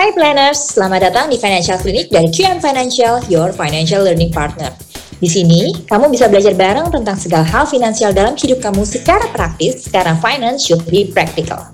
Hai 0.00 0.16
planners, 0.16 0.80
selamat 0.80 1.12
datang 1.12 1.28
di 1.28 1.36
Financial 1.36 1.76
Clinic 1.76 2.08
dari 2.08 2.32
QM 2.32 2.56
Financial, 2.64 3.20
your 3.28 3.52
financial 3.52 4.00
learning 4.00 4.32
partner. 4.32 4.72
Di 5.20 5.28
sini, 5.28 5.76
kamu 5.76 6.08
bisa 6.08 6.24
belajar 6.24 6.56
bareng 6.56 6.88
tentang 6.88 7.20
segala 7.20 7.44
hal 7.44 7.68
finansial 7.68 8.08
dalam 8.08 8.32
hidup 8.32 8.64
kamu 8.64 8.88
secara 8.88 9.28
praktis, 9.28 9.92
karena 9.92 10.16
finance 10.16 10.64
should 10.64 10.80
be 10.88 11.04
practical. 11.12 11.68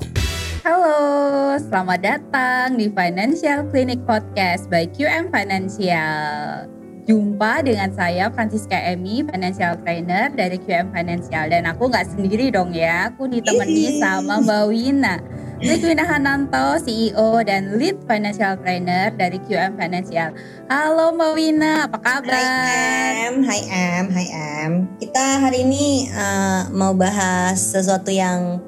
Halo, 0.66 1.54
selamat 1.70 1.98
datang 2.02 2.74
di 2.74 2.90
Financial 2.90 3.62
Clinic 3.70 4.02
Podcast 4.02 4.66
by 4.74 4.90
QM 4.90 5.30
Financial. 5.30 6.66
Jumpa 7.06 7.62
dengan 7.62 7.94
saya 7.94 8.26
Francisca 8.34 8.74
Emi, 8.74 9.22
financial 9.22 9.78
trainer 9.86 10.34
dari 10.34 10.58
QM 10.58 10.90
Financial 10.90 11.46
dan 11.46 11.62
aku 11.70 11.86
nggak 11.86 12.10
sendiri 12.10 12.50
dong 12.50 12.74
ya, 12.74 13.06
aku 13.06 13.30
ditemani 13.30 14.02
sama 14.02 14.42
Mbak 14.42 14.62
Wina 14.66 15.14
Liquina 15.56 16.04
Hananto, 16.04 16.76
CEO 16.84 17.40
dan 17.40 17.80
Lead 17.80 18.04
Financial 18.04 18.60
Trainer 18.60 19.08
dari 19.16 19.40
QM 19.40 19.80
Financial. 19.80 20.28
Halo 20.68 21.16
Mbak 21.16 21.32
Wina, 21.32 21.88
apa 21.88 21.96
kabar? 21.96 22.28
Hai 22.28 23.24
Em, 23.24 23.34
hai 23.40 23.62
Em, 23.64 24.04
hai 24.12 24.26
Em. 24.28 24.72
Kita 25.00 25.40
hari 25.40 25.64
ini 25.64 26.12
uh, 26.12 26.68
mau 26.76 26.92
bahas 26.92 27.56
sesuatu 27.72 28.12
yang 28.12 28.60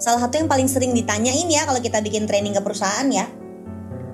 salah 0.00 0.24
satu 0.24 0.40
yang 0.40 0.48
paling 0.48 0.64
sering 0.64 0.96
ditanyain 0.96 1.44
ya 1.44 1.68
kalau 1.68 1.76
kita 1.76 2.00
bikin 2.00 2.24
training 2.24 2.56
ke 2.56 2.62
perusahaan 2.64 3.04
ya. 3.12 3.28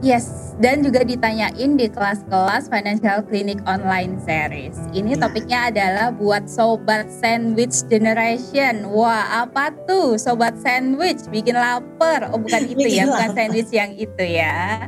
Yes, 0.04 0.52
dan 0.60 0.84
juga 0.84 1.00
ditanyain 1.00 1.72
di 1.80 1.88
kelas-kelas 1.88 2.68
Financial 2.68 3.24
Clinic 3.24 3.64
Online 3.64 4.20
Series. 4.20 4.76
Ini 4.92 5.16
nah. 5.16 5.24
topiknya 5.24 5.72
adalah 5.72 6.12
buat 6.12 6.44
Sobat 6.52 7.08
Sandwich 7.08 7.80
Generation. 7.88 8.92
Wah, 8.92 9.48
apa 9.48 9.72
tuh 9.88 10.20
Sobat 10.20 10.60
Sandwich? 10.60 11.24
Bikin 11.32 11.56
lapar. 11.56 12.28
Oh, 12.28 12.36
bukan 12.36 12.68
itu 12.76 12.84
ya, 12.92 13.08
bukan 13.08 13.30
sandwich 13.32 13.72
yang 13.72 13.96
itu 13.96 14.20
ya. 14.20 14.84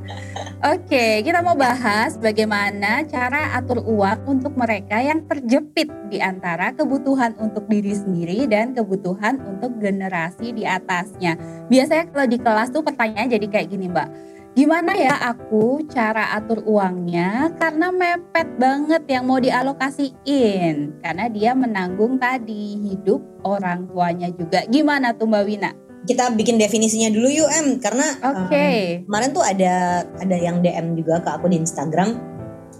Oke, 0.76 1.24
kita 1.24 1.40
mau 1.40 1.56
bahas 1.56 2.20
bagaimana 2.20 3.00
cara 3.08 3.56
atur 3.56 3.80
uang 3.80 4.28
untuk 4.28 4.52
mereka 4.60 5.00
yang 5.00 5.24
terjepit 5.24 5.88
di 6.12 6.20
antara 6.20 6.76
kebutuhan 6.76 7.32
untuk 7.40 7.64
diri 7.64 7.96
sendiri 7.96 8.44
dan 8.44 8.76
kebutuhan 8.76 9.40
untuk 9.40 9.72
generasi 9.80 10.52
di 10.52 10.68
atasnya. 10.68 11.40
Biasanya 11.72 12.12
kalau 12.12 12.26
di 12.28 12.36
kelas 12.36 12.68
tuh 12.76 12.84
pertanyaan 12.84 13.32
jadi 13.32 13.46
kayak 13.48 13.72
gini, 13.72 13.88
Mbak 13.88 14.28
gimana 14.58 14.90
ya 14.98 15.14
aku 15.30 15.86
cara 15.86 16.34
atur 16.34 16.66
uangnya? 16.66 17.54
Karena 17.54 17.94
mepet 17.94 18.58
banget 18.58 19.06
yang 19.06 19.30
mau 19.30 19.38
dialokasiin. 19.38 20.98
Karena 20.98 21.30
dia 21.30 21.54
menanggung 21.54 22.18
tadi 22.18 22.74
hidup 22.90 23.22
orang 23.46 23.86
tuanya 23.86 24.26
juga. 24.34 24.66
Gimana 24.66 25.14
tuh 25.14 25.30
Mbak 25.30 25.44
Wina? 25.46 25.70
Kita 26.10 26.34
bikin 26.34 26.58
definisinya 26.58 27.14
dulu 27.14 27.30
yuk 27.30 27.50
Em. 27.54 27.78
Karena 27.78 28.18
okay. 28.18 29.06
um, 29.06 29.06
kemarin 29.06 29.30
tuh 29.30 29.44
ada 29.46 30.02
ada 30.18 30.36
yang 30.36 30.58
DM 30.58 30.98
juga 30.98 31.22
ke 31.22 31.30
aku 31.38 31.46
di 31.46 31.62
Instagram. 31.62 32.18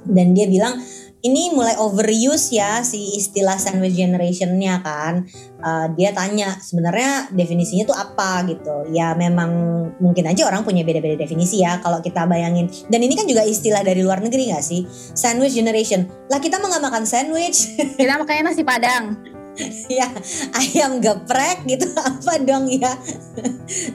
Dan 0.03 0.35
dia 0.35 0.51
bilang 0.51 0.83
ini 1.23 1.51
mulai 1.51 1.75
overuse 1.79 2.55
ya 2.55 2.83
si 2.87 3.19
istilah 3.19 3.59
sandwich 3.59 3.99
generationnya 3.99 4.79
kan. 4.83 5.27
Uh, 5.59 5.91
dia 5.99 6.15
tanya 6.15 6.55
sebenarnya 6.63 7.27
definisinya 7.35 7.91
tuh 7.91 7.97
apa 7.99 8.47
gitu. 8.47 8.95
Ya 8.95 9.19
memang 9.19 9.51
mungkin 9.99 10.31
aja 10.31 10.47
orang 10.47 10.63
punya 10.63 10.87
beda-beda 10.87 11.19
definisi 11.19 11.63
ya 11.63 11.83
kalau 11.83 11.99
kita 11.99 12.23
bayangin. 12.31 12.71
Dan 12.87 13.03
ini 13.03 13.19
kan 13.19 13.27
juga 13.27 13.43
istilah 13.43 13.83
dari 13.83 14.07
luar 14.07 14.23
negeri 14.23 14.55
gak 14.55 14.63
sih? 14.63 14.87
Sandwich 15.19 15.59
generation. 15.59 16.07
Lah 16.31 16.39
kita 16.39 16.63
mau 16.63 16.71
gak 16.71 16.85
makan 16.87 17.03
sandwich. 17.03 17.75
Kita 17.99 18.15
makannya 18.15 18.55
nasi 18.55 18.63
padang. 18.63 19.38
ya 19.99 20.09
ayam 20.55 21.03
geprek 21.03 21.67
gitu 21.67 21.87
apa 22.09 22.33
dong 22.43 22.71
ya? 22.71 22.95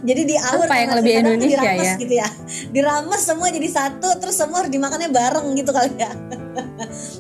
Jadi 0.04 0.22
di 0.28 0.36
awal 0.38 0.68
apa 0.68 0.78
yang 0.78 0.94
lebih 1.00 1.14
Indonesia 1.24 1.72
ya? 1.74 1.94
gitu 1.98 2.14
ya. 2.20 2.28
Dirames 2.72 3.22
semua 3.24 3.48
jadi 3.50 3.68
satu 3.70 4.10
terus 4.20 4.36
semua 4.36 4.64
harus 4.64 4.72
dimakannya 4.72 5.10
bareng 5.10 5.48
gitu 5.56 5.72
kali 5.72 5.94
ya. 5.98 6.12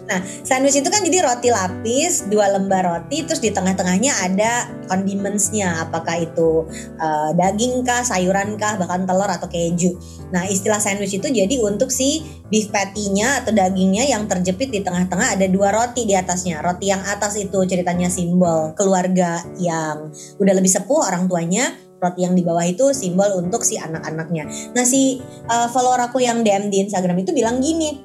Nah 0.03 0.19
sandwich 0.45 0.77
itu 0.77 0.89
kan 0.94 1.02
jadi 1.02 1.25
roti 1.25 1.49
lapis 1.49 2.30
dua 2.30 2.53
lembar 2.53 2.86
roti 2.86 3.26
terus 3.26 3.42
di 3.42 3.49
tengah-tengahnya 3.49 4.14
ada 4.21 4.70
condimentsnya. 4.86 5.87
Apakah 5.87 6.21
itu 6.21 6.67
uh, 6.99 7.32
daging 7.33 7.82
kah 7.82 8.05
sayuran 8.05 8.59
kah 8.59 8.77
bahkan 8.77 9.08
telur 9.09 9.26
atau 9.26 9.49
keju. 9.49 9.98
Nah 10.30 10.45
istilah 10.45 10.77
sandwich 10.77 11.17
itu 11.17 11.27
jadi 11.32 11.55
untuk 11.65 11.89
si 11.89 12.21
beef 12.53 12.70
patty-nya 12.70 13.42
atau 13.42 13.49
dagingnya 13.49 14.05
yang 14.05 14.30
terjepit 14.30 14.70
di 14.70 14.86
tengah-tengah 14.86 15.39
ada 15.39 15.48
dua 15.49 15.73
roti 15.73 16.05
di 16.05 16.14
atasnya. 16.14 16.61
Roti 16.61 16.93
yang 16.93 17.02
atas 17.02 17.33
itu 17.39 17.58
ceritanya 17.65 18.11
simbol 18.33 18.73
keluarga 18.73 19.45
yang 19.61 20.10
udah 20.42 20.54
lebih 20.58 20.73
sepuh 20.73 21.05
orang 21.05 21.30
tuanya 21.30 21.77
roti 22.02 22.26
yang 22.26 22.33
di 22.33 22.42
bawah 22.42 22.66
itu 22.66 22.89
simbol 22.98 23.30
untuk 23.38 23.61
si 23.61 23.77
anak-anaknya. 23.77 24.73
Nah 24.73 24.83
si 24.83 25.21
uh, 25.48 25.70
follower 25.70 26.10
aku 26.10 26.20
yang 26.20 26.42
DM 26.42 26.73
di 26.73 26.82
Instagram 26.83 27.21
itu 27.21 27.32
bilang 27.32 27.61
gini, 27.61 28.02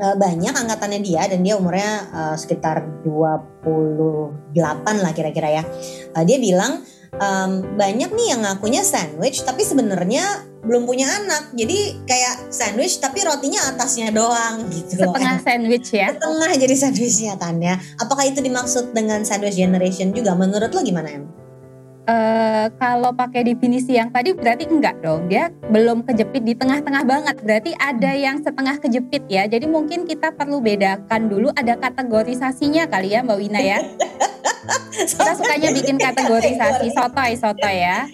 uh, 0.00 0.16
banyak 0.18 0.50
angkatannya 0.50 1.04
dia 1.04 1.28
dan 1.30 1.44
dia 1.44 1.54
umurnya 1.54 2.08
uh, 2.10 2.34
sekitar 2.34 2.82
28 3.04 3.62
lah 5.04 5.12
kira-kira 5.12 5.62
ya. 5.62 5.64
Uh, 6.16 6.24
dia 6.26 6.40
bilang 6.40 6.82
um, 7.14 7.76
banyak 7.78 8.10
nih 8.10 8.34
yang 8.34 8.42
ngakunya 8.42 8.82
sandwich 8.82 9.44
tapi 9.46 9.62
sebenarnya 9.62 10.48
belum 10.62 10.86
punya 10.86 11.10
anak 11.10 11.50
jadi 11.58 11.98
kayak 12.06 12.54
sandwich 12.54 13.02
tapi 13.02 13.26
rotinya 13.26 13.74
atasnya 13.74 14.14
doang 14.14 14.70
gitu 14.70 14.94
setengah 14.94 15.34
loh. 15.38 15.42
sandwich 15.46 15.90
ya 15.90 16.14
setengah 16.14 16.50
jadi 16.54 16.74
sandwichnya 16.78 17.34
kan 17.34 17.58
ya 17.58 17.74
apakah 17.98 18.30
itu 18.30 18.38
dimaksud 18.38 18.94
dengan 18.94 19.26
sandwich 19.26 19.58
generation 19.58 20.14
juga 20.14 20.38
menurut 20.38 20.70
lo 20.70 20.80
gimana 20.86 21.10
em? 21.18 21.41
Uh, 22.02 22.66
kalau 22.82 23.14
pakai 23.14 23.46
definisi 23.46 23.94
yang 23.94 24.10
tadi 24.10 24.34
berarti 24.34 24.66
enggak 24.66 24.98
dong 25.06 25.30
dia 25.30 25.54
belum 25.70 26.02
kejepit 26.02 26.42
di 26.42 26.58
tengah-tengah 26.58 27.06
banget. 27.06 27.36
Berarti 27.46 27.70
ada 27.78 28.10
yang 28.10 28.42
setengah 28.42 28.74
kejepit 28.82 29.22
ya. 29.30 29.46
Jadi 29.46 29.70
mungkin 29.70 30.02
kita 30.02 30.34
perlu 30.34 30.58
bedakan 30.58 31.30
dulu 31.30 31.54
ada 31.54 31.78
kategorisasinya 31.78 32.90
kali 32.90 33.14
ya 33.14 33.22
Mbak 33.22 33.38
Wina 33.38 33.60
ya. 33.62 33.78
Kita 34.92 35.30
sukanya 35.38 35.70
bikin 35.70 35.94
kategorisasi. 35.94 36.90
Sotoy 36.90 37.38
sotoy 37.38 37.76
ya. 37.86 38.10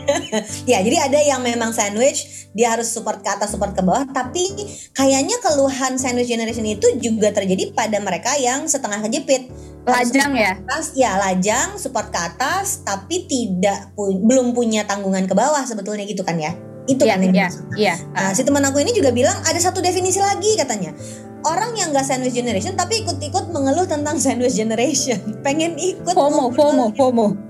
Ya 0.69 0.85
jadi 0.85 1.09
ada 1.09 1.19
yang 1.25 1.41
memang 1.41 1.73
sandwich 1.73 2.49
dia 2.53 2.77
harus 2.77 2.93
support 2.93 3.25
ke 3.25 3.29
atas 3.29 3.57
support 3.57 3.73
ke 3.73 3.81
bawah. 3.81 4.05
Tapi 4.05 4.69
kayaknya 4.93 5.41
keluhan 5.41 5.97
sandwich 5.97 6.29
generation 6.29 6.69
itu 6.69 6.93
juga 7.01 7.33
terjadi 7.33 7.73
pada 7.73 7.97
mereka 8.05 8.37
yang 8.37 8.69
setengah 8.69 9.01
kejepit 9.09 9.49
lajang 9.87 10.33
ya? 10.35 10.53
Atas 10.59 10.97
ya 10.97 11.15
lajang 11.21 11.79
support 11.79 12.11
ke 12.11 12.19
atas 12.19 12.83
tapi 12.83 13.29
tidak 13.29 13.95
pu 13.95 14.19
belum 14.25 14.57
punya 14.57 14.85
tanggungan 14.89 15.29
ke 15.29 15.35
bawah 15.37 15.63
sebetulnya 15.63 16.09
gitu 16.09 16.27
kan 16.27 16.41
ya? 16.41 16.57
Itu 16.89 17.05
yeah, 17.05 17.21
kan 17.21 17.25
yang 17.25 17.35
yeah, 17.37 17.51
iya. 17.77 17.95
Nah 18.17 18.33
si 18.33 18.43
teman 18.43 18.65
aku 18.65 18.81
ini 18.81 18.97
juga 18.97 19.13
bilang 19.13 19.37
ada 19.45 19.61
satu 19.61 19.85
definisi 19.85 20.19
lagi 20.19 20.57
katanya. 20.57 20.97
Orang 21.47 21.79
yang 21.79 21.95
gak 21.95 22.03
sandwich 22.03 22.35
generation 22.35 22.75
tapi 22.75 23.07
ikut-ikut 23.07 23.55
mengeluh 23.55 23.87
tentang 23.87 24.19
sandwich 24.19 24.59
generation. 24.59 25.21
Pengen 25.47 25.79
ikut 25.79 26.17
FOMO 26.17 26.51
FOMO 26.57 26.87
FOMO. 26.97 27.27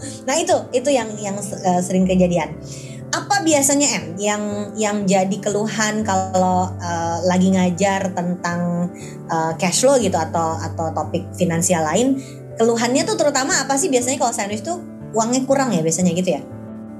Nah 0.00 0.32
itu 0.32 0.56
itu 0.72 0.88
yang 0.88 1.12
yang 1.20 1.36
uh, 1.36 1.80
sering 1.84 2.08
kejadian 2.08 2.56
apa 3.10 3.42
biasanya 3.42 3.86
em 3.98 4.04
yang 4.18 4.42
yang 4.78 4.96
jadi 5.02 5.36
keluhan 5.42 6.06
kalau 6.06 6.70
uh, 6.78 7.18
lagi 7.26 7.50
ngajar 7.50 8.14
tentang 8.14 8.90
uh, 9.26 9.52
cash 9.58 9.82
flow 9.82 9.98
gitu 9.98 10.14
atau 10.14 10.54
atau 10.58 10.94
topik 10.94 11.26
finansial 11.34 11.82
lain? 11.82 12.22
Keluhannya 12.54 13.02
tuh 13.02 13.18
terutama 13.18 13.56
apa 13.58 13.74
sih 13.74 13.90
biasanya 13.90 14.20
kalau 14.20 14.30
sandwich 14.30 14.62
tuh 14.62 14.78
uangnya 15.10 15.42
kurang 15.42 15.74
ya 15.74 15.82
biasanya 15.82 16.14
gitu 16.14 16.38
ya? 16.38 16.42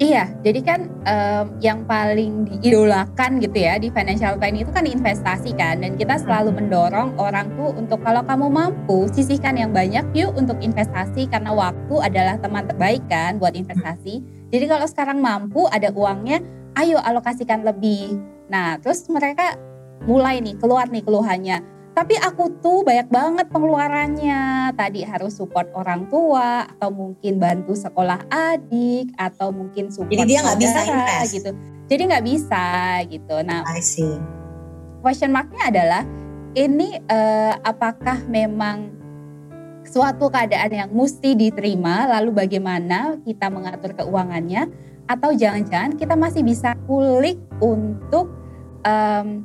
Iya, 0.01 0.33
jadi 0.41 0.61
kan 0.65 0.81
um, 1.05 1.61
yang 1.61 1.85
paling 1.85 2.49
diidolakan 2.49 3.37
gitu 3.37 3.69
ya 3.69 3.77
di 3.77 3.93
financial 3.93 4.41
planning 4.41 4.65
itu 4.65 4.73
kan 4.73 4.89
investasi 4.89 5.53
kan, 5.53 5.85
dan 5.85 6.01
kita 6.01 6.17
selalu 6.17 6.57
mendorong 6.57 7.21
orang 7.21 7.53
tuh 7.53 7.77
untuk 7.77 8.01
kalau 8.01 8.25
kamu 8.25 8.49
mampu 8.49 9.13
sisihkan 9.13 9.61
yang 9.61 9.77
banyak 9.77 10.01
yuk 10.17 10.33
untuk 10.41 10.57
investasi 10.65 11.29
karena 11.29 11.53
waktu 11.53 11.95
adalah 12.01 12.41
teman 12.41 12.65
terbaik 12.65 13.05
kan 13.13 13.37
buat 13.37 13.53
investasi. 13.53 14.40
Jadi 14.51 14.65
kalau 14.67 14.87
sekarang 14.87 15.19
mampu 15.23 15.67
ada 15.71 15.95
uangnya, 15.95 16.43
ayo 16.79 16.99
alokasikan 16.99 17.63
lebih. 17.63 18.19
Nah, 18.51 18.79
terus 18.83 19.07
mereka 19.07 19.55
mulai 20.07 20.43
nih 20.43 20.59
keluar 20.59 20.91
nih 20.91 21.07
keluhannya 21.07 21.81
tapi 21.91 22.15
aku 22.17 22.63
tuh 22.63 22.87
banyak 22.87 23.11
banget 23.11 23.47
pengeluarannya. 23.51 24.73
Tadi 24.79 25.03
harus 25.03 25.35
support 25.35 25.67
orang 25.75 26.07
tua 26.07 26.65
atau 26.65 26.89
mungkin 26.95 27.43
bantu 27.43 27.75
sekolah 27.75 28.31
adik 28.31 29.11
atau 29.19 29.51
mungkin 29.51 29.91
support 29.91 30.15
Jadi 30.15 30.31
dia 30.31 30.41
nggak 30.41 30.61
bisa 30.65 30.79
invest 30.87 31.31
gitu. 31.35 31.51
Jadi 31.91 32.03
nggak 32.07 32.25
bisa 32.25 32.65
gitu. 33.11 33.37
Nah, 33.43 33.67
I 33.67 33.83
see. 33.83 34.17
question 35.03 35.35
marknya 35.35 35.69
adalah 35.69 36.03
ini 36.55 36.97
uh, 37.11 37.59
apakah 37.67 38.23
memang 38.31 39.00
suatu 39.87 40.29
keadaan 40.29 40.71
yang 40.71 40.91
mesti 40.93 41.35
diterima 41.35 42.07
lalu 42.09 42.35
bagaimana 42.35 43.19
kita 43.25 43.49
mengatur 43.49 43.97
keuangannya 43.97 44.71
atau 45.11 45.35
jangan-jangan 45.35 45.99
kita 45.99 46.15
masih 46.15 46.47
bisa 46.47 46.79
kulik 46.87 47.41
untuk 47.59 48.31
um, 48.87 49.43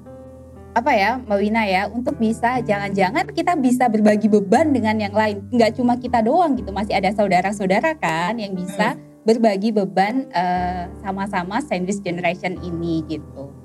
apa 0.76 0.92
ya 0.92 1.24
Mbak 1.24 1.40
Wina 1.40 1.64
ya 1.64 1.88
untuk 1.88 2.20
bisa 2.20 2.60
jangan-jangan 2.60 3.32
kita 3.32 3.56
bisa 3.56 3.88
berbagi 3.88 4.28
beban 4.28 4.76
dengan 4.76 5.00
yang 5.00 5.16
lain 5.16 5.48
nggak 5.48 5.80
cuma 5.80 5.96
kita 5.96 6.20
doang 6.20 6.60
gitu 6.60 6.76
masih 6.76 7.00
ada 7.00 7.16
saudara-saudara 7.16 7.96
kan 7.96 8.36
yang 8.36 8.52
bisa 8.52 8.94
hmm. 8.94 9.24
berbagi 9.24 9.72
beban 9.72 10.28
sama 10.28 10.36
eh, 10.36 10.84
sama-sama 11.00 11.56
sandwich 11.64 12.04
generation 12.04 12.60
ini 12.60 13.08
gitu 13.08 13.56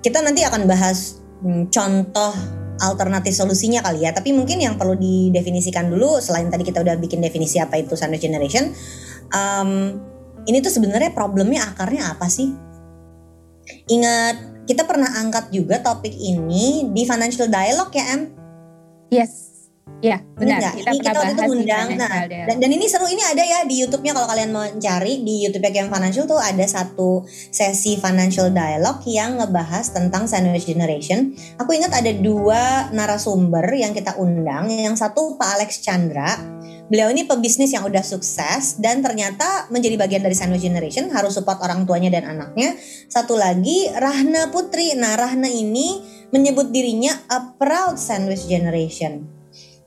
kita 0.00 0.24
nanti 0.24 0.48
akan 0.48 0.64
bahas 0.64 1.20
hmm, 1.44 1.68
contoh 1.68 2.32
alternatif 2.80 3.32
solusinya 3.32 3.80
kali 3.80 4.04
ya. 4.04 4.12
Tapi 4.12 4.32
mungkin 4.36 4.60
yang 4.60 4.76
perlu 4.76 4.96
didefinisikan 4.98 5.88
dulu 5.88 6.20
selain 6.20 6.48
tadi 6.52 6.62
kita 6.66 6.84
udah 6.84 6.96
bikin 7.00 7.24
definisi 7.24 7.56
apa 7.62 7.80
itu 7.80 7.96
sandwich 7.96 8.24
generation, 8.24 8.72
um, 9.32 9.96
ini 10.46 10.62
tuh 10.62 10.70
sebenarnya 10.70 11.16
problemnya 11.16 11.64
akarnya 11.66 12.12
apa 12.12 12.28
sih? 12.28 12.52
Ingat 13.90 14.66
kita 14.66 14.86
pernah 14.86 15.10
angkat 15.22 15.54
juga 15.54 15.78
topik 15.78 16.12
ini 16.12 16.90
di 16.90 17.02
financial 17.06 17.46
dialogue 17.50 17.94
ya 17.94 18.04
Em? 18.14 18.22
Yes. 19.10 19.55
Ya, 20.04 20.20
benar. 20.36 20.60
Enggak, 20.60 20.74
kita 20.76 20.90
ini 20.92 20.98
kita 21.00 21.16
waktu 21.16 21.32
itu 21.32 21.52
undang. 21.56 21.88
Nah, 21.96 22.28
dan, 22.28 22.56
dan 22.60 22.70
ini 22.70 22.84
seru 22.84 23.08
ini 23.08 23.22
ada 23.24 23.40
ya 23.40 23.64
di 23.64 23.80
YouTube-nya 23.80 24.12
kalau 24.12 24.28
kalian 24.28 24.50
mau 24.52 24.68
cari 24.76 25.24
di 25.24 25.48
YouTube-nya 25.48 25.72
Game 25.72 25.88
Financial 25.88 26.28
tuh 26.28 26.36
ada 26.36 26.66
satu 26.68 27.24
sesi 27.48 27.96
financial 27.96 28.52
dialogue 28.52 29.00
yang 29.08 29.40
ngebahas 29.40 29.96
tentang 29.96 30.28
sandwich 30.28 30.68
generation. 30.68 31.32
Aku 31.56 31.72
ingat 31.72 31.96
ada 31.96 32.12
dua 32.12 32.92
narasumber 32.92 33.64
yang 33.72 33.96
kita 33.96 34.20
undang. 34.20 34.68
Yang 34.68 35.00
satu 35.00 35.40
Pak 35.40 35.48
Alex 35.56 35.80
Chandra. 35.80 36.44
Beliau 36.86 37.10
ini 37.10 37.26
pebisnis 37.26 37.72
yang 37.72 37.82
udah 37.82 38.04
sukses 38.04 38.78
dan 38.78 39.02
ternyata 39.02 39.66
menjadi 39.74 39.98
bagian 39.98 40.22
dari 40.22 40.38
sandwich 40.38 40.62
generation 40.62 41.10
harus 41.10 41.34
support 41.34 41.58
orang 41.64 41.88
tuanya 41.88 42.12
dan 42.12 42.30
anaknya. 42.30 42.76
Satu 43.08 43.34
lagi 43.34 43.90
Rahna 43.90 44.52
Putri. 44.52 44.92
Nah, 44.94 45.16
Rahna 45.18 45.48
ini 45.48 45.98
menyebut 46.30 46.68
dirinya 46.70 47.16
a 47.32 47.58
proud 47.58 47.98
sandwich 47.98 48.44
generation 48.44 49.35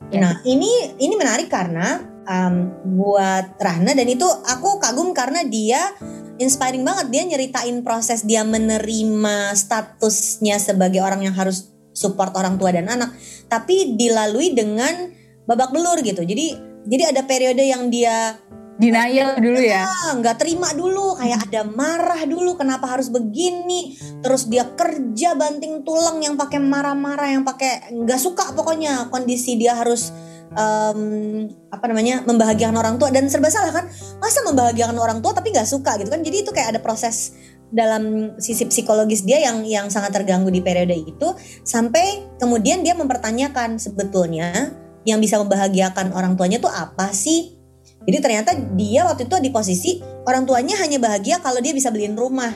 Yeah. 0.08 0.24
Nah 0.24 0.32
ini 0.48 0.96
ini 0.96 1.14
menarik 1.20 1.52
karena 1.52 2.00
um, 2.24 2.54
buat 2.96 3.60
Rahna 3.60 3.92
dan 3.92 4.08
itu 4.08 4.24
aku 4.24 4.80
kagum 4.80 5.12
karena 5.12 5.44
dia 5.44 5.92
inspiring 6.40 6.80
banget 6.80 7.06
dia 7.12 7.22
nyeritain 7.28 7.84
proses 7.84 8.24
dia 8.24 8.40
menerima 8.40 9.52
statusnya 9.52 10.56
sebagai 10.56 11.04
orang 11.04 11.28
yang 11.28 11.36
harus 11.36 11.68
support 11.92 12.32
orang 12.32 12.56
tua 12.56 12.72
dan 12.72 12.88
anak 12.88 13.12
tapi 13.52 13.98
dilalui 13.98 14.56
dengan 14.56 15.12
babak 15.44 15.74
belur 15.74 16.00
gitu 16.00 16.24
jadi 16.24 16.56
jadi 16.88 17.12
ada 17.12 17.28
periode 17.28 17.60
yang 17.60 17.92
dia 17.92 18.40
denial 18.80 19.36
dulu 19.36 19.60
ya? 19.60 19.84
Nggak 20.16 20.36
terima 20.40 20.72
dulu. 20.72 21.20
Kayak 21.20 21.46
ada 21.52 21.62
marah 21.68 22.22
dulu 22.24 22.56
kenapa 22.56 22.88
harus 22.88 23.12
begini? 23.12 24.00
Terus 24.24 24.48
dia 24.48 24.64
kerja 24.72 25.36
banting 25.36 25.84
tulang 25.84 26.24
yang 26.24 26.40
pakai 26.40 26.58
marah-marah 26.58 27.28
yang 27.36 27.44
pakai 27.44 27.92
nggak 27.92 28.20
suka 28.20 28.56
pokoknya. 28.56 29.12
Kondisi 29.12 29.60
dia 29.60 29.76
harus 29.76 30.08
um, 30.56 31.46
apa 31.68 31.84
namanya 31.92 32.24
membahagiakan 32.24 32.76
orang 32.80 32.96
tua. 32.96 33.12
Dan 33.12 33.28
serba 33.28 33.52
salah 33.52 33.70
kan 33.70 33.86
masa 34.18 34.40
membahagiakan 34.48 34.96
orang 34.96 35.20
tua 35.20 35.36
tapi 35.36 35.52
nggak 35.52 35.68
suka 35.68 36.00
gitu 36.00 36.08
kan? 36.08 36.24
Jadi 36.24 36.36
itu 36.40 36.50
kayak 36.50 36.74
ada 36.74 36.80
proses 36.80 37.36
dalam 37.70 38.34
sisi 38.42 38.66
psikologis 38.66 39.22
dia 39.22 39.38
yang 39.38 39.62
yang 39.62 39.86
sangat 39.92 40.16
terganggu 40.16 40.48
di 40.48 40.64
periode 40.64 40.96
itu. 40.96 41.28
Sampai 41.62 42.32
kemudian 42.40 42.80
dia 42.80 42.96
mempertanyakan 42.96 43.76
sebetulnya 43.76 44.72
yang 45.04 45.20
bisa 45.20 45.40
membahagiakan 45.40 46.12
orang 46.12 46.36
tuanya 46.36 46.60
tuh 46.60 46.68
apa 46.68 47.08
sih 47.12 47.59
jadi 48.08 48.18
ternyata 48.24 48.56
dia 48.76 49.04
waktu 49.04 49.28
itu 49.28 49.36
di 49.44 49.50
posisi 49.52 50.00
orang 50.24 50.48
tuanya 50.48 50.76
hanya 50.80 50.96
bahagia 50.96 51.36
kalau 51.44 51.60
dia 51.60 51.76
bisa 51.76 51.92
beliin 51.92 52.16
rumah. 52.16 52.48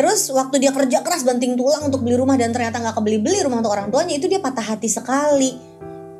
Terus 0.00 0.32
waktu 0.32 0.58
dia 0.58 0.72
kerja 0.74 1.04
keras 1.04 1.22
banting 1.22 1.54
tulang 1.54 1.86
untuk 1.86 2.02
beli 2.02 2.16
rumah 2.18 2.34
dan 2.34 2.50
ternyata 2.50 2.80
nggak 2.80 2.96
kebeli-beli 2.96 3.44
rumah 3.44 3.60
untuk 3.62 3.76
orang 3.76 3.92
tuanya 3.92 4.16
itu 4.16 4.26
dia 4.26 4.42
patah 4.42 4.64
hati 4.74 4.88
sekali. 4.90 5.54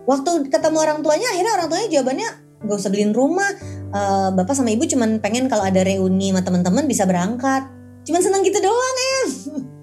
Waktu 0.06 0.52
ketemu 0.52 0.78
orang 0.78 0.98
tuanya 1.00 1.28
akhirnya 1.34 1.52
orang 1.56 1.68
tuanya 1.70 1.88
jawabannya 1.88 2.28
gak 2.60 2.76
usah 2.76 2.90
beliin 2.92 3.12
rumah. 3.16 3.48
Uh, 3.90 4.30
bapak 4.36 4.54
sama 4.54 4.70
ibu 4.70 4.86
cuman 4.86 5.18
pengen 5.18 5.50
kalau 5.50 5.66
ada 5.66 5.82
reuni 5.82 6.30
sama 6.30 6.44
teman-teman 6.46 6.84
bisa 6.86 7.08
berangkat. 7.08 7.66
Cuman 8.06 8.20
senang 8.22 8.44
gitu 8.46 8.58
doang 8.62 8.96
em. 9.00 9.28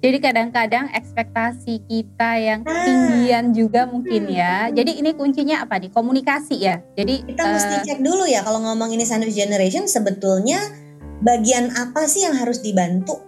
Jadi 0.00 0.16
kadang-kadang 0.16 0.88
ekspektasi 0.96 1.84
kita 1.84 2.40
yang 2.40 2.60
nah. 2.64 2.84
tinggian 2.88 3.52
juga 3.52 3.84
mungkin 3.84 4.32
ya. 4.32 4.72
Jadi 4.72 4.96
ini 4.96 5.12
kuncinya 5.12 5.60
apa 5.68 5.76
nih? 5.76 5.92
Komunikasi 5.92 6.56
ya. 6.56 6.80
Jadi 6.96 7.28
kita 7.28 7.44
uh, 7.44 7.52
mesti 7.52 7.76
cek 7.84 8.00
dulu 8.00 8.24
ya 8.24 8.40
kalau 8.40 8.64
ngomong 8.64 8.96
ini 8.96 9.04
sandwich 9.04 9.36
generation 9.36 9.84
sebetulnya 9.84 10.56
bagian 11.20 11.68
apa 11.76 12.08
sih 12.08 12.24
yang 12.24 12.32
harus 12.32 12.64
dibantu? 12.64 13.20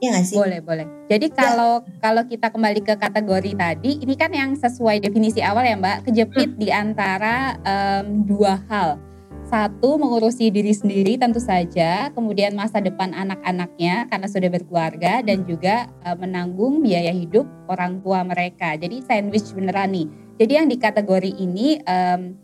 Ya 0.00 0.16
gak 0.16 0.30
sih? 0.30 0.38
Boleh, 0.38 0.62
boleh. 0.62 0.86
Jadi 1.10 1.28
ya. 1.28 1.36
kalau 1.36 1.82
ya. 1.82 1.98
kalau 1.98 2.22
kita 2.24 2.46
kembali 2.54 2.80
ke 2.86 2.94
kategori 2.94 3.52
tadi, 3.58 3.90
ini 3.98 4.14
kan 4.14 4.30
yang 4.30 4.54
sesuai 4.54 5.02
definisi 5.02 5.42
awal 5.42 5.66
ya 5.66 5.76
Mbak, 5.76 6.08
kejepit 6.08 6.56
hmm. 6.56 6.60
di 6.62 6.68
antara 6.70 7.58
um, 7.66 8.22
dua 8.24 8.62
hal 8.70 9.02
satu 9.50 9.98
mengurusi 9.98 10.54
diri 10.54 10.70
sendiri 10.70 11.18
tentu 11.18 11.42
saja, 11.42 12.14
kemudian 12.14 12.54
masa 12.54 12.78
depan 12.78 13.10
anak-anaknya 13.10 14.06
karena 14.06 14.30
sudah 14.30 14.46
berkeluarga 14.46 15.26
dan 15.26 15.42
juga 15.42 15.90
uh, 16.06 16.14
menanggung 16.14 16.78
biaya 16.78 17.10
hidup 17.10 17.50
orang 17.66 17.98
tua 17.98 18.22
mereka. 18.22 18.78
Jadi 18.78 19.02
sandwich 19.02 19.50
beneran 19.50 19.90
nih. 19.90 20.06
Jadi 20.38 20.52
yang 20.54 20.70
di 20.70 20.78
kategori 20.78 21.34
ini 21.34 21.82
um, 21.82 22.38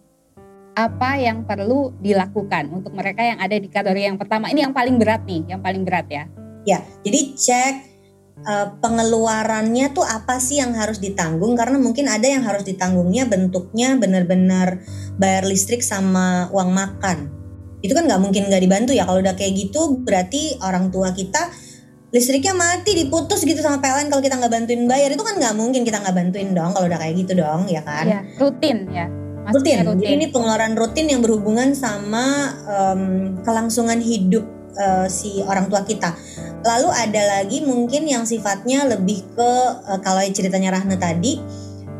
apa 0.76 1.16
yang 1.16 1.46
perlu 1.46 1.94
dilakukan 2.02 2.68
untuk 2.74 2.92
mereka 2.92 3.22
yang 3.22 3.38
ada 3.38 3.54
di 3.56 3.70
kategori 3.70 4.02
yang 4.12 4.18
pertama 4.18 4.50
ini 4.50 4.66
yang 4.66 4.74
paling 4.74 4.98
berat 4.98 5.22
nih, 5.24 5.46
yang 5.46 5.62
paling 5.62 5.86
berat 5.86 6.10
ya. 6.10 6.26
Ya, 6.66 6.82
jadi 7.06 7.20
cek 7.38 7.74
uh, 8.44 8.76
pengeluarannya 8.82 9.96
tuh 9.96 10.04
apa 10.04 10.36
sih 10.36 10.60
yang 10.60 10.76
harus 10.76 11.00
ditanggung? 11.00 11.56
Karena 11.56 11.80
mungkin 11.80 12.10
ada 12.10 12.26
yang 12.26 12.44
harus 12.44 12.66
ditanggungnya 12.68 13.24
bentuknya 13.24 13.96
benar-benar 13.96 14.84
bayar 15.16 15.48
listrik 15.48 15.80
sama 15.80 16.52
uang 16.52 16.70
makan. 16.74 17.32
Itu 17.80 17.96
kan 17.96 18.04
nggak 18.04 18.20
mungkin 18.20 18.50
nggak 18.52 18.62
dibantu 18.62 18.92
ya. 18.92 19.08
Kalau 19.08 19.22
udah 19.22 19.38
kayak 19.38 19.52
gitu 19.56 20.02
berarti 20.04 20.60
orang 20.60 20.92
tua 20.92 21.14
kita 21.16 21.48
listriknya 22.12 22.56
mati 22.56 22.96
diputus 22.96 23.44
gitu 23.44 23.60
sama 23.60 23.82
PLN 23.82 24.08
kalau 24.08 24.22
kita 24.24 24.36
nggak 24.36 24.52
bantuin 24.52 24.84
bayar. 24.84 25.08
Itu 25.14 25.24
kan 25.24 25.40
nggak 25.40 25.54
mungkin 25.56 25.86
kita 25.86 26.02
nggak 26.02 26.16
bantuin 26.16 26.52
dong 26.52 26.76
kalau 26.76 26.86
udah 26.90 26.98
kayak 27.00 27.14
gitu 27.16 27.32
dong 27.38 27.70
ya 27.70 27.80
kan? 27.80 28.04
Ya, 28.04 28.20
rutin 28.36 28.90
ya. 28.92 29.06
Rutin. 29.46 29.86
rutin. 29.86 30.02
Jadi 30.02 30.10
ini 30.10 30.26
pengeluaran 30.34 30.74
rutin 30.74 31.06
yang 31.06 31.22
berhubungan 31.22 31.70
sama 31.70 32.50
um, 32.66 33.38
kelangsungan 33.46 34.02
hidup 34.02 34.55
uh, 34.76 35.06
si 35.08 35.42
orang 35.42 35.66
tua 35.66 35.82
kita. 35.82 36.14
Lalu 36.62 36.88
ada 36.92 37.22
lagi 37.38 37.62
mungkin 37.62 38.06
yang 38.06 38.24
sifatnya 38.28 38.86
lebih 38.86 39.24
ke 39.34 39.50
uh, 39.86 40.00
kalau 40.04 40.22
ceritanya 40.30 40.74
Rahna 40.76 40.98
tadi, 40.98 41.38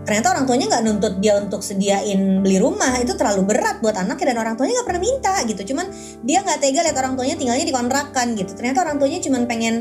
ternyata 0.07 0.39
orang 0.39 0.47
tuanya 0.47 0.67
nggak 0.71 0.85
nuntut 0.87 1.15
dia 1.19 1.35
untuk 1.39 1.67
sediain 1.67 2.39
beli 2.39 2.63
rumah 2.63 2.95
itu 3.03 3.19
terlalu 3.19 3.43
berat 3.43 3.83
buat 3.83 3.99
anaknya 3.99 4.35
dan 4.35 4.39
orang 4.39 4.55
tuanya 4.55 4.79
nggak 4.79 4.89
pernah 4.91 5.03
minta 5.03 5.35
gitu. 5.47 5.63
Cuman 5.75 5.87
dia 6.23 6.47
nggak 6.47 6.59
tega 6.63 6.81
lihat 6.87 6.97
orang 6.99 7.15
tuanya 7.19 7.35
tinggalnya 7.35 7.67
di 7.67 7.75
kontrakan 7.75 8.27
gitu. 8.39 8.53
Ternyata 8.55 8.87
orang 8.87 8.97
tuanya 9.03 9.19
cuman 9.19 9.43
pengen 9.51 9.75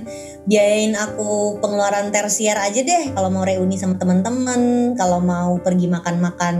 biayain 0.49 0.94
aku 0.97 1.61
pengeluaran 1.61 2.09
tersier 2.09 2.57
aja 2.57 2.81
deh 2.81 3.14
kalau 3.14 3.30
mau 3.30 3.45
reuni 3.45 3.78
sama 3.78 3.97
teman-teman 4.02 4.94
kalau 4.97 5.21
mau 5.21 5.57
pergi 5.61 5.90
makan-makan 5.90 6.56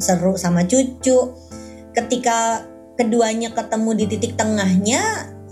seru 0.00 0.36
sama 0.40 0.64
cucu. 0.64 1.36
Ketika 1.90 2.64
keduanya 3.00 3.52
ketemu 3.56 3.90
di 3.96 4.04
titik 4.04 4.36
tengahnya 4.36 5.00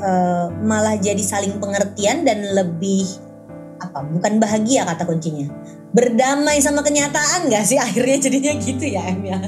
uh, 0.03 0.51
malah 0.63 0.97
jadi 0.99 1.21
saling 1.21 1.59
pengertian 1.59 2.27
dan 2.27 2.43
lebih 2.55 3.07
apa 3.79 4.03
bukan 4.03 4.43
bahagia 4.43 4.87
kata 4.87 5.07
kuncinya. 5.07 5.47
Berdamai 5.95 6.59
sama 6.61 6.83
kenyataan 6.83 7.49
gak 7.49 7.65
sih? 7.65 7.79
Akhirnya 7.87 8.19
jadinya 8.19 8.53
gitu 8.59 8.85
ya 8.85 9.03
Em 9.09 9.23
ya. 9.25 9.39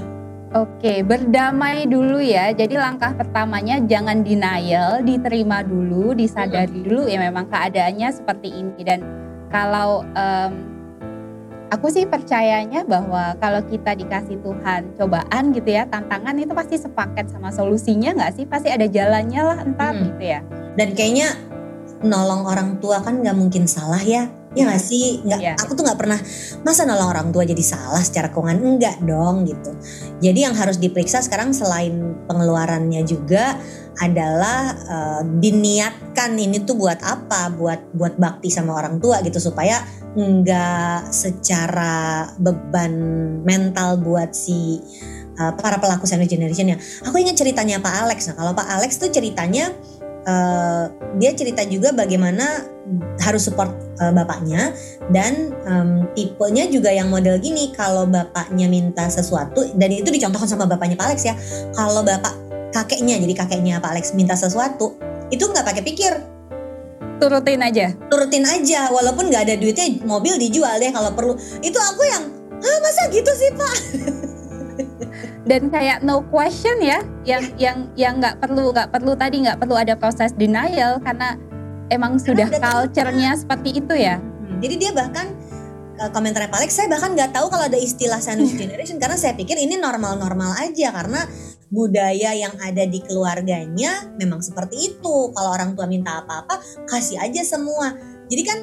Oke, 0.50 1.06
berdamai 1.06 1.86
dulu 1.86 2.18
ya. 2.18 2.50
Jadi 2.50 2.74
langkah 2.74 3.14
pertamanya 3.14 3.78
jangan 3.86 4.26
denial, 4.26 4.98
diterima 4.98 5.62
dulu, 5.62 6.10
disadari 6.10 6.82
dulu 6.82 7.06
ya 7.06 7.22
memang 7.22 7.46
keadaannya 7.46 8.10
seperti 8.10 8.58
ini. 8.58 8.82
Dan 8.82 8.98
kalau 9.54 10.02
um, 10.02 10.79
aku 11.70 11.86
sih 11.88 12.04
percayanya 12.04 12.82
bahwa 12.84 13.38
kalau 13.38 13.62
kita 13.64 13.94
dikasih 13.94 14.42
Tuhan 14.42 14.98
cobaan 14.98 15.54
gitu 15.54 15.70
ya 15.70 15.86
tantangan 15.86 16.34
itu 16.36 16.52
pasti 16.52 16.76
sepaket 16.76 17.30
sama 17.30 17.54
solusinya 17.54 18.12
nggak 18.18 18.32
sih? 18.36 18.44
Pasti 18.44 18.68
ada 18.68 18.84
jalannya 18.90 19.40
lah 19.40 19.58
entar 19.62 19.94
hmm. 19.94 20.02
gitu 20.12 20.22
ya. 20.26 20.40
Dan 20.74 20.92
kayaknya 20.98 21.32
nolong 22.02 22.44
orang 22.44 22.76
tua 22.82 23.00
kan 23.00 23.22
nggak 23.22 23.36
mungkin 23.38 23.64
salah 23.70 24.02
ya. 24.02 24.28
Ya 24.50 24.66
nggak 24.66 24.82
sih? 24.82 25.22
Nggak 25.22 25.40
ya. 25.40 25.54
aku 25.62 25.78
tuh 25.78 25.86
nggak 25.86 25.94
pernah 25.94 26.18
masa 26.66 26.82
nolong 26.82 27.06
orang 27.06 27.28
tua 27.30 27.46
jadi 27.46 27.62
salah 27.62 28.02
secara 28.02 28.34
keuangan? 28.34 28.58
Enggak 28.58 28.98
dong 29.06 29.46
gitu. 29.46 29.70
Jadi 30.18 30.42
yang 30.42 30.58
harus 30.58 30.82
diperiksa 30.82 31.22
sekarang 31.22 31.54
selain 31.54 32.18
pengeluarannya 32.26 33.06
juga 33.06 33.54
adalah 34.00 34.72
uh, 34.88 35.22
diniatkan 35.22 36.32
ini 36.32 36.64
tuh 36.64 36.80
buat 36.80 37.04
apa 37.04 37.52
buat 37.52 37.92
buat 37.92 38.16
bakti 38.16 38.48
sama 38.48 38.72
orang 38.80 38.96
tua 38.96 39.20
gitu 39.20 39.36
supaya 39.36 39.84
nggak 40.16 41.12
secara 41.12 42.26
beban 42.40 42.94
mental 43.44 44.00
buat 44.00 44.32
si 44.32 44.80
uh, 45.36 45.52
para 45.54 45.76
pelaku 45.78 46.08
sandwich 46.08 46.32
generation 46.32 46.72
ya. 46.72 46.76
Aku 47.06 47.20
ingat 47.20 47.36
ceritanya 47.36 47.78
Pak 47.78 47.94
Alex. 48.08 48.32
Nah, 48.32 48.36
kalau 48.40 48.52
Pak 48.56 48.68
Alex 48.72 48.96
tuh 48.96 49.12
ceritanya 49.12 49.70
uh, 50.26 50.90
dia 51.20 51.36
cerita 51.36 51.62
juga 51.68 51.94
bagaimana 51.94 52.66
harus 53.22 53.46
support 53.46 53.70
uh, 54.02 54.10
bapaknya 54.10 54.74
dan 55.14 55.54
um, 55.68 56.10
tipenya 56.18 56.66
juga 56.66 56.90
yang 56.90 57.06
model 57.06 57.38
gini 57.38 57.70
kalau 57.76 58.02
bapaknya 58.08 58.66
minta 58.66 59.06
sesuatu 59.06 59.62
dan 59.78 59.94
itu 59.94 60.10
dicontohkan 60.10 60.50
sama 60.50 60.66
bapaknya 60.66 60.98
Pak 60.98 61.06
Alex 61.06 61.20
ya. 61.22 61.34
Kalau 61.76 62.02
bapak 62.02 62.49
kakeknya 62.70 63.18
jadi 63.18 63.34
kakeknya 63.34 63.74
Pak 63.82 63.90
Alex 63.94 64.04
minta 64.14 64.34
sesuatu 64.38 64.94
itu 65.30 65.42
nggak 65.46 65.66
pakai 65.66 65.82
pikir. 65.86 66.12
Turutin 67.20 67.60
aja? 67.60 67.92
Turutin 68.08 68.44
aja 68.48 68.88
walaupun 68.88 69.28
nggak 69.28 69.44
ada 69.44 69.54
duitnya 69.60 70.00
mobil 70.08 70.40
dijual 70.40 70.80
deh 70.80 70.88
kalau 70.90 71.12
perlu. 71.12 71.34
Itu 71.60 71.76
aku 71.76 72.02
yang 72.08 72.24
ah 72.60 72.78
masa 72.80 73.02
gitu 73.12 73.30
sih 73.36 73.50
pak? 73.54 73.76
Dan 75.50 75.68
kayak 75.68 76.00
no 76.00 76.24
question 76.30 76.80
ya 76.80 77.02
yang 77.26 77.42
yang 77.60 77.78
yang 77.98 78.14
nggak 78.22 78.40
perlu 78.40 78.72
nggak 78.72 78.88
perlu 78.88 79.12
tadi 79.18 79.44
nggak 79.44 79.58
perlu 79.60 79.76
ada 79.76 79.94
proses 79.98 80.32
denial 80.32 80.96
karena 81.02 81.36
emang 81.90 82.16
sudah 82.16 82.48
culture-nya 82.48 83.36
seperti 83.36 83.82
itu 83.82 83.94
ya. 83.98 84.16
Hmm, 84.16 84.62
jadi 84.62 84.74
dia 84.78 84.90
bahkan 84.94 85.34
komentarnya 86.08 86.48
Pak 86.48 86.64
Alex 86.64 86.72
saya 86.72 86.88
bahkan 86.88 87.12
nggak 87.12 87.36
tahu 87.36 87.52
kalau 87.52 87.68
ada 87.68 87.76
istilah 87.76 88.16
sandwich 88.16 88.56
generation 88.56 88.96
karena 88.96 89.20
saya 89.20 89.36
pikir 89.36 89.60
ini 89.60 89.76
normal-normal 89.76 90.56
aja 90.56 90.88
karena 90.88 91.28
budaya 91.70 92.34
yang 92.34 92.56
ada 92.58 92.88
di 92.88 92.98
keluarganya 93.04 94.10
memang 94.18 94.42
seperti 94.42 94.90
itu. 94.90 95.16
Kalau 95.36 95.50
orang 95.54 95.78
tua 95.78 95.86
minta 95.86 96.24
apa-apa, 96.24 96.58
kasih 96.90 97.22
aja 97.22 97.46
semua. 97.46 97.94
Jadi 98.26 98.42
kan 98.42 98.58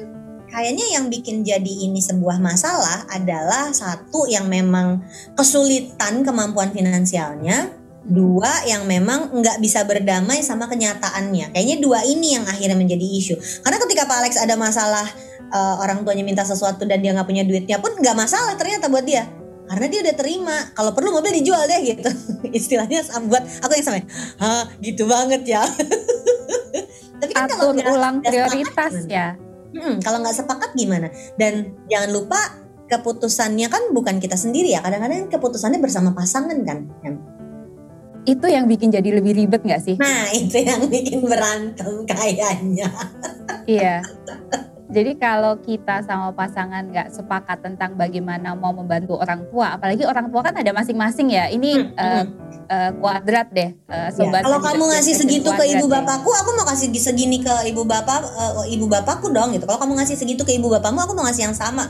kayaknya 0.48 0.86
yang 0.98 1.08
bikin 1.08 1.44
jadi 1.44 1.72
ini 1.88 2.00
sebuah 2.04 2.36
masalah 2.40 3.08
adalah 3.08 3.72
satu 3.72 4.28
yang 4.28 4.48
memang 4.48 5.00
kesulitan 5.36 6.20
kemampuan 6.20 6.68
finansialnya, 6.72 7.72
dua 8.04 8.64
yang 8.68 8.84
memang 8.84 9.32
nggak 9.32 9.60
bisa 9.60 9.84
berdamai 9.88 10.44
sama 10.44 10.68
kenyataannya. 10.68 11.52
Kayaknya 11.56 11.76
dua 11.80 12.04
ini 12.04 12.36
yang 12.36 12.44
akhirnya 12.44 12.76
menjadi 12.76 13.06
isu. 13.08 13.34
Karena 13.64 13.80
ketika 13.80 14.04
Pak 14.04 14.16
Alex 14.20 14.32
ada 14.36 14.56
masalah 14.56 15.08
uh, 15.52 15.76
orang 15.80 16.04
tuanya 16.04 16.24
minta 16.24 16.44
sesuatu 16.44 16.84
dan 16.84 17.00
dia 17.00 17.12
nggak 17.12 17.28
punya 17.28 17.44
duitnya 17.44 17.80
pun 17.80 17.92
nggak 17.96 18.16
masalah 18.16 18.54
ternyata 18.56 18.88
buat 18.88 19.04
dia. 19.04 19.28
Karena 19.68 19.86
dia 19.92 20.00
udah 20.00 20.16
terima 20.16 20.56
kalau 20.72 20.96
perlu 20.96 21.12
mobil 21.12 21.44
dijual 21.44 21.60
deh 21.68 21.80
gitu. 21.84 22.08
Istilahnya 22.58 23.04
buat 23.28 23.44
aku 23.60 23.72
yang 23.76 23.84
sama 23.84 24.00
Hah, 24.40 24.64
gitu 24.80 25.04
banget 25.04 25.44
ya. 25.44 25.62
Tapi 27.20 27.32
kan 27.34 27.50
Atur 27.50 27.76
kalau 27.76 27.98
ulang 27.98 28.16
prioritas 28.24 29.04
ya. 29.04 29.36
Hmm, 29.76 30.00
kalau 30.00 30.24
nggak 30.24 30.36
sepakat 30.40 30.72
gimana? 30.72 31.12
Dan 31.36 31.76
jangan 31.92 32.10
lupa 32.16 32.40
keputusannya 32.88 33.68
kan 33.68 33.92
bukan 33.92 34.16
kita 34.16 34.40
sendiri 34.40 34.72
ya. 34.72 34.80
Kadang-kadang 34.80 35.28
keputusannya 35.28 35.80
bersama 35.84 36.16
pasangan 36.16 36.56
kan 36.64 36.88
itu 38.28 38.44
yang 38.44 38.68
bikin 38.68 38.92
jadi 38.92 39.08
lebih 39.08 39.32
ribet 39.32 39.64
nggak 39.64 39.80
sih? 39.80 39.96
Nah 39.96 40.28
itu 40.36 40.60
yang 40.60 40.84
bikin 40.84 41.24
berantem 41.24 42.04
kayaknya. 42.04 42.92
Iya 43.64 44.04
Jadi 44.88 45.20
kalau 45.20 45.60
kita 45.60 46.00
sama 46.00 46.32
pasangan 46.32 46.80
nggak 46.88 47.12
sepakat 47.12 47.60
tentang 47.60 47.92
bagaimana 47.92 48.56
mau 48.56 48.72
membantu 48.72 49.20
orang 49.20 49.44
tua, 49.52 49.76
apalagi 49.76 50.08
orang 50.08 50.32
tua 50.32 50.40
kan 50.40 50.56
ada 50.56 50.72
masing-masing 50.72 51.28
ya. 51.28 51.52
Ini 51.52 51.92
hmm, 51.92 51.92
uh, 51.92 52.24
uh, 52.72 52.90
kuadrat 52.96 53.52
deh, 53.52 53.76
uh, 53.84 54.08
sobat. 54.08 54.40
Ya, 54.40 54.48
kalau 54.48 54.64
kamu 54.64 54.84
ngasih 54.88 55.12
segitu 55.12 55.52
ke 55.52 55.64
ibu 55.76 55.92
bapakku, 55.92 56.32
aku 56.32 56.50
mau 56.56 56.64
kasih 56.72 56.88
segini 56.96 57.44
ke 57.44 57.52
ibu 57.68 57.84
bapak, 57.84 58.32
uh, 58.32 58.64
ibu 58.64 58.88
bapakku 58.88 59.28
dong 59.28 59.52
gitu. 59.52 59.68
Kalau 59.68 59.76
kamu 59.76 60.00
ngasih 60.00 60.16
segitu 60.16 60.40
ke 60.48 60.56
ibu 60.56 60.72
bapakmu, 60.72 61.04
aku 61.04 61.12
mau 61.12 61.28
ngasih 61.28 61.52
yang 61.52 61.56
sama. 61.56 61.84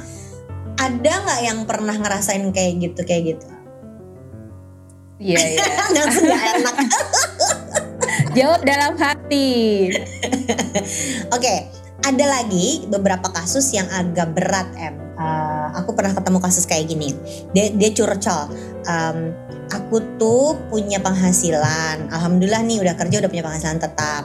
Ada 0.75 1.13
nggak 1.23 1.41
yang 1.47 1.59
pernah 1.71 1.95
ngerasain 1.95 2.51
kayak 2.51 2.83
gitu, 2.83 3.01
kayak 3.07 3.23
gitu? 3.39 3.47
Iya, 5.23 5.39
iya. 5.39 5.63
Nggak 5.95 6.43
enak. 6.59 6.77
Jawab 8.39 8.61
dalam 8.67 8.99
hati. 8.99 9.51
Oke, 11.35 11.39
okay 11.39 11.59
ada 12.07 12.25
lagi 12.31 12.87
beberapa 12.87 13.27
kasus 13.35 13.75
yang 13.75 13.91
agak 13.91 14.31
berat 14.37 14.69
em. 14.79 14.95
Uh, 15.19 15.75
aku 15.75 15.99
pernah 15.99 16.15
ketemu 16.15 16.39
kasus 16.39 16.63
kayak 16.63 16.87
gini. 16.87 17.11
Dia 17.51 17.75
dia 17.75 17.91
curcol. 17.91 18.55
Um, 18.87 19.35
aku 19.67 19.99
tuh 20.17 20.55
punya 20.71 21.03
penghasilan. 21.03 22.07
Alhamdulillah 22.15 22.63
nih 22.63 22.79
udah 22.79 22.95
kerja 22.95 23.19
udah 23.19 23.31
punya 23.31 23.45
penghasilan 23.45 23.83
tetap. 23.83 24.25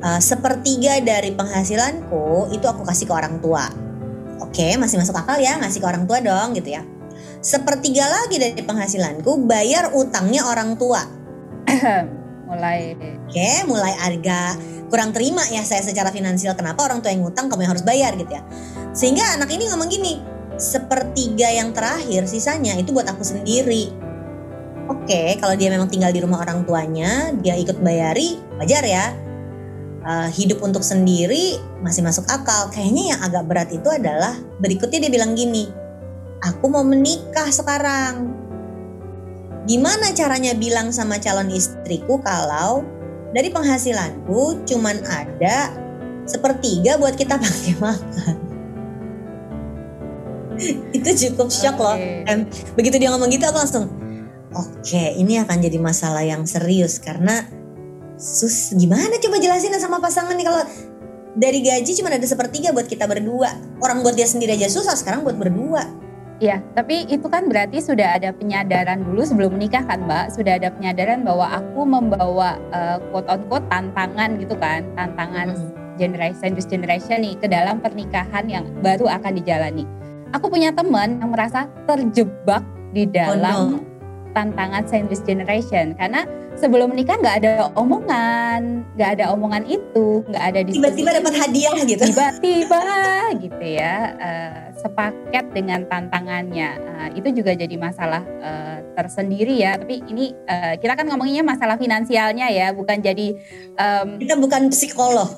Uh, 0.00 0.20
sepertiga 0.20 1.00
dari 1.00 1.32
penghasilanku 1.32 2.52
itu 2.52 2.64
aku 2.68 2.84
kasih 2.84 3.08
ke 3.08 3.14
orang 3.16 3.40
tua. 3.40 3.64
Oke 4.44 4.76
masih 4.76 5.00
masuk 5.00 5.16
akal 5.16 5.40
ya? 5.40 5.56
Ngasih 5.56 5.80
ke 5.80 5.86
orang 5.88 6.04
tua 6.04 6.20
dong 6.20 6.52
gitu 6.52 6.76
ya. 6.76 6.84
Sepertiga 7.40 8.04
lagi 8.04 8.36
dari 8.36 8.60
penghasilanku 8.60 9.48
bayar 9.48 9.96
utangnya 9.96 10.44
orang 10.44 10.76
tua 10.76 11.00
mulai. 12.50 12.98
Oke 12.98 13.50
mulai 13.70 13.94
agak 14.02 14.58
kurang 14.90 15.14
terima 15.14 15.46
ya 15.48 15.62
saya 15.62 15.86
secara 15.86 16.10
finansial. 16.10 16.58
Kenapa 16.58 16.82
orang 16.82 16.98
tua 16.98 17.14
yang 17.14 17.22
ngutang 17.22 17.46
kamu 17.46 17.62
yang 17.62 17.72
harus 17.78 17.86
bayar 17.86 18.12
gitu 18.18 18.32
ya? 18.34 18.42
Sehingga 18.90 19.38
anak 19.38 19.54
ini 19.54 19.70
ngomong 19.70 19.86
gini 19.86 20.18
sepertiga 20.58 21.48
yang 21.48 21.70
terakhir 21.72 22.26
sisanya 22.26 22.74
itu 22.74 22.90
buat 22.90 23.06
aku 23.06 23.22
sendiri. 23.22 23.94
Oke 24.90 25.38
kalau 25.38 25.54
dia 25.54 25.70
memang 25.70 25.86
tinggal 25.86 26.10
di 26.10 26.18
rumah 26.18 26.42
orang 26.42 26.66
tuanya 26.66 27.30
dia 27.38 27.54
ikut 27.54 27.78
bayari 27.78 28.36
wajar 28.58 28.82
ya. 28.82 29.14
Uh, 30.00 30.32
hidup 30.32 30.64
untuk 30.64 30.80
sendiri 30.80 31.60
masih 31.84 32.02
masuk 32.02 32.26
akal. 32.26 32.72
Kayaknya 32.72 33.14
yang 33.14 33.20
agak 33.20 33.44
berat 33.46 33.68
itu 33.70 33.84
adalah 33.86 34.32
berikutnya 34.58 35.06
dia 35.06 35.12
bilang 35.12 35.36
gini 35.36 35.80
aku 36.40 36.72
mau 36.72 36.84
menikah 36.84 37.48
sekarang 37.52 38.32
gimana 39.70 40.10
caranya 40.10 40.50
bilang 40.58 40.90
sama 40.90 41.22
calon 41.22 41.46
istriku 41.54 42.18
kalau 42.18 42.82
dari 43.30 43.54
penghasilanku 43.54 44.66
cuman 44.66 44.98
ada 45.06 45.70
sepertiga 46.26 46.98
buat 46.98 47.14
kita 47.14 47.38
pakai 47.38 47.74
makan. 47.78 48.36
itu 50.96 51.10
cukup 51.26 51.48
shock 51.54 51.78
okay. 51.78 51.86
loh. 51.86 51.96
Em, 52.26 52.40
begitu 52.74 52.98
dia 52.98 53.14
ngomong 53.14 53.30
gitu 53.30 53.46
aku 53.46 53.62
langsung, 53.62 53.86
oke 54.50 54.82
okay, 54.82 55.14
ini 55.14 55.38
akan 55.38 55.62
jadi 55.62 55.78
masalah 55.78 56.26
yang 56.26 56.42
serius 56.50 56.98
karena 56.98 57.46
sus 58.18 58.74
gimana 58.74 59.16
coba 59.22 59.38
jelasin 59.38 59.72
sama 59.78 60.02
pasangan 60.02 60.34
nih 60.34 60.44
kalau 60.44 60.60
dari 61.38 61.62
gaji 61.62 61.94
cuma 61.94 62.10
ada 62.10 62.26
sepertiga 62.26 62.74
buat 62.74 62.90
kita 62.90 63.06
berdua. 63.06 63.54
Orang 63.78 64.02
buat 64.02 64.18
dia 64.18 64.26
sendiri 64.26 64.58
aja 64.58 64.66
susah, 64.66 64.98
sekarang 64.98 65.22
buat 65.22 65.38
berdua. 65.38 66.09
Iya, 66.40 66.64
tapi 66.72 67.04
itu 67.04 67.28
kan 67.28 67.52
berarti 67.52 67.84
sudah 67.84 68.16
ada 68.16 68.32
penyadaran 68.32 69.04
dulu 69.04 69.20
sebelum 69.28 69.60
menikah 69.60 69.84
kan 69.84 70.08
Mbak, 70.08 70.32
sudah 70.32 70.56
ada 70.56 70.72
penyadaran 70.72 71.20
bahwa 71.20 71.44
aku 71.52 71.84
membawa 71.84 72.56
uh, 72.72 72.96
quote 73.12 73.28
on 73.28 73.44
quote 73.52 73.68
tantangan 73.68 74.40
gitu 74.40 74.56
kan, 74.56 74.80
tantangan 74.96 75.52
hmm. 75.52 76.00
generation 76.00 76.56
this 76.56 76.64
generation 76.64 77.20
nih 77.20 77.36
ke 77.36 77.44
dalam 77.44 77.76
pernikahan 77.84 78.48
yang 78.48 78.64
baru 78.80 79.04
akan 79.20 79.36
dijalani. 79.36 79.84
Aku 80.32 80.48
punya 80.48 80.72
teman 80.72 81.20
yang 81.20 81.28
merasa 81.28 81.68
terjebak 81.84 82.64
di 82.96 83.04
dalam 83.04 83.76
oh, 83.76 83.76
no. 83.76 83.78
tantangan 84.32 84.88
sandwich 84.88 85.20
generation 85.28 85.92
karena 86.00 86.24
sebelum 86.58 86.90
menikah 86.90 87.16
nggak 87.20 87.36
ada 87.44 87.54
omongan, 87.78 88.82
nggak 88.96 89.10
ada 89.18 89.24
omongan 89.34 89.64
itu, 89.68 90.24
nggak 90.26 90.44
ada 90.44 90.60
diskusi. 90.66 90.80
Tiba-tiba 90.82 91.10
dapat 91.22 91.34
hadiah 91.38 91.76
gitu. 91.86 92.02
Tiba-tiba 92.10 92.82
gitu 93.38 93.64
ya, 93.64 93.94
uh, 94.18 94.62
sepaket 94.80 95.44
dengan 95.54 95.86
tantangannya. 95.86 96.70
Uh, 96.80 97.08
itu 97.14 97.28
juga 97.42 97.54
jadi 97.54 97.76
masalah 97.78 98.22
uh, 98.42 98.78
tersendiri 98.98 99.60
ya. 99.60 99.78
Tapi 99.78 100.02
ini 100.10 100.34
uh, 100.48 100.74
kita 100.80 100.98
kan 100.98 101.06
ngomonginnya 101.06 101.44
masalah 101.46 101.76
finansialnya 101.78 102.50
ya, 102.50 102.72
bukan 102.74 102.98
jadi 102.98 103.36
um, 103.78 104.18
kita 104.18 104.34
bukan 104.36 104.68
psikolog, 104.72 105.30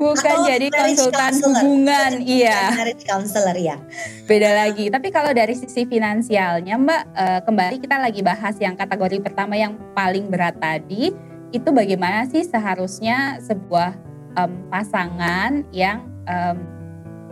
bukan 0.00 0.36
Atau 0.38 0.48
jadi 0.50 0.66
konsultan 0.70 1.32
counselor. 1.32 1.62
hubungan, 1.62 2.10
iya. 2.38 2.74
Marriage 2.74 3.04
counselor 3.06 3.56
ya. 3.56 3.76
Beda 4.24 4.50
lagi. 4.52 4.88
Tapi 4.88 5.08
kalau 5.10 5.32
dari 5.32 5.54
sisi 5.56 5.84
finansialnya, 5.88 6.74
Mbak, 6.76 7.02
uh, 7.14 7.40
kembali 7.44 7.76
kita 7.80 7.96
lagi 7.98 8.20
bahas 8.20 8.54
yang 8.60 8.74
kategori 8.78 9.18
pertama 9.20 9.54
yang 9.58 9.74
paling 9.94 10.28
berat 10.28 10.58
tadi 10.58 11.14
itu 11.54 11.68
bagaimana 11.70 12.26
sih 12.26 12.42
seharusnya 12.42 13.38
sebuah 13.38 13.94
um, 14.34 14.52
pasangan 14.68 15.62
yang 15.70 16.02
um, 16.26 16.58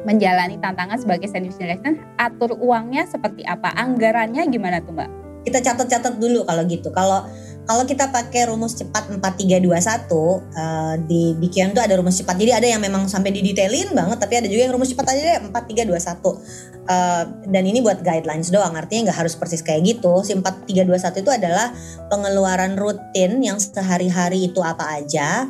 menjalani 0.03 0.59
tantangan 0.59 0.99
sebagai 0.99 1.31
sandwich 1.31 1.59
generation 1.59 1.99
atur 2.19 2.55
uangnya 2.59 3.07
seperti 3.07 3.43
apa 3.47 3.71
anggarannya 3.75 4.43
gimana 4.51 4.83
tuh 4.83 4.95
mbak? 4.95 5.11
Kita 5.43 5.59
catat-catat 5.59 6.23
dulu 6.23 6.47
kalau 6.47 6.63
gitu. 6.71 6.95
Kalau 6.95 7.27
kalau 7.63 7.87
kita 7.87 8.11
pakai 8.11 8.51
rumus 8.51 8.75
cepat 8.75 9.07
4321 9.07 9.71
uh, 10.11 10.95
di 11.07 11.39
di 11.39 11.47
Kian 11.47 11.71
tuh 11.71 11.83
ada 11.83 11.95
rumus 11.95 12.19
cepat. 12.19 12.35
Jadi 12.35 12.51
ada 12.51 12.67
yang 12.67 12.83
memang 12.83 13.07
sampai 13.07 13.31
didetailin 13.31 13.95
banget 13.95 14.19
tapi 14.19 14.35
ada 14.43 14.51
juga 14.51 14.67
yang 14.67 14.75
rumus 14.75 14.91
cepat 14.91 15.15
aja 15.15 15.23
deh 15.23 15.35
4321. 15.47 16.83
Uh, 16.83 17.23
dan 17.47 17.63
ini 17.63 17.79
buat 17.79 18.03
guidelines 18.03 18.51
doang 18.51 18.75
artinya 18.75 19.11
nggak 19.11 19.19
harus 19.23 19.39
persis 19.39 19.63
kayak 19.63 19.87
gitu. 19.87 20.27
Si 20.27 20.35
4321 20.35 21.23
itu 21.23 21.31
adalah 21.31 21.71
pengeluaran 22.11 22.75
rutin 22.75 23.39
yang 23.39 23.63
sehari-hari 23.63 24.51
itu 24.51 24.59
apa 24.59 24.99
aja. 24.99 25.47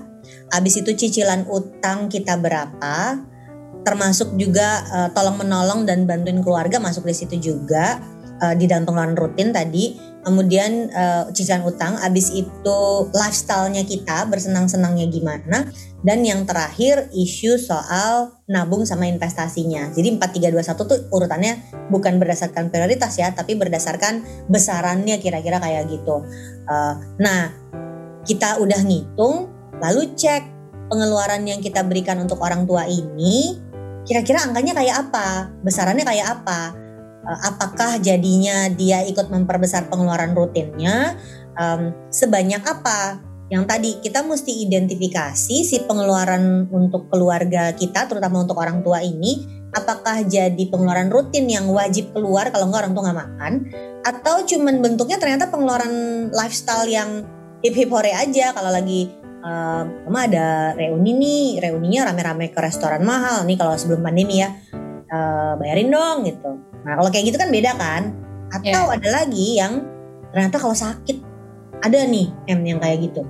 Habis 0.52 0.84
itu 0.84 0.92
cicilan 0.92 1.48
utang 1.48 2.12
kita 2.12 2.36
berapa? 2.36 3.24
Termasuk 3.82 4.36
juga 4.36 4.84
uh, 4.92 5.08
tolong 5.16 5.40
menolong 5.40 5.88
dan 5.88 6.04
bantuin 6.04 6.44
keluarga 6.44 6.76
masuk 6.76 7.08
di 7.08 7.16
situ 7.16 7.36
juga 7.40 8.04
uh, 8.42 8.54
di 8.58 8.66
dalam 8.66 8.84
rutin 9.14 9.54
tadi. 9.54 10.10
Kemudian 10.22 10.86
uh, 10.94 11.34
cicilan 11.34 11.66
utang, 11.66 11.98
abis 11.98 12.30
itu 12.30 12.78
lifestyle-nya 13.10 13.82
kita 13.82 14.22
bersenang-senangnya 14.30 15.10
gimana, 15.10 15.66
dan 16.06 16.22
yang 16.22 16.46
terakhir 16.46 17.10
isu 17.10 17.58
soal 17.58 18.30
nabung 18.46 18.86
sama 18.86 19.10
investasinya. 19.10 19.90
Jadi 19.90 20.14
4321 20.22 20.78
tuh 20.78 20.98
urutannya 21.10 21.58
bukan 21.90 22.22
berdasarkan 22.22 22.70
prioritas 22.70 23.18
ya, 23.18 23.34
tapi 23.34 23.58
berdasarkan 23.58 24.46
besarannya 24.46 25.18
kira-kira 25.18 25.58
kayak 25.58 25.90
gitu. 25.90 26.22
Uh, 26.70 26.94
nah, 27.18 27.50
kita 28.22 28.62
udah 28.62 28.78
ngitung, 28.78 29.50
lalu 29.82 30.14
cek 30.14 30.46
pengeluaran 30.86 31.42
yang 31.50 31.58
kita 31.58 31.82
berikan 31.82 32.22
untuk 32.22 32.38
orang 32.38 32.62
tua 32.62 32.86
ini 32.86 33.58
kira-kira 34.02 34.42
angkanya 34.42 34.74
kayak 34.74 34.96
apa, 35.08 35.50
besarannya 35.62 36.02
kayak 36.02 36.26
apa, 36.42 36.81
apakah 37.26 38.02
jadinya 38.02 38.66
dia 38.72 39.06
ikut 39.06 39.30
memperbesar 39.30 39.86
pengeluaran 39.86 40.34
rutinnya, 40.34 41.14
um, 41.54 41.94
sebanyak 42.10 42.62
apa. 42.66 43.22
Yang 43.52 43.64
tadi 43.68 43.90
kita 44.00 44.24
mesti 44.24 44.64
identifikasi 44.64 45.56
si 45.60 45.76
pengeluaran 45.84 46.72
untuk 46.72 47.12
keluarga 47.12 47.76
kita, 47.76 48.08
terutama 48.08 48.42
untuk 48.42 48.56
orang 48.56 48.80
tua 48.80 49.04
ini, 49.04 49.44
apakah 49.76 50.24
jadi 50.24 50.64
pengeluaran 50.72 51.12
rutin 51.12 51.44
yang 51.52 51.68
wajib 51.68 52.16
keluar 52.16 52.48
kalau 52.48 52.72
nggak 52.72 52.88
orang 52.88 52.92
tua 52.96 53.02
nggak 53.08 53.20
makan, 53.28 53.52
atau 54.08 54.40
cuman 54.48 54.80
bentuknya 54.80 55.20
ternyata 55.20 55.52
pengeluaran 55.52 55.92
lifestyle 56.32 56.88
yang 56.88 57.28
hip 57.60 57.76
hip 57.76 57.92
hore 57.92 58.10
aja 58.10 58.56
kalau 58.56 58.72
lagi 58.72 59.12
uh, 59.44 59.84
mama 60.08 60.26
ada 60.26 60.72
reuni 60.72 61.12
nih 61.14 61.60
reuninya 61.60 62.08
rame-rame 62.08 62.50
ke 62.50 62.58
restoran 62.58 63.04
mahal 63.04 63.44
nih 63.44 63.60
kalau 63.60 63.76
sebelum 63.76 64.00
pandemi 64.00 64.40
ya. 64.40 64.48
Uh, 65.12 65.60
bayarin 65.60 65.92
dong 65.92 66.24
gitu 66.24 66.71
nah 66.82 66.98
kalau 66.98 67.10
kayak 67.14 67.30
gitu 67.30 67.38
kan 67.38 67.50
beda 67.50 67.72
kan? 67.78 68.02
Atau 68.52 68.82
yeah. 68.90 68.96
ada 68.96 69.08
lagi 69.22 69.58
yang 69.58 69.86
ternyata 70.32 70.56
kalau 70.60 70.76
sakit 70.76 71.18
ada 71.82 71.98
nih 72.06 72.30
M 72.48 72.60
yang 72.62 72.78
kayak 72.78 73.10
gitu. 73.10 73.26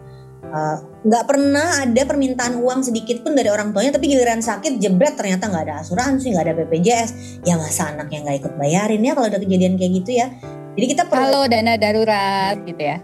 Eh, 0.53 0.77
nggak 1.09 1.25
uh, 1.25 1.27
pernah 1.27 1.81
ada 1.81 2.03
permintaan 2.05 2.61
uang 2.61 2.85
sedikit 2.85 3.25
pun 3.25 3.33
dari 3.33 3.49
orang 3.49 3.73
tuanya 3.73 3.97
tapi 3.97 4.13
giliran 4.13 4.45
sakit 4.45 4.77
jebret 4.77 5.17
ternyata 5.17 5.49
nggak 5.49 5.65
ada 5.65 5.75
asuransi 5.81 6.29
nggak 6.37 6.45
ada 6.45 6.55
BPJS 6.61 7.11
ya 7.49 7.57
masa 7.57 7.89
anak 7.89 8.13
yang 8.13 8.29
nggak 8.29 8.45
ikut 8.45 8.55
bayarin 8.61 9.01
ya 9.01 9.17
kalau 9.17 9.33
ada 9.33 9.41
kejadian 9.41 9.81
kayak 9.81 9.93
gitu 10.05 10.21
ya. 10.21 10.29
Jadi 10.77 10.87
kita 10.93 11.09
perlu 11.09 11.25
Halo 11.25 11.43
dana 11.49 11.73
darurat 11.81 12.57
gitu 12.69 12.83
ya. 12.85 13.01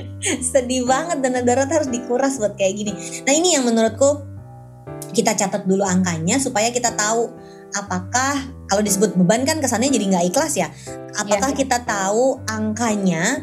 Sedih 0.56 0.88
banget 0.88 1.20
dana 1.20 1.44
darurat 1.44 1.68
harus 1.68 1.92
dikuras 1.92 2.40
buat 2.40 2.56
kayak 2.56 2.72
gini. 2.80 2.92
Nah 3.28 3.32
ini 3.36 3.52
yang 3.60 3.68
menurutku 3.68 4.24
kita 5.12 5.36
catat 5.36 5.68
dulu 5.68 5.84
angkanya 5.84 6.40
supaya 6.40 6.72
kita 6.72 6.96
tahu 6.96 7.28
apakah 7.74 8.38
kalau 8.70 8.82
disebut 8.82 9.18
beban 9.18 9.42
kan 9.42 9.58
kesannya 9.58 9.90
jadi 9.90 10.06
nggak 10.12 10.26
ikhlas 10.30 10.54
ya 10.54 10.70
apakah 11.16 11.50
ya. 11.50 11.56
kita 11.56 11.82
tahu 11.82 12.38
angkanya 12.46 13.42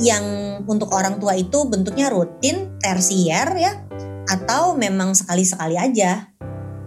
yang 0.00 0.24
untuk 0.64 0.94
orang 0.96 1.20
tua 1.20 1.36
itu 1.36 1.66
bentuknya 1.68 2.08
rutin 2.08 2.78
tersier 2.80 3.48
ya 3.58 3.72
atau 4.30 4.78
memang 4.78 5.12
sekali-sekali 5.12 5.74
aja? 5.74 6.30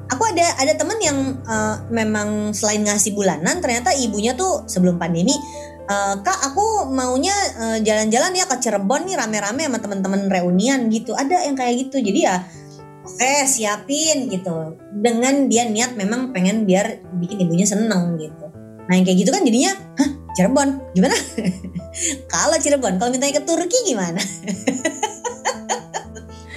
Aku 0.08 0.24
ada 0.24 0.46
ada 0.62 0.74
temen 0.78 1.00
yang 1.02 1.18
uh, 1.44 1.84
memang 1.90 2.54
selain 2.56 2.86
ngasih 2.86 3.12
bulanan 3.18 3.60
ternyata 3.60 3.92
ibunya 3.98 4.34
tuh 4.38 4.66
sebelum 4.66 4.96
pandemi 4.96 5.36
Uh, 5.84 6.16
kak 6.24 6.40
aku 6.48 6.96
maunya 6.96 7.36
jalan 7.60 7.76
eh, 7.76 7.80
jalan-jalan 7.84 8.32
ya 8.40 8.48
ke 8.48 8.56
Cirebon 8.56 9.04
nih 9.04 9.20
rame-rame 9.20 9.68
sama 9.68 9.84
teman-teman 9.84 10.32
reunian 10.32 10.88
gitu. 10.88 11.12
Ada 11.12 11.44
yang 11.44 11.60
kayak 11.60 11.76
gitu. 11.76 12.00
Jadi 12.00 12.24
ya 12.24 12.40
oke 13.04 13.20
okay, 13.20 13.46
siapin 13.46 14.32
gitu. 14.32 14.80
Dengan 14.92 15.48
dia 15.52 15.68
niat 15.68 15.96
memang 16.00 16.32
pengen 16.32 16.64
biar 16.64 17.04
bikin 17.20 17.44
ibunya 17.44 17.68
seneng 17.68 18.18
gitu. 18.18 18.50
Nah 18.88 18.94
yang 18.96 19.06
kayak 19.06 19.20
gitu 19.24 19.32
kan 19.32 19.44
jadinya 19.44 19.72
hah 20.00 20.10
Cirebon? 20.34 20.70
Gimana? 20.98 21.16
Kalau 22.34 22.58
Cirebon. 22.58 22.98
Kalau 22.98 23.14
mintanya 23.14 23.38
ke 23.38 23.44
Turki 23.46 23.80
gimana 23.86 24.18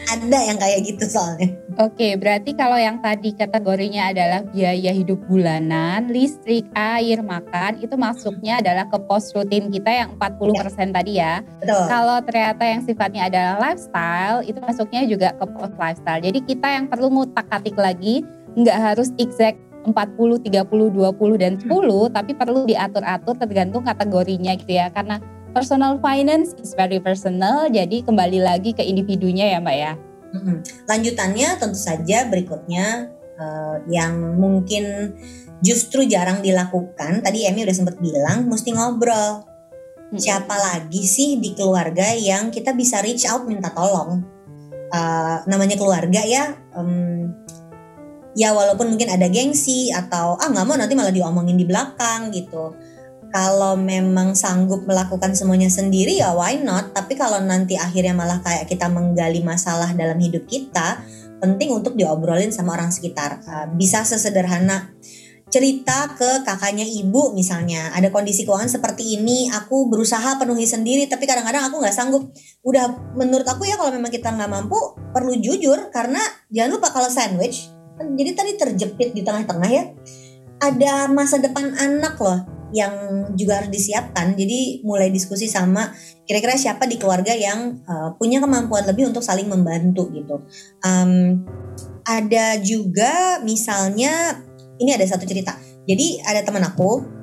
ada 0.07 0.39
yang 0.39 0.59
kayak 0.59 0.81
gitu 0.87 1.05
soalnya. 1.07 1.51
Oke, 1.77 2.17
berarti 2.17 2.55
kalau 2.57 2.79
yang 2.79 3.03
tadi 3.03 3.35
kategorinya 3.37 4.15
adalah 4.15 4.41
biaya 4.49 4.95
hidup 4.95 5.21
bulanan, 5.29 6.09
listrik, 6.09 6.65
air, 6.73 7.21
makan, 7.21 7.83
itu 7.83 7.93
masuknya 7.99 8.63
adalah 8.63 8.87
ke 8.89 8.99
pos 9.05 9.35
rutin 9.35 9.69
kita 9.69 9.91
yang 9.91 10.09
40% 10.17 10.25
ya. 10.57 10.87
tadi 10.95 11.13
ya. 11.19 11.35
Betul. 11.61 11.85
Kalau 11.91 12.19
ternyata 12.25 12.63
yang 12.65 12.83
sifatnya 12.87 13.23
adalah 13.29 13.55
lifestyle, 13.61 14.41
itu 14.47 14.59
masuknya 14.63 15.03
juga 15.05 15.29
ke 15.37 15.45
pos 15.45 15.73
lifestyle. 15.77 16.23
Jadi 16.23 16.39
kita 16.47 16.69
yang 16.71 16.87
perlu 16.89 17.13
ngutak-atik 17.13 17.77
lagi, 17.77 18.25
nggak 18.57 18.79
harus 18.95 19.13
exact 19.21 19.61
40, 19.87 20.43
30, 20.43 20.91
20, 20.91 21.39
dan 21.39 21.55
10, 21.61 21.69
hmm. 21.71 22.11
tapi 22.11 22.33
perlu 22.35 22.67
diatur-atur 22.67 23.39
tergantung 23.39 23.87
kategorinya 23.87 24.59
gitu 24.59 24.75
ya. 24.75 24.91
Karena 24.91 25.23
personal 25.57 25.97
finance 26.05 26.53
is 26.61 26.77
very 26.77 27.01
personal, 27.01 27.65
jadi 27.73 28.05
kembali 28.05 28.45
lagi 28.45 28.77
ke 28.77 28.85
individunya 28.85 29.57
ya 29.57 29.59
Mbak 29.65 29.77
ya. 29.81 29.93
Lanjutannya 30.85 31.49
tentu 31.57 31.81
saja 31.81 32.29
berikutnya 32.29 33.09
uh, 33.41 33.81
yang 33.89 34.37
mungkin 34.37 35.17
justru 35.65 36.05
jarang 36.05 36.45
dilakukan. 36.45 37.25
Tadi 37.25 37.49
Emi 37.49 37.65
udah 37.65 37.73
sempat 37.73 37.97
bilang 37.97 38.45
mesti 38.45 38.77
ngobrol. 38.77 39.49
Hmm. 40.13 40.21
Siapa 40.21 40.53
lagi 40.53 41.01
sih 41.09 41.41
di 41.41 41.57
keluarga 41.57 42.13
yang 42.13 42.53
kita 42.53 42.77
bisa 42.77 43.01
reach 43.01 43.25
out 43.25 43.49
minta 43.49 43.73
tolong? 43.73 44.21
Uh, 44.93 45.41
namanya 45.49 45.81
keluarga 45.81 46.21
ya. 46.21 46.53
Um, 46.77 47.33
ya 48.37 48.53
walaupun 48.53 48.93
mungkin 48.93 49.09
ada 49.09 49.25
gengsi 49.33 49.89
atau 49.89 50.37
ah 50.37 50.53
nggak 50.53 50.67
mau 50.69 50.77
nanti 50.77 50.93
malah 50.93 51.17
diomongin 51.17 51.57
di 51.57 51.65
belakang 51.65 52.29
gitu 52.29 52.77
kalau 53.37 53.77
memang 53.77 54.33
sanggup 54.33 54.89
melakukan 54.89 55.37
semuanya 55.37 55.69
sendiri 55.69 56.17
ya 56.17 56.33
why 56.33 56.57
not? 56.57 56.97
Tapi 56.97 57.21
kalau 57.21 57.37
nanti 57.45 57.77
akhirnya 57.77 58.17
malah 58.17 58.41
kayak 58.41 58.65
kita 58.65 58.89
menggali 58.89 59.45
masalah 59.45 59.93
dalam 59.93 60.17
hidup 60.17 60.49
kita 60.49 61.05
penting 61.45 61.69
untuk 61.69 62.01
diobrolin 62.01 62.49
sama 62.49 62.73
orang 62.81 62.89
sekitar. 62.89 63.45
Uh, 63.45 63.69
bisa 63.77 64.09
sesederhana. 64.09 64.97
Cerita 65.53 66.17
ke 66.17 66.49
kakaknya 66.49 66.89
ibu 66.89 67.37
misalnya 67.37 67.93
ada 67.93 68.09
kondisi 68.09 68.49
keuangan 68.49 68.73
seperti 68.73 69.21
ini 69.21 69.53
aku 69.53 69.93
berusaha 69.93 70.41
penuhi 70.41 70.65
sendiri 70.65 71.05
tapi 71.05 71.29
kadang-kadang 71.29 71.69
aku 71.69 71.85
nggak 71.85 71.93
sanggup. 71.93 72.33
Udah 72.65 72.89
menurut 73.21 73.45
aku 73.45 73.69
ya 73.69 73.77
kalau 73.77 73.93
memang 73.93 74.09
kita 74.09 74.33
nggak 74.33 74.49
mampu 74.49 74.81
perlu 75.13 75.37
jujur 75.37 75.93
karena 75.93 76.25
jangan 76.49 76.81
lupa 76.81 76.89
kalau 76.89 77.13
sandwich 77.13 77.69
jadi 77.97 78.31
tadi 78.37 78.53
terjepit 78.61 79.17
di 79.17 79.25
tengah-tengah 79.25 79.71
ya 79.73 79.85
ada 80.61 81.09
masa 81.09 81.41
depan 81.41 81.73
anak 81.77 82.21
loh 82.21 82.56
yang 82.75 83.27
juga 83.39 83.63
harus 83.63 83.71
disiapkan. 83.71 84.35
Jadi 84.35 84.83
mulai 84.83 85.11
diskusi 85.11 85.47
sama 85.47 85.91
kira-kira 86.27 86.59
siapa 86.59 86.87
di 86.91 86.99
keluarga 86.99 87.31
yang 87.35 87.83
uh, 87.87 88.15
punya 88.19 88.43
kemampuan 88.43 88.87
lebih 88.87 89.11
untuk 89.11 89.23
saling 89.23 89.47
membantu 89.47 90.11
gitu. 90.11 90.43
Um, 90.83 91.47
ada 92.07 92.59
juga 92.63 93.43
misalnya 93.43 94.43
ini 94.79 94.91
ada 94.95 95.07
satu 95.07 95.27
cerita. 95.27 95.55
Jadi 95.87 96.19
ada 96.27 96.43
teman 96.43 96.67
aku 96.67 97.16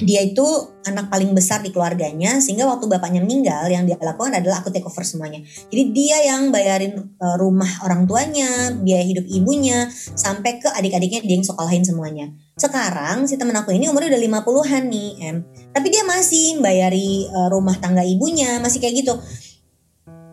dia 0.00 0.20
itu 0.20 0.44
anak 0.84 1.08
paling 1.08 1.32
besar 1.32 1.64
di 1.64 1.72
keluarganya 1.72 2.38
sehingga 2.38 2.68
waktu 2.68 2.86
bapaknya 2.86 3.24
meninggal 3.24 3.66
yang 3.66 3.88
dia 3.88 3.96
lakukan 3.96 4.36
adalah 4.36 4.60
aku 4.60 4.68
take 4.68 4.84
over 4.84 5.02
semuanya. 5.02 5.40
Jadi 5.72 5.82
dia 5.96 6.16
yang 6.26 6.52
bayarin 6.52 7.16
uh, 7.16 7.36
rumah 7.40 7.68
orang 7.82 8.04
tuanya, 8.04 8.76
biaya 8.76 9.04
hidup 9.04 9.24
ibunya 9.26 9.88
sampai 9.92 10.60
ke 10.60 10.68
adik-adiknya 10.68 11.24
dia 11.24 11.34
yang 11.40 11.46
sekolahin 11.46 11.82
semuanya. 11.82 12.32
Sekarang 12.56 13.28
si 13.28 13.36
temen 13.36 13.56
aku 13.56 13.72
ini 13.72 13.88
umurnya 13.88 14.16
udah 14.16 14.22
50-an 14.42 14.84
nih, 14.88 15.10
Em. 15.24 15.36
Tapi 15.72 15.86
dia 15.92 16.02
masih 16.04 16.60
bayari 16.60 17.28
uh, 17.28 17.48
rumah 17.52 17.76
tangga 17.76 18.04
ibunya, 18.04 18.60
masih 18.60 18.80
kayak 18.80 19.04
gitu. 19.04 19.14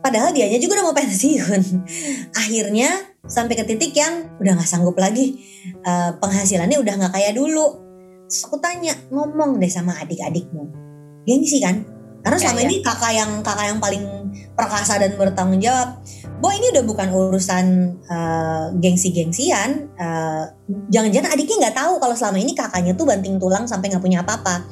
Padahal 0.04 0.36
dianya 0.36 0.60
juga 0.60 0.80
udah 0.80 0.86
mau 0.92 0.96
pensiun. 0.96 1.62
Akhirnya 2.44 2.92
sampai 3.24 3.56
ke 3.56 3.64
titik 3.64 3.96
yang 3.96 4.36
udah 4.40 4.60
gak 4.60 4.68
sanggup 4.68 5.00
lagi. 5.00 5.40
Uh, 5.84 6.16
penghasilannya 6.20 6.76
udah 6.76 7.08
gak 7.08 7.14
kayak 7.16 7.40
dulu 7.40 7.83
aku 8.42 8.58
tanya 8.58 8.98
ngomong 9.14 9.62
deh 9.62 9.70
sama 9.70 9.94
adik-adikmu. 10.02 10.66
Gengsi 11.30 11.62
kan? 11.62 11.86
Karena 12.24 12.38
selama 12.40 12.60
ya, 12.60 12.64
ya. 12.64 12.68
ini 12.72 12.76
kakak 12.80 13.14
yang 13.14 13.32
kakak 13.44 13.66
yang 13.68 13.80
paling 13.84 14.04
perkasa 14.56 14.96
dan 14.96 15.14
bertanggung 15.20 15.60
jawab 15.60 16.00
bahwa 16.40 16.54
ini 16.56 16.68
udah 16.72 16.84
bukan 16.88 17.08
urusan 17.12 17.66
uh, 18.08 18.66
gengsi-gengsian 18.80 19.92
uh, 20.00 20.44
jangan-jangan 20.88 21.36
adiknya 21.36 21.68
nggak 21.68 21.78
tahu 21.78 21.94
kalau 22.00 22.16
selama 22.16 22.38
ini 22.40 22.56
kakaknya 22.56 22.96
tuh 22.96 23.06
banting 23.08 23.36
tulang 23.38 23.68
sampai 23.68 23.92
nggak 23.92 24.04
punya 24.04 24.24
apa-apa. 24.24 24.66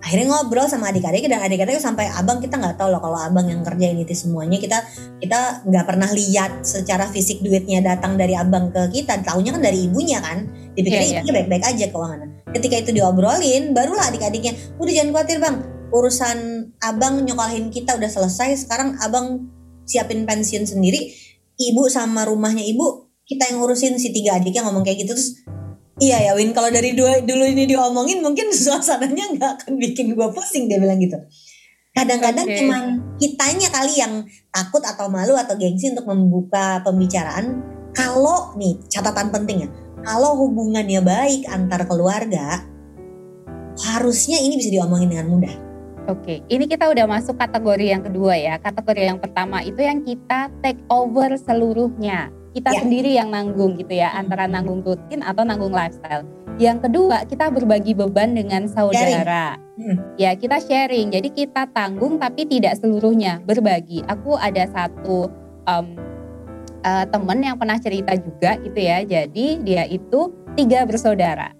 Akhirnya 0.00 0.28
ngobrol 0.30 0.70
sama 0.70 0.94
adik-adik 0.94 1.26
dan 1.26 1.42
adik-adik 1.42 1.82
sampai 1.82 2.06
abang 2.14 2.38
kita 2.38 2.56
nggak 2.56 2.78
tahu 2.78 2.94
loh 2.94 3.02
kalau 3.02 3.18
abang 3.18 3.44
yang 3.44 3.60
kerja 3.60 3.92
ini 3.92 4.06
semuanya. 4.16 4.56
Kita 4.56 4.78
kita 5.20 5.66
nggak 5.68 5.84
pernah 5.84 6.08
lihat 6.14 6.62
secara 6.64 7.10
fisik 7.10 7.42
duitnya 7.44 7.84
datang 7.84 8.16
dari 8.16 8.32
abang 8.38 8.72
ke 8.72 8.88
kita. 8.92 9.20
Tahunya 9.20 9.50
kan 9.52 9.62
dari 9.64 9.84
ibunya 9.84 10.22
kan. 10.22 10.48
Dipikir 10.78 11.00
yeah, 11.00 11.12
ibunya 11.20 11.32
baik-baik 11.42 11.64
aja 11.64 11.84
keuangannya 11.90 12.35
ketika 12.56 12.80
itu 12.80 12.90
diobrolin 12.96 13.76
barulah 13.76 14.08
adik-adiknya 14.08 14.56
udah 14.80 14.92
jangan 14.92 15.10
khawatir 15.12 15.38
bang 15.38 15.56
urusan 15.92 16.38
abang 16.82 17.22
nyokolahin 17.22 17.68
kita 17.68 17.94
udah 17.94 18.10
selesai 18.10 18.66
sekarang 18.66 18.96
abang 19.04 19.46
siapin 19.86 20.26
pensiun 20.26 20.66
sendiri 20.66 21.12
ibu 21.60 21.82
sama 21.92 22.26
rumahnya 22.26 22.64
ibu 22.64 23.12
kita 23.26 23.52
yang 23.52 23.62
urusin 23.62 24.00
si 24.00 24.10
tiga 24.10 24.38
adiknya 24.38 24.66
ngomong 24.66 24.82
kayak 24.82 25.04
gitu 25.04 25.14
terus 25.14 25.46
Iya 25.96 26.28
ya 26.28 26.32
Win, 26.36 26.52
kalau 26.52 26.68
dari 26.68 26.92
dua, 26.92 27.24
dulu 27.24 27.40
ini 27.48 27.64
diomongin 27.64 28.20
mungkin 28.20 28.52
suasananya 28.68 29.32
nggak 29.32 29.52
akan 29.64 29.80
bikin 29.80 30.12
gue 30.12 30.28
pusing 30.28 30.68
dia 30.68 30.76
bilang 30.76 31.00
gitu. 31.00 31.16
Kadang-kadang 31.96 32.44
okay. 32.44 32.60
emang 32.68 33.00
kitanya 33.16 33.72
kali 33.72 33.96
yang 33.96 34.20
takut 34.52 34.84
atau 34.84 35.08
malu 35.08 35.32
atau 35.32 35.56
gengsi 35.56 35.96
untuk 35.96 36.04
membuka 36.12 36.84
pembicaraan. 36.84 37.64
Kalau 37.96 38.52
nih 38.60 38.76
catatan 38.92 39.32
pentingnya, 39.32 39.72
kalau 40.04 40.36
hubungannya 40.44 41.00
baik 41.00 41.48
antar 41.48 41.86
keluarga, 41.88 42.64
harusnya 43.94 44.40
ini 44.40 44.60
bisa 44.60 44.72
diomongin 44.72 45.12
dengan 45.12 45.28
mudah. 45.32 45.54
Oke, 46.06 46.42
ini 46.46 46.70
kita 46.70 46.86
udah 46.86 47.06
masuk 47.10 47.34
kategori 47.34 47.86
yang 47.96 48.02
kedua 48.04 48.38
ya. 48.38 48.54
Kategori 48.62 49.10
yang 49.10 49.18
pertama 49.18 49.62
itu 49.64 49.82
yang 49.82 50.06
kita 50.06 50.54
take 50.62 50.78
over 50.86 51.34
seluruhnya 51.34 52.30
kita 52.56 52.72
Ya. 52.72 52.80
sendiri 52.80 53.12
yang 53.12 53.28
nanggung 53.28 53.76
gitu 53.76 53.92
ya, 54.00 54.16
antara 54.16 54.48
nanggung 54.48 54.80
rutin 54.80 55.20
atau 55.20 55.44
nanggung 55.44 55.76
lifestyle. 55.76 56.24
Yang 56.56 56.88
kedua, 56.88 57.28
kita 57.28 57.52
berbagi 57.52 57.92
beban 57.92 58.32
dengan 58.32 58.64
saudara. 58.64 59.60
Hmm. 59.76 60.16
Ya, 60.16 60.32
kita 60.32 60.56
sharing. 60.56 61.12
Jadi 61.12 61.36
kita 61.36 61.68
tanggung 61.68 62.16
tapi 62.16 62.48
tidak 62.48 62.80
seluruhnya, 62.80 63.44
berbagi. 63.44 64.00
Aku 64.08 64.40
ada 64.40 64.64
satu 64.72 65.28
em, 65.68 66.00
eh, 66.86 67.04
temen 67.10 67.38
yang 67.42 67.58
pernah 67.58 67.78
cerita 67.82 68.14
juga 68.14 68.54
gitu 68.62 68.78
ya. 68.78 69.02
Jadi 69.02 69.66
dia 69.66 69.82
itu 69.90 70.30
tiga 70.54 70.86
bersaudara. 70.86 71.50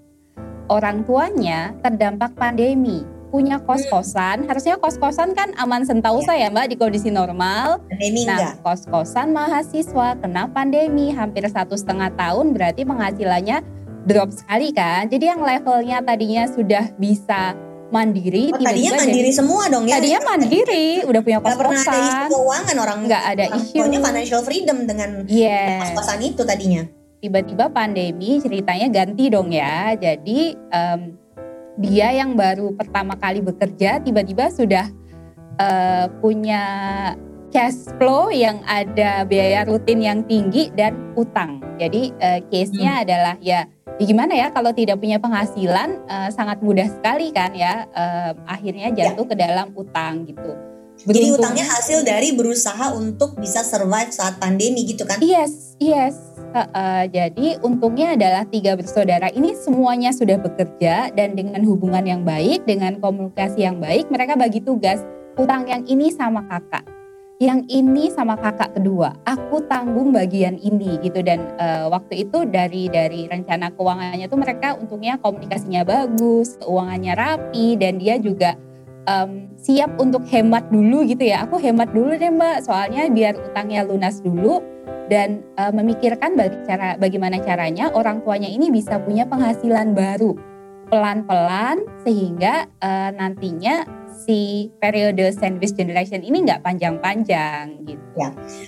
Orang 0.67 1.07
tuanya 1.07 1.75
terdampak 1.83 2.35
pandemi, 2.35 3.07
punya 3.31 3.61
kos-kosan. 3.63 4.47
Harusnya 4.47 4.79
kos-kosan 4.79 5.35
kan 5.35 5.55
aman 5.59 5.87
sentausa 5.87 6.35
ya 6.35 6.51
Mbak 6.51 6.67
di 6.73 6.77
kondisi 6.79 7.11
normal. 7.11 7.83
Pandemi 7.87 8.27
Nah, 8.27 8.39
enggak. 8.39 8.55
kos-kosan 8.63 9.31
mahasiswa 9.31 10.19
kena 10.19 10.51
pandemi 10.51 11.15
hampir 11.15 11.47
satu 11.47 11.79
setengah 11.79 12.11
tahun 12.19 12.55
berarti 12.55 12.83
penghasilannya 12.83 13.63
drop 14.07 14.31
sekali 14.33 14.71
kan. 14.71 15.11
Jadi 15.11 15.25
yang 15.27 15.43
levelnya 15.43 15.99
tadinya 16.03 16.47
sudah 16.47 16.95
bisa 16.97 17.59
mandiri, 17.97 18.45
Oh, 18.49 18.59
tadinya 18.59 18.69
tiba-tiba 18.93 18.97
mandiri 19.01 19.17
jadi 19.19 19.33
semua 19.33 19.63
dong 19.67 19.85
ya. 19.85 19.95
tadinya 19.97 20.21
mandiri, 20.23 20.87
udah 21.03 21.21
punya 21.21 21.39
Nggak 21.39 21.57
pernah 21.57 21.73
ada 21.73 21.81
isu 21.81 21.89
kos-kosan. 21.89 22.29
keuangan 22.29 22.77
orang. 22.79 22.99
Nggak 23.05 23.23
ada 23.27 23.45
isu. 23.57 23.75
financial 23.81 24.41
freedom 24.45 24.79
dengan 24.85 25.11
Yes. 25.25 25.81
kos-kosan 25.83 26.21
itu 26.21 26.43
tadinya. 26.45 26.83
Tiba-tiba 27.17 27.65
pandemi 27.69 28.31
ceritanya 28.39 28.87
ganti 28.93 29.25
dong 29.27 29.49
ya. 29.49 29.97
Jadi 29.97 30.41
em, 30.53 31.01
dia 31.77 32.09
yang 32.11 32.33
baru 32.33 32.73
pertama 32.73 33.17
kali 33.17 33.41
bekerja 33.41 33.99
tiba-tiba 33.99 34.49
sudah 34.49 34.87
eh, 35.57 36.07
punya 36.21 36.63
cash 37.57 37.89
flow 37.97 38.29
yang 38.29 38.61
ada 38.69 39.25
biaya 39.25 39.65
rutin 39.65 40.05
yang 40.05 40.21
tinggi 40.29 40.69
dan 40.77 40.93
utang. 41.17 41.65
Jadi 41.81 42.13
eh, 42.21 42.45
case-nya 42.53 43.01
adalah 43.01 43.41
ya, 43.41 43.65
ya 43.97 44.05
gimana 44.05 44.37
ya 44.37 44.53
kalau 44.53 44.77
tidak 44.77 45.01
punya 45.01 45.17
penghasilan 45.17 46.05
eh, 46.05 46.29
sangat 46.37 46.61
mudah 46.61 46.85
sekali 46.85 47.33
kan 47.33 47.57
ya 47.57 47.89
eh, 47.89 48.37
akhirnya 48.45 48.93
jatuh 48.93 49.25
ke 49.25 49.33
dalam 49.33 49.73
utang 49.73 50.29
gitu. 50.29 50.53
Jadi 51.01 51.33
Beruntung- 51.33 51.41
utangnya 51.49 51.65
hasil 51.65 52.05
dari 52.05 52.37
berusaha 52.37 52.93
untuk 52.93 53.41
bisa 53.41 53.65
survive 53.65 54.13
saat 54.13 54.37
pandemi 54.37 54.85
gitu 54.85 55.09
kan. 55.09 55.17
Yes, 55.25 55.81
yes. 55.81 56.21
Heeh, 56.53 57.03
jadi 57.09 57.61
untungnya 57.61 58.17
adalah 58.17 58.49
tiga 58.49 58.77
bersaudara 58.77 59.29
ini 59.33 59.57
semuanya 59.57 60.13
sudah 60.13 60.41
bekerja 60.41 61.13
dan 61.13 61.37
dengan 61.37 61.61
hubungan 61.65 62.05
yang 62.05 62.21
baik, 62.25 62.65
dengan 62.65 62.97
komunikasi 62.97 63.65
yang 63.65 63.81
baik, 63.81 64.09
mereka 64.13 64.37
bagi 64.41 64.61
tugas. 64.61 65.01
Utang 65.37 65.69
yang 65.69 65.85
ini 65.85 66.09
sama 66.09 66.49
kakak, 66.49 66.81
yang 67.37 67.69
ini 67.69 68.09
sama 68.09 68.37
kakak 68.41 68.73
kedua. 68.81 69.13
Aku 69.29 69.61
tanggung 69.69 70.13
bagian 70.13 70.57
ini 70.57 70.97
gitu 71.05 71.21
dan 71.21 71.53
eh, 71.61 71.85
waktu 71.85 72.25
itu 72.25 72.49
dari 72.49 72.89
dari 72.89 73.29
rencana 73.29 73.73
keuangannya 73.77 74.27
tuh 74.29 74.41
mereka 74.41 74.73
untungnya 74.81 75.21
komunikasinya 75.21 75.85
bagus, 75.85 76.57
keuangannya 76.65 77.13
rapi 77.13 77.77
dan 77.77 78.01
dia 78.01 78.17
juga 78.17 78.57
em, 79.05 79.53
siap 79.61 80.01
untuk 80.01 80.25
hemat 80.33 80.73
dulu 80.73 81.05
gitu 81.05 81.29
ya. 81.29 81.45
Aku 81.45 81.61
hemat 81.61 81.93
dulu 81.93 82.17
deh 82.17 82.33
mbak, 82.33 82.65
soalnya 82.65 83.05
biar 83.13 83.37
utangnya 83.37 83.85
lunas 83.85 84.25
dulu 84.25 84.65
dan 85.13 85.45
eh, 85.61 85.73
memikirkan 85.77 86.41
bagi 86.41 86.57
cara 86.65 86.97
bagaimana 86.97 87.37
caranya 87.45 87.93
orang 87.93 88.25
tuanya 88.25 88.49
ini 88.49 88.73
bisa 88.73 88.97
punya 89.05 89.29
penghasilan 89.29 89.93
baru 89.93 90.33
pelan-pelan 90.89 91.85
sehingga 92.01 92.65
eh, 92.81 93.11
nantinya 93.13 93.96
si 94.25 94.73
periode 94.81 95.29
sandwich 95.37 95.77
generation 95.77 96.25
ini 96.25 96.43
nggak 96.47 96.65
panjang-panjang 96.65 97.85
gitu. 97.85 98.23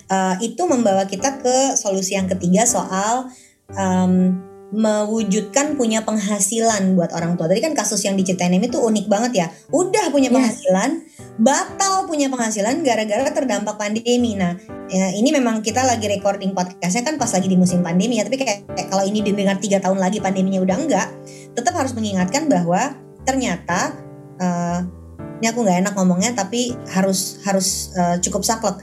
Eh, 0.08 0.34
itu 0.44 0.62
membawa 0.68 1.08
kita 1.08 1.40
ke 1.40 1.74
solusi 1.74 2.14
yang 2.14 2.28
ketiga 2.28 2.68
soal 2.68 3.32
em, 3.72 4.36
mewujudkan 4.68 5.80
punya 5.80 6.04
penghasilan 6.04 6.92
buat 6.92 7.16
orang 7.16 7.40
tua. 7.40 7.48
Tadi 7.48 7.64
kan 7.64 7.72
kasus 7.72 8.04
yang 8.04 8.20
diceritain 8.20 8.52
ini 8.52 8.68
tuh 8.68 8.84
unik 8.84 9.08
banget 9.08 9.32
ya. 9.32 9.46
Udah 9.72 10.12
punya 10.12 10.28
Yes. 10.28 10.36
penghasilan, 10.36 10.90
batal 11.40 12.04
punya 12.04 12.28
penghasilan 12.28 12.84
gara-gara 12.84 13.32
terdampak 13.32 13.80
pandemi. 13.80 14.36
Nah, 14.36 14.60
ya, 14.92 15.08
ini 15.16 15.32
memang 15.32 15.64
kita 15.64 15.88
lagi 15.88 16.04
recording 16.12 16.52
podcastnya 16.52 17.00
kan 17.00 17.16
pas 17.16 17.32
lagi 17.32 17.48
di 17.48 17.56
musim 17.56 17.80
pandemi 17.80 18.20
ya. 18.20 18.28
Tapi 18.28 18.36
kayak, 18.36 18.68
kayak 18.68 18.88
kalau 18.92 19.08
ini 19.08 19.24
didengar 19.24 19.56
tiga 19.56 19.80
tahun 19.80 19.96
lagi 19.96 20.20
pandeminya 20.20 20.60
udah 20.60 20.76
enggak, 20.76 21.08
tetap 21.56 21.72
harus 21.72 21.96
mengingatkan 21.96 22.44
bahwa 22.52 22.92
ternyata 23.24 23.96
eh, 24.36 24.80
ini 25.38 25.46
aku 25.46 25.62
nggak 25.62 25.86
enak 25.86 25.94
ngomongnya 25.94 26.34
tapi 26.34 26.74
harus 26.90 27.38
harus 27.46 27.94
eh, 27.94 28.16
cukup 28.22 28.42
saklek 28.42 28.82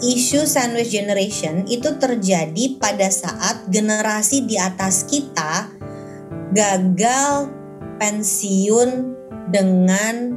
isu 0.00 0.48
sandwich 0.48 0.92
generation 0.92 1.64
itu 1.68 1.96
terjadi 1.96 2.80
pada 2.80 3.08
saat 3.08 3.68
generasi 3.68 4.44
di 4.48 4.56
atas 4.56 5.04
kita 5.08 5.68
gagal 6.52 7.48
pensiun 8.00 8.90
dengan 9.52 10.34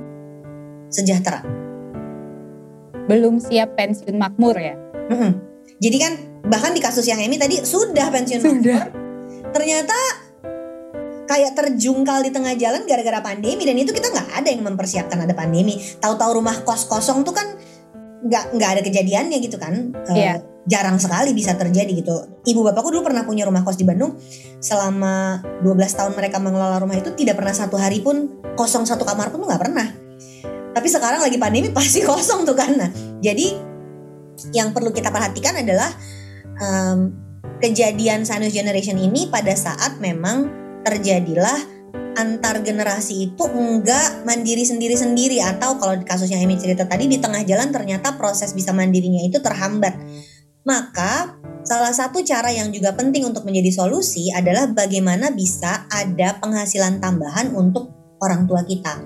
sejahtera. 0.92 1.42
Belum 3.08 3.40
siap 3.40 3.76
pensiun 3.76 4.16
makmur 4.16 4.56
ya. 4.60 4.76
Mhm. 5.12 5.32
Jadi 5.80 5.98
kan 6.00 6.14
bahkan 6.48 6.72
di 6.76 6.80
kasus 6.84 7.08
yang 7.08 7.20
Emi 7.20 7.40
tadi 7.40 7.60
sudah 7.64 8.08
pensiun 8.12 8.40
makmur, 8.44 8.84
ternyata 9.52 9.96
kayak 11.34 11.58
terjungkal 11.58 12.22
di 12.22 12.30
tengah 12.30 12.54
jalan 12.54 12.86
gara-gara 12.86 13.18
pandemi 13.26 13.66
dan 13.66 13.74
itu 13.74 13.90
kita 13.90 14.14
nggak 14.14 14.30
ada 14.38 14.50
yang 14.54 14.62
mempersiapkan 14.62 15.18
ada 15.18 15.34
pandemi. 15.34 15.82
Tahu-tahu 15.98 16.38
rumah 16.38 16.62
kos 16.62 16.86
kosong 16.86 17.26
tuh 17.26 17.34
kan 17.34 17.58
nggak 18.22 18.54
nggak 18.54 18.70
ada 18.78 18.82
kejadiannya 18.86 19.38
gitu 19.42 19.58
kan. 19.58 19.98
Eh, 20.14 20.14
Iya. 20.14 20.34
Jarang 20.64 20.96
sekali 21.02 21.34
bisa 21.34 21.58
terjadi 21.58 21.90
gitu. 21.92 22.14
Ibu 22.46 22.62
bapakku 22.70 22.94
dulu 22.94 23.10
pernah 23.10 23.26
punya 23.26 23.50
rumah 23.50 23.66
kos 23.66 23.82
di 23.82 23.84
Bandung. 23.84 24.16
Selama 24.62 25.42
12 25.66 25.98
tahun 25.98 26.14
mereka 26.14 26.38
mengelola 26.38 26.78
rumah 26.80 26.96
itu 26.96 27.12
tidak 27.18 27.42
pernah 27.42 27.52
satu 27.52 27.76
hari 27.82 28.00
pun 28.00 28.40
kosong 28.54 28.86
satu 28.86 29.04
kamar 29.04 29.34
pun 29.34 29.44
nggak 29.44 29.60
pernah. 29.60 29.90
Tapi 30.78 30.88
sekarang 30.88 31.20
lagi 31.26 31.42
pandemi 31.42 31.74
pasti 31.76 32.06
kosong 32.06 32.46
tuh 32.46 32.54
kan. 32.56 32.78
Nah, 32.78 32.90
jadi 33.20 33.58
yang 34.54 34.70
perlu 34.70 34.94
kita 34.94 35.10
perhatikan 35.10 35.58
adalah 35.58 35.90
em, 36.62 37.12
kejadian 37.58 38.24
sandwich 38.24 38.56
generation 38.56 38.96
ini 39.02 39.28
pada 39.28 39.52
saat 39.58 40.00
memang 40.00 40.63
terjadilah 40.84 41.74
antar 42.14 42.62
generasi 42.62 43.34
itu 43.34 43.44
enggak 43.50 44.22
mandiri 44.22 44.62
sendiri-sendiri 44.62 45.42
atau 45.42 45.82
kalau 45.82 45.98
di 45.98 46.06
kasus 46.06 46.30
Emi 46.30 46.62
cerita 46.62 46.86
tadi 46.86 47.10
di 47.10 47.18
tengah 47.18 47.42
jalan 47.42 47.74
ternyata 47.74 48.14
proses 48.16 48.54
bisa 48.54 48.70
mandirinya 48.70 49.26
itu 49.26 49.42
terhambat. 49.42 49.98
Maka 50.64 51.36
salah 51.68 51.92
satu 51.92 52.24
cara 52.24 52.54
yang 52.54 52.72
juga 52.72 52.96
penting 52.96 53.28
untuk 53.28 53.44
menjadi 53.44 53.84
solusi 53.84 54.32
adalah 54.32 54.70
bagaimana 54.72 55.34
bisa 55.34 55.90
ada 55.92 56.40
penghasilan 56.40 57.04
tambahan 57.04 57.52
untuk 57.52 57.92
orang 58.24 58.48
tua 58.48 58.64
kita. 58.64 59.04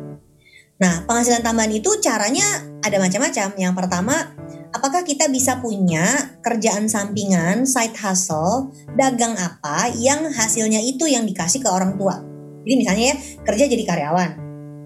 Nah, 0.78 1.02
penghasilan 1.10 1.42
tambahan 1.42 1.74
itu 1.74 1.90
caranya 1.98 2.46
ada 2.86 3.02
macam-macam. 3.02 3.58
Yang 3.58 3.74
pertama, 3.74 4.38
apakah 4.74 5.04
kita 5.04 5.32
bisa 5.32 5.60
punya 5.64 6.36
kerjaan 6.44 6.88
sampingan, 6.92 7.64
side 7.64 7.96
hustle, 7.96 8.72
dagang 8.96 9.36
apa 9.40 9.92
yang 9.96 10.28
hasilnya 10.32 10.82
itu 10.84 11.08
yang 11.08 11.24
dikasih 11.24 11.64
ke 11.64 11.70
orang 11.70 11.96
tua. 11.96 12.20
Jadi 12.68 12.76
misalnya 12.76 13.06
ya, 13.14 13.16
kerja 13.48 13.64
jadi 13.72 13.84
karyawan, 13.88 14.32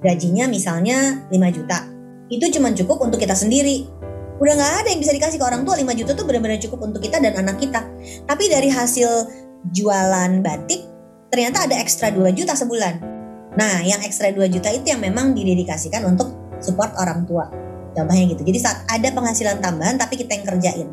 gajinya 0.06 0.46
misalnya 0.46 1.26
5 1.34 1.58
juta. 1.58 1.80
Itu 2.30 2.46
cuma 2.54 2.70
cukup 2.72 3.02
untuk 3.02 3.18
kita 3.18 3.34
sendiri. 3.34 3.90
Udah 4.42 4.54
nggak 4.58 4.74
ada 4.86 4.88
yang 4.94 5.02
bisa 5.02 5.14
dikasih 5.14 5.38
ke 5.42 5.46
orang 5.46 5.66
tua, 5.66 5.78
5 5.78 5.98
juta 5.98 6.12
tuh 6.14 6.26
benar-benar 6.26 6.62
cukup 6.62 6.86
untuk 6.86 7.02
kita 7.02 7.18
dan 7.18 7.34
anak 7.38 7.58
kita. 7.58 7.82
Tapi 8.26 8.44
dari 8.50 8.70
hasil 8.70 9.10
jualan 9.74 10.42
batik, 10.42 10.82
ternyata 11.34 11.66
ada 11.66 11.78
ekstra 11.82 12.14
2 12.14 12.30
juta 12.34 12.54
sebulan. 12.54 13.02
Nah, 13.58 13.84
yang 13.84 14.00
ekstra 14.06 14.30
2 14.32 14.48
juta 14.48 14.70
itu 14.72 14.94
yang 14.94 15.02
memang 15.02 15.34
didedikasikan 15.34 16.06
untuk 16.06 16.34
support 16.62 16.94
orang 16.98 17.26
tua. 17.26 17.71
Contohnya 17.92 18.24
gitu. 18.32 18.42
Jadi 18.48 18.60
saat 18.60 18.88
ada 18.88 19.10
penghasilan 19.12 19.60
tambahan 19.60 20.00
tapi 20.00 20.16
kita 20.16 20.40
yang 20.40 20.46
kerjain. 20.48 20.88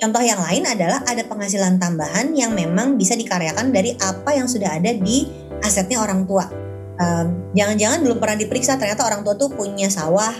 Contoh 0.00 0.22
yang 0.24 0.40
lain 0.40 0.64
adalah 0.64 1.04
ada 1.04 1.22
penghasilan 1.28 1.76
tambahan 1.76 2.32
yang 2.32 2.56
memang 2.56 2.96
bisa 2.96 3.12
dikaryakan 3.14 3.70
dari 3.70 3.94
apa 4.00 4.32
yang 4.32 4.48
sudah 4.48 4.80
ada 4.80 4.90
di 4.96 5.28
asetnya 5.60 6.00
orang 6.00 6.24
tua. 6.24 6.48
Em, 6.96 7.52
Jangan-jangan 7.52 8.00
belum 8.00 8.18
pernah 8.18 8.36
diperiksa 8.40 8.80
ternyata 8.80 9.04
orang 9.04 9.20
tua 9.20 9.36
tuh 9.36 9.52
punya 9.52 9.92
sawah. 9.92 10.32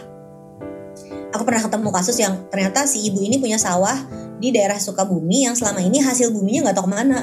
Aku 1.30 1.42
pernah 1.46 1.62
ketemu 1.62 1.88
kasus 1.94 2.16
yang 2.18 2.48
ternyata 2.50 2.88
si 2.88 3.06
ibu 3.06 3.22
ini 3.22 3.38
punya 3.38 3.60
sawah 3.60 3.94
di 4.40 4.50
daerah 4.50 4.80
Sukabumi 4.80 5.46
yang 5.46 5.54
selama 5.54 5.84
ini 5.84 6.02
hasil 6.02 6.32
buminya 6.32 6.70
nggak 6.70 6.76
tahu 6.80 6.88
ke 6.88 6.92
mana. 6.96 7.20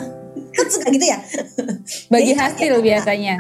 Kan 0.54 0.68
suka 0.74 0.88
gitu 0.94 1.06
ya. 1.06 1.20
Bagi 2.14 2.32
hasil 2.38 2.72
biasanya. 2.80 3.36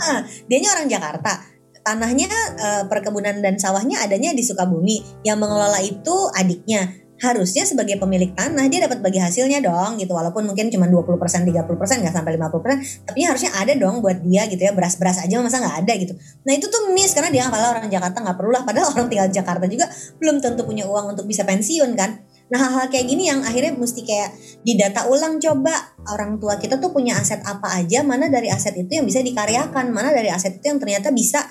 Dianya 0.49 0.69
orang 0.73 0.87
Jakarta. 0.89 1.56
Tanahnya 1.87 2.27
eh, 2.59 2.83
perkebunan 2.91 3.39
dan 3.39 3.55
sawahnya 3.55 4.03
adanya 4.03 4.35
di 4.35 4.43
Sukabumi. 4.43 5.23
Yang 5.23 5.37
mengelola 5.39 5.79
itu 5.79 6.15
adiknya. 6.35 6.91
Harusnya 7.17 7.65
sebagai 7.65 7.97
pemilik 7.97 8.35
tanah 8.35 8.67
dia 8.67 8.83
dapat 8.83 8.99
bagi 8.99 9.23
hasilnya 9.23 9.63
dong 9.63 9.95
gitu. 9.95 10.11
Walaupun 10.11 10.43
mungkin 10.43 10.67
cuma 10.67 10.85
20%, 10.91 11.47
30% 11.47 12.03
nggak 12.03 12.13
sampai 12.13 12.35
50%, 12.35 13.07
tapi 13.07 13.23
harusnya 13.23 13.55
ada 13.55 13.71
dong 13.73 14.03
buat 14.03 14.19
dia 14.19 14.51
gitu 14.51 14.59
ya. 14.67 14.75
Beras-beras 14.75 15.23
aja 15.23 15.39
masa 15.39 15.63
nggak 15.63 15.87
ada 15.87 15.93
gitu. 15.95 16.13
Nah 16.43 16.53
itu 16.53 16.67
tuh 16.67 16.91
miss 16.91 17.15
karena 17.15 17.31
dia 17.31 17.47
kalau 17.47 17.71
orang 17.71 17.87
Jakarta 17.87 18.19
nggak 18.19 18.37
perlu 18.37 18.51
lah. 18.51 18.67
Padahal 18.67 18.91
orang 18.91 19.07
tinggal 19.07 19.31
Jakarta 19.31 19.65
juga 19.65 19.87
belum 20.19 20.43
tentu 20.43 20.67
punya 20.67 20.83
uang 20.85 21.15
untuk 21.15 21.23
bisa 21.23 21.47
pensiun 21.47 21.95
kan. 21.95 22.21
Nah 22.47 22.59
hal-hal 22.63 22.87
kayak 22.87 23.05
gini 23.11 23.27
yang 23.27 23.43
akhirnya 23.43 23.75
mesti 23.75 24.07
kayak 24.07 24.31
didata 24.63 25.07
ulang 25.11 25.35
coba 25.39 25.73
orang 26.07 26.39
tua 26.39 26.55
kita 26.55 26.79
tuh 26.79 26.95
punya 26.95 27.19
aset 27.19 27.43
apa 27.43 27.75
aja, 27.75 28.07
mana 28.07 28.31
dari 28.31 28.47
aset 28.47 28.71
itu 28.79 28.87
yang 28.87 29.03
bisa 29.03 29.19
dikaryakan, 29.19 29.91
mana 29.91 30.15
dari 30.15 30.31
aset 30.31 30.55
itu 30.55 30.65
yang 30.71 30.79
ternyata 30.79 31.11
bisa 31.11 31.43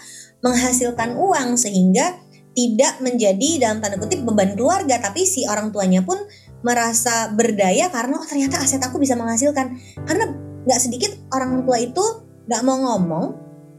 menghasilkan 0.44 1.16
uang 1.16 1.56
sehingga 1.56 2.20
tidak 2.56 3.04
menjadi 3.04 3.68
dalam 3.68 3.84
tanda 3.84 4.00
kutip 4.00 4.24
beban 4.24 4.56
keluarga, 4.56 4.96
tapi 4.96 5.28
si 5.28 5.44
orang 5.44 5.68
tuanya 5.76 6.00
pun 6.00 6.16
merasa 6.64 7.28
berdaya 7.36 7.92
karena 7.92 8.16
oh 8.16 8.24
ternyata 8.24 8.64
aset 8.64 8.80
aku 8.80 8.96
bisa 8.96 9.12
menghasilkan. 9.12 9.76
Karena 10.08 10.24
nggak 10.64 10.80
sedikit 10.80 11.12
orang 11.36 11.68
tua 11.68 11.76
itu 11.76 12.04
nggak 12.48 12.62
mau 12.64 12.80
ngomong 12.80 13.24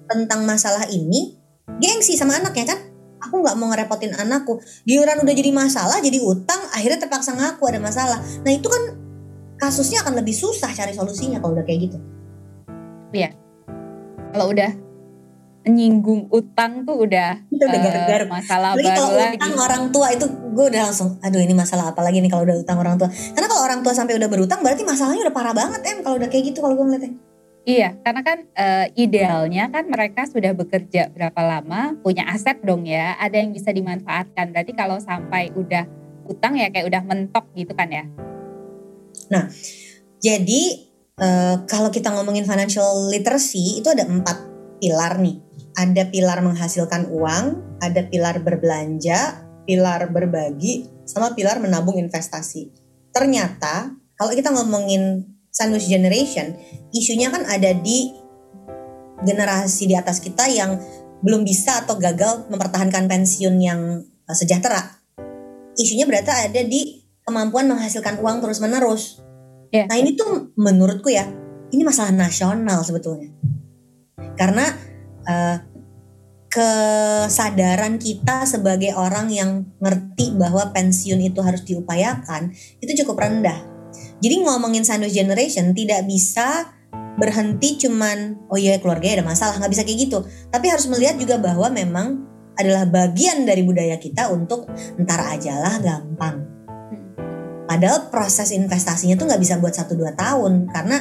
tentang 0.06 0.46
masalah 0.46 0.86
ini, 0.94 1.42
gengsi 1.82 2.14
sama 2.14 2.38
anaknya 2.38 2.78
kan. 2.78 2.80
Aku 3.18 3.42
nggak 3.42 3.58
mau 3.58 3.74
ngerepotin 3.74 4.14
anakku. 4.14 4.62
Giliran 4.86 5.26
udah 5.26 5.34
jadi 5.34 5.50
masalah, 5.50 5.98
jadi 5.98 6.22
utang, 6.22 6.62
akhirnya 6.70 7.02
terpaksa 7.02 7.34
ngaku 7.34 7.66
ada 7.66 7.82
masalah. 7.82 8.22
Nah 8.46 8.52
itu 8.54 8.70
kan 8.70 8.94
kasusnya 9.58 10.06
akan 10.06 10.22
lebih 10.22 10.38
susah 10.38 10.70
cari 10.70 10.94
solusinya 10.94 11.42
kalau 11.42 11.58
udah 11.58 11.66
kayak 11.66 11.90
gitu. 11.90 11.98
Iya. 13.10 13.34
Kalau 14.38 14.54
udah 14.54 14.70
menyinggung 15.68 16.32
utang 16.32 16.88
tuh 16.88 17.04
udah, 17.04 17.44
Itu 17.52 17.68
udah 17.68 17.80
gar-gar. 17.84 18.24
masalah 18.32 18.72
Apalagi 18.74 18.88
baru 18.88 18.98
kalau 19.04 19.20
lagi. 19.20 19.36
utang 19.36 19.56
orang 19.60 19.84
tua 19.92 20.08
itu 20.16 20.26
gue 20.32 20.66
udah 20.72 20.82
langsung 20.88 21.10
aduh 21.20 21.42
ini 21.44 21.52
masalah 21.52 21.92
apa 21.92 22.02
lagi 22.02 22.24
nih 22.24 22.32
kalau 22.32 22.48
udah 22.48 22.58
utang 22.64 22.80
orang 22.80 22.96
tua. 22.96 23.12
Karena 23.12 23.48
kalau 23.52 23.62
orang 23.68 23.80
tua 23.84 23.94
sampai 23.94 24.16
udah 24.16 24.30
berutang 24.32 24.64
berarti 24.64 24.88
masalahnya 24.88 25.28
udah 25.28 25.36
parah 25.36 25.52
banget 25.52 25.84
em 25.84 26.00
kalau 26.00 26.16
udah 26.16 26.30
kayak 26.32 26.56
gitu 26.56 26.64
kalau 26.64 26.80
gue 26.80 26.88
ngeliatnya. 26.88 27.12
Iya, 27.68 28.00
karena 28.00 28.22
kan 28.24 28.38
eh, 28.56 28.88
idealnya 28.96 29.68
kan 29.68 29.92
mereka 29.92 30.24
sudah 30.24 30.56
bekerja 30.56 31.12
berapa 31.12 31.36
lama, 31.44 32.00
punya 32.00 32.24
aset 32.32 32.64
dong 32.64 32.88
ya, 32.88 33.20
ada 33.20 33.44
yang 33.44 33.52
bisa 33.52 33.76
dimanfaatkan. 33.76 34.56
Berarti 34.56 34.72
kalau 34.72 35.04
sampai 35.04 35.52
udah 35.52 35.84
utang 36.32 36.56
ya 36.56 36.72
kayak 36.72 36.88
udah 36.88 37.04
mentok 37.04 37.44
gitu 37.60 37.76
kan 37.76 37.92
ya. 37.92 38.08
Jadi 40.24 40.88
eh, 41.20 41.56
kalau 41.68 41.92
kita 41.92 42.16
ngomongin 42.16 42.48
financial 42.48 43.12
literacy 43.12 43.84
itu 43.84 43.92
ada 43.92 44.08
empat 44.08 44.38
pilar 44.80 45.20
nih. 45.20 45.47
Ada 45.78 46.10
pilar 46.10 46.42
menghasilkan 46.42 47.14
uang, 47.14 47.78
ada 47.86 48.02
pilar 48.10 48.42
berbelanja, 48.42 49.46
pilar 49.70 50.10
berbagi, 50.10 50.90
sama 51.06 51.38
pilar 51.38 51.62
menabung 51.62 52.02
investasi. 52.02 52.74
Ternyata 53.14 53.94
kalau 54.18 54.34
kita 54.34 54.50
ngomongin 54.50 55.22
sandwich 55.54 55.86
generation, 55.86 56.58
isunya 56.90 57.30
kan 57.30 57.46
ada 57.46 57.78
di 57.78 58.10
generasi 59.22 59.90
di 59.90 59.96
atas 59.98 60.18
kita 60.22 60.50
yang 60.50 60.78
belum 61.22 61.42
bisa 61.42 61.86
atau 61.86 61.98
gagal 61.98 62.46
mempertahankan 62.50 63.10
pensiun 63.10 63.56
yang 63.58 64.02
eh, 64.06 64.36
sejahtera. 64.38 65.02
Isunya 65.78 66.06
berarti 66.10 66.34
ada 66.34 66.62
di 66.66 67.06
kemampuan 67.26 67.70
menghasilkan 67.70 68.22
uang 68.22 68.42
terus-menerus. 68.42 69.22
Iya. 69.74 69.86
Nah 69.90 69.98
ini 69.98 70.16
tuh 70.18 70.54
menurutku 70.58 71.12
ya, 71.12 71.28
ini 71.74 71.82
masalah 71.84 72.14
nasional 72.14 72.82
sebetulnya. 72.82 73.30
Karena 74.38 74.70
eh, 75.28 75.58
kesadaran 76.48 78.00
kita 78.00 78.48
sebagai 78.48 78.96
orang 78.96 79.30
yang 79.30 79.68
ngerti 79.78 80.34
bahwa 80.40 80.72
pensiun 80.74 81.22
itu 81.22 81.44
harus 81.44 81.62
diupayakan 81.68 82.50
itu 82.82 83.04
cukup 83.04 83.22
rendah. 83.22 83.62
Jadi 84.24 84.42
ngomongin 84.42 84.82
sandwich 84.82 85.14
generation 85.14 85.76
tidak 85.78 86.08
bisa 86.10 86.74
berhenti 87.18 87.82
cuman 87.82 88.38
oh 88.50 88.58
iya 88.58 88.78
keluarga 88.78 89.22
ada 89.22 89.26
masalah 89.26 89.60
nggak 89.60 89.70
bisa 89.70 89.84
kayak 89.86 90.00
gitu. 90.10 90.20
Tapi 90.50 90.66
harus 90.72 90.90
melihat 90.90 91.20
juga 91.20 91.38
bahwa 91.38 91.68
memang 91.70 92.26
adalah 92.58 92.90
bagian 92.90 93.46
dari 93.46 93.62
budaya 93.62 94.02
kita 94.02 94.34
untuk 94.34 94.66
ntar 94.98 95.38
ajalah 95.38 95.78
gampang. 95.78 96.42
Padahal 97.68 98.10
proses 98.10 98.50
investasinya 98.56 99.14
tuh 99.20 99.30
nggak 99.30 99.42
bisa 99.44 99.60
buat 99.60 99.76
1-2 99.76 99.94
tahun 100.16 100.72
karena 100.72 100.98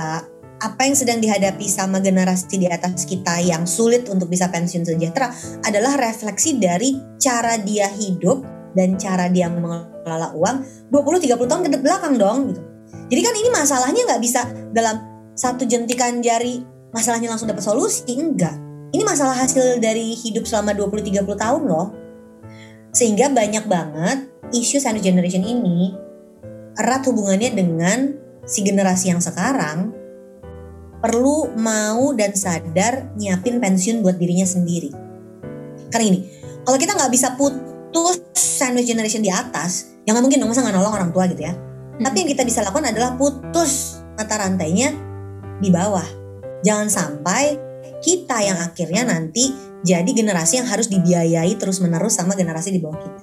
uh, 0.00 0.20
apa 0.62 0.86
yang 0.86 0.94
sedang 0.94 1.18
dihadapi 1.18 1.66
sama 1.66 1.98
generasi 1.98 2.54
di 2.54 2.70
atas 2.70 3.02
kita 3.02 3.42
yang 3.42 3.66
sulit 3.66 4.06
untuk 4.06 4.30
bisa 4.30 4.46
pensiun 4.46 4.86
sejahtera 4.86 5.34
adalah 5.66 5.98
refleksi 5.98 6.54
dari 6.54 6.94
cara 7.18 7.58
dia 7.58 7.90
hidup 7.90 8.46
dan 8.78 8.94
cara 8.94 9.26
dia 9.26 9.50
mengelola 9.50 10.30
uang 10.38 10.88
20-30 10.94 11.50
tahun 11.50 11.62
ke 11.66 11.78
belakang 11.82 12.14
dong 12.14 12.54
gitu. 12.54 12.62
Jadi 13.10 13.20
kan 13.20 13.34
ini 13.34 13.48
masalahnya 13.50 14.02
nggak 14.06 14.22
bisa 14.22 14.40
dalam 14.70 14.96
satu 15.34 15.66
jentikan 15.66 16.22
jari 16.22 16.62
masalahnya 16.94 17.34
langsung 17.34 17.50
dapat 17.50 17.66
solusi 17.66 18.06
enggak. 18.14 18.54
Ini 18.94 19.02
masalah 19.02 19.34
hasil 19.34 19.82
dari 19.82 20.14
hidup 20.14 20.46
selama 20.46 20.78
20-30 20.78 21.26
tahun 21.26 21.62
loh. 21.66 21.90
Sehingga 22.92 23.32
banyak 23.32 23.64
banget 23.66 24.30
isu 24.52 24.78
sandwich 24.78 25.08
generation 25.08 25.42
ini 25.42 25.96
erat 26.76 27.02
hubungannya 27.08 27.50
dengan 27.50 27.98
si 28.44 28.60
generasi 28.60 29.10
yang 29.10 29.20
sekarang 29.24 30.01
perlu 31.02 31.50
mau 31.58 32.14
dan 32.14 32.32
sadar 32.32 33.10
nyiapin 33.18 33.58
pensiun 33.58 34.06
buat 34.06 34.16
dirinya 34.22 34.46
sendiri. 34.46 34.94
Karena 35.90 36.04
ini, 36.14 36.20
kalau 36.62 36.78
kita 36.78 36.94
nggak 36.94 37.10
bisa 37.10 37.34
putus 37.34 38.22
sandwich 38.38 38.86
generation 38.86 39.20
di 39.20 39.28
atas, 39.28 39.98
ya 40.06 40.14
nggak 40.14 40.24
mungkin 40.24 40.38
dong 40.38 40.54
masa 40.54 40.62
nggak 40.62 40.78
nolong 40.78 40.94
orang 40.94 41.10
tua 41.10 41.26
gitu 41.26 41.42
ya. 41.42 41.52
Tapi 41.98 42.16
yang 42.22 42.30
kita 42.30 42.46
bisa 42.46 42.62
lakukan 42.62 42.94
adalah 42.94 43.18
putus 43.18 44.00
mata 44.16 44.38
rantainya 44.38 44.94
di 45.58 45.68
bawah. 45.68 46.06
Jangan 46.62 46.88
sampai 46.88 47.58
kita 48.00 48.38
yang 48.38 48.58
akhirnya 48.62 49.02
nanti 49.02 49.50
jadi 49.82 50.06
generasi 50.06 50.62
yang 50.62 50.68
harus 50.70 50.86
dibiayai 50.86 51.58
terus 51.58 51.82
menerus 51.82 52.14
sama 52.14 52.38
generasi 52.38 52.70
di 52.70 52.78
bawah 52.78 52.98
kita. 53.02 53.22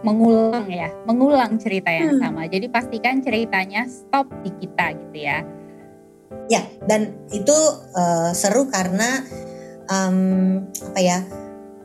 mengulang 0.00 0.64
ya, 0.72 0.88
mengulang 1.04 1.60
cerita 1.60 1.92
yang 1.92 2.16
Hmm. 2.16 2.24
sama. 2.24 2.48
Jadi 2.48 2.72
pastikan 2.72 3.20
ceritanya 3.20 3.84
stop 3.84 4.32
di 4.40 4.48
kita 4.56 4.96
gitu 4.96 5.18
ya. 5.28 5.44
Ya, 6.50 6.66
dan 6.86 7.14
itu 7.34 7.58
eh, 7.94 8.30
seru 8.34 8.70
karena 8.70 9.22
em, 9.90 10.66
apa 10.66 11.00
ya? 11.02 11.18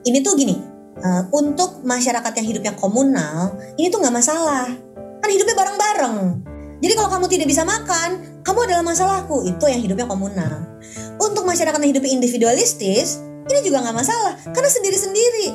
Ini 0.05 0.21
tuh 0.21 0.37
gini, 0.37 0.57
eh, 1.01 1.23
untuk 1.33 1.81
masyarakat 1.81 2.33
yang 2.37 2.47
hidupnya 2.47 2.73
komunal, 2.77 3.57
ini 3.77 3.89
tuh 3.89 4.01
nggak 4.01 4.15
masalah. 4.15 4.69
Kan 5.21 5.29
hidupnya 5.33 5.57
bareng-bareng. 5.57 6.15
Jadi 6.81 6.93
kalau 6.93 7.09
kamu 7.09 7.25
tidak 7.31 7.47
bisa 7.49 7.65
makan, 7.65 8.41
kamu 8.45 8.59
adalah 8.69 8.83
masalahku. 8.85 9.41
Itu 9.49 9.65
yang 9.65 9.81
hidupnya 9.81 10.05
komunal. 10.05 10.69
Untuk 11.17 11.41
masyarakat 11.47 11.79
yang 11.81 11.91
hidupnya 11.97 12.11
individualistis, 12.13 13.25
ini 13.49 13.59
juga 13.65 13.81
nggak 13.81 13.97
masalah. 13.97 14.37
Karena 14.53 14.69
sendiri-sendiri. 14.69 15.47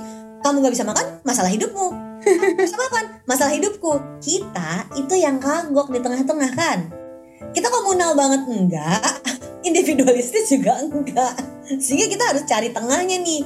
Kamu 0.42 0.58
nggak 0.64 0.74
bisa 0.74 0.82
makan, 0.88 1.22
masalah 1.22 1.52
hidupmu. 1.52 1.86
Kamu 2.24 2.58
bisa 2.58 2.78
makan, 2.80 3.04
masalah 3.28 3.52
hidupku. 3.54 3.92
Kita 4.18 4.90
itu 4.96 5.14
yang 5.14 5.38
kagok 5.38 5.92
di 5.94 6.00
tengah-tengah 6.02 6.50
kan. 6.56 6.99
Kita 7.50 7.66
komunal 7.66 8.14
banget 8.14 8.46
enggak, 8.46 9.02
individualistis 9.68 10.50
juga 10.50 10.78
enggak. 10.78 11.34
Sehingga 11.82 12.06
kita 12.06 12.24
harus 12.34 12.42
cari 12.46 12.70
tengahnya 12.70 13.18
nih. 13.18 13.42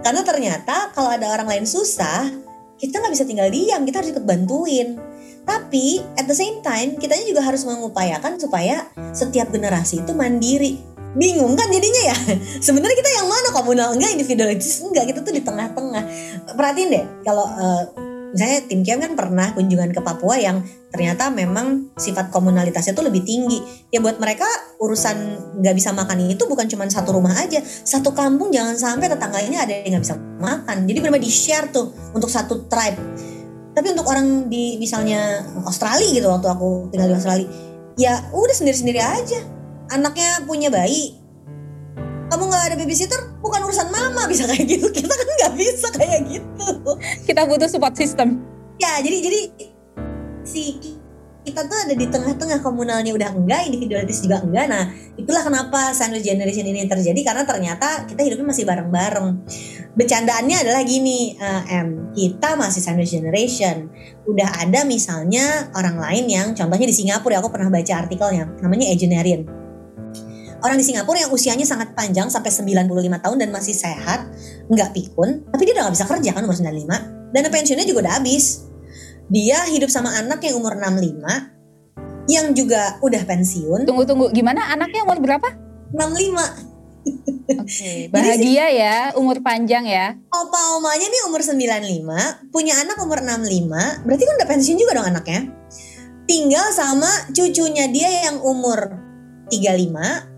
Karena 0.00 0.20
ternyata 0.20 0.92
kalau 0.92 1.08
ada 1.08 1.32
orang 1.32 1.48
lain 1.48 1.66
susah, 1.66 2.28
kita 2.76 3.00
nggak 3.00 3.12
bisa 3.16 3.24
tinggal 3.24 3.48
diam, 3.48 3.82
kita 3.88 4.04
harus 4.04 4.12
ikut 4.12 4.24
bantuin. 4.28 5.00
Tapi 5.46 6.02
at 6.20 6.28
the 6.28 6.36
same 6.36 6.60
time, 6.60 7.00
kitanya 7.00 7.24
juga 7.24 7.40
harus 7.40 7.64
mengupayakan 7.64 8.36
supaya 8.36 8.84
setiap 9.16 9.48
generasi 9.48 10.04
itu 10.04 10.12
mandiri. 10.12 10.76
Bingung 11.16 11.56
kan 11.56 11.72
jadinya 11.72 12.12
ya? 12.12 12.16
Sebenarnya 12.66 12.92
kita 12.92 13.10
yang 13.24 13.26
mana 13.30 13.48
komunal 13.56 13.88
enggak, 13.96 14.12
individualistis 14.12 14.84
enggak, 14.84 15.08
kita 15.08 15.24
tuh 15.24 15.32
di 15.32 15.40
tengah-tengah. 15.40 16.04
Perhatiin 16.52 16.88
deh, 16.92 17.04
kalau 17.24 17.48
eh, 17.56 18.05
misalnya 18.32 18.58
tim 18.66 18.80
Kiam 18.86 18.98
kan 19.02 19.12
pernah 19.18 19.52
kunjungan 19.54 19.90
ke 19.90 20.00
Papua 20.00 20.38
yang 20.38 20.62
ternyata 20.90 21.28
memang 21.28 21.92
sifat 21.98 22.32
komunalitasnya 22.32 22.96
tuh 22.96 23.06
lebih 23.06 23.26
tinggi. 23.26 23.60
Ya 23.92 23.98
buat 23.98 24.16
mereka 24.16 24.46
urusan 24.80 25.16
nggak 25.60 25.74
bisa 25.76 25.90
makan 25.92 26.30
itu 26.30 26.44
bukan 26.46 26.66
cuma 26.70 26.86
satu 26.88 27.16
rumah 27.16 27.34
aja, 27.36 27.60
satu 27.64 28.12
kampung 28.12 28.52
jangan 28.52 28.76
sampai 28.76 29.10
tetangganya 29.10 29.66
ada 29.66 29.72
yang 29.72 29.98
nggak 29.98 30.04
bisa 30.04 30.16
makan. 30.38 30.86
Jadi 30.86 30.98
benar-benar 31.02 31.24
di 31.24 31.32
share 31.32 31.68
tuh 31.72 31.92
untuk 32.12 32.30
satu 32.30 32.68
tribe. 32.70 32.98
Tapi 33.76 33.92
untuk 33.92 34.08
orang 34.08 34.48
di 34.48 34.80
misalnya 34.80 35.44
Australia 35.68 36.08
gitu 36.08 36.28
waktu 36.32 36.48
aku 36.48 36.88
tinggal 36.88 37.12
di 37.12 37.16
Australia, 37.16 37.48
ya 38.00 38.12
udah 38.32 38.54
sendiri-sendiri 38.56 39.00
aja. 39.00 39.40
Anaknya 39.92 40.42
punya 40.48 40.72
bayi, 40.72 41.15
ada 42.66 42.76
babysitter, 42.76 43.38
bukan 43.38 43.62
urusan 43.64 43.88
mama 43.88 44.26
bisa 44.26 44.44
kayak 44.50 44.66
gitu. 44.66 44.86
Kita 44.90 45.12
kan 45.12 45.26
nggak 45.26 45.54
bisa 45.54 45.88
kayak 45.94 46.20
gitu. 46.26 46.68
Kita 47.24 47.46
butuh 47.46 47.70
support 47.70 47.94
system. 47.94 48.42
Ya 48.76 49.00
jadi 49.00 49.18
jadi 49.22 49.40
si 50.44 50.62
kita 51.46 51.62
tuh 51.70 51.78
ada 51.78 51.94
di 51.94 52.10
tengah-tengah 52.10 52.58
komunalnya 52.58 53.14
udah 53.14 53.30
enggak, 53.30 53.70
individualitas 53.70 54.18
juga 54.18 54.42
enggak. 54.42 54.66
Nah 54.66 54.90
itulah 55.14 55.46
kenapa 55.46 55.94
sandwich 55.94 56.26
generation 56.26 56.66
ini 56.66 56.90
terjadi 56.90 57.20
karena 57.22 57.46
ternyata 57.46 58.02
kita 58.10 58.26
hidupnya 58.26 58.50
masih 58.50 58.66
bareng-bareng. 58.66 59.46
Bercandaannya 59.94 60.56
adalah 60.66 60.82
gini, 60.82 61.38
eh, 61.38 61.62
em 61.78 62.10
kita 62.18 62.58
masih 62.58 62.82
sandwich 62.82 63.14
generation. 63.14 63.86
Udah 64.26 64.58
ada 64.58 64.82
misalnya 64.82 65.70
orang 65.78 66.02
lain 66.02 66.24
yang 66.26 66.46
contohnya 66.58 66.86
di 66.90 66.96
Singapura, 66.98 67.38
aku 67.38 67.54
pernah 67.54 67.70
baca 67.70 67.94
artikelnya, 67.94 68.58
namanya 68.58 68.90
Agenarian. 68.90 69.65
Orang 70.66 70.82
di 70.82 70.86
Singapura 70.90 71.22
yang 71.22 71.30
usianya 71.30 71.62
sangat 71.62 71.94
panjang 71.94 72.26
sampai 72.26 72.50
95 72.50 73.22
tahun 73.22 73.36
dan 73.38 73.54
masih 73.54 73.70
sehat, 73.70 74.26
nggak 74.66 74.98
pikun, 74.98 75.46
tapi 75.46 75.62
dia 75.62 75.78
udah 75.78 75.86
nggak 75.86 75.94
bisa 75.94 76.10
kerja 76.10 76.30
kan 76.34 76.42
umur 76.42 76.58
95, 76.58 77.30
dana 77.30 77.48
pensiunnya 77.54 77.86
juga 77.86 78.10
udah 78.10 78.14
habis. 78.18 78.66
dia 79.26 79.58
hidup 79.70 79.90
sama 79.90 80.10
anak 80.14 80.38
yang 80.42 80.58
umur 80.58 80.78
65 80.78 82.30
yang 82.30 82.50
juga 82.50 82.98
udah 82.98 83.22
pensiun. 83.26 83.86
Tunggu 83.86 84.02
tunggu, 84.06 84.30
gimana 84.34 84.70
anaknya 84.74 85.06
umur 85.06 85.22
berapa? 85.22 85.46
65. 85.94 85.94
Oke, 85.94 87.62
okay. 87.62 87.98
bahagia 88.10 88.66
ya, 88.70 88.96
umur 89.14 89.38
panjang 89.46 89.86
ya. 89.86 90.18
Opa 90.34 90.78
omanya 90.78 91.06
nih 91.06 91.22
umur 91.30 91.46
95, 91.46 92.50
punya 92.50 92.74
anak 92.82 92.98
umur 93.02 93.22
65, 93.22 94.02
berarti 94.02 94.22
kan 94.26 94.34
udah 94.42 94.48
pensiun 94.50 94.78
juga 94.82 94.98
dong 94.98 95.10
anaknya. 95.14 95.46
Tinggal 96.26 96.74
sama 96.74 97.10
cucunya 97.30 97.86
dia 97.86 98.26
yang 98.26 98.42
umur 98.42 98.90
35 99.50 100.35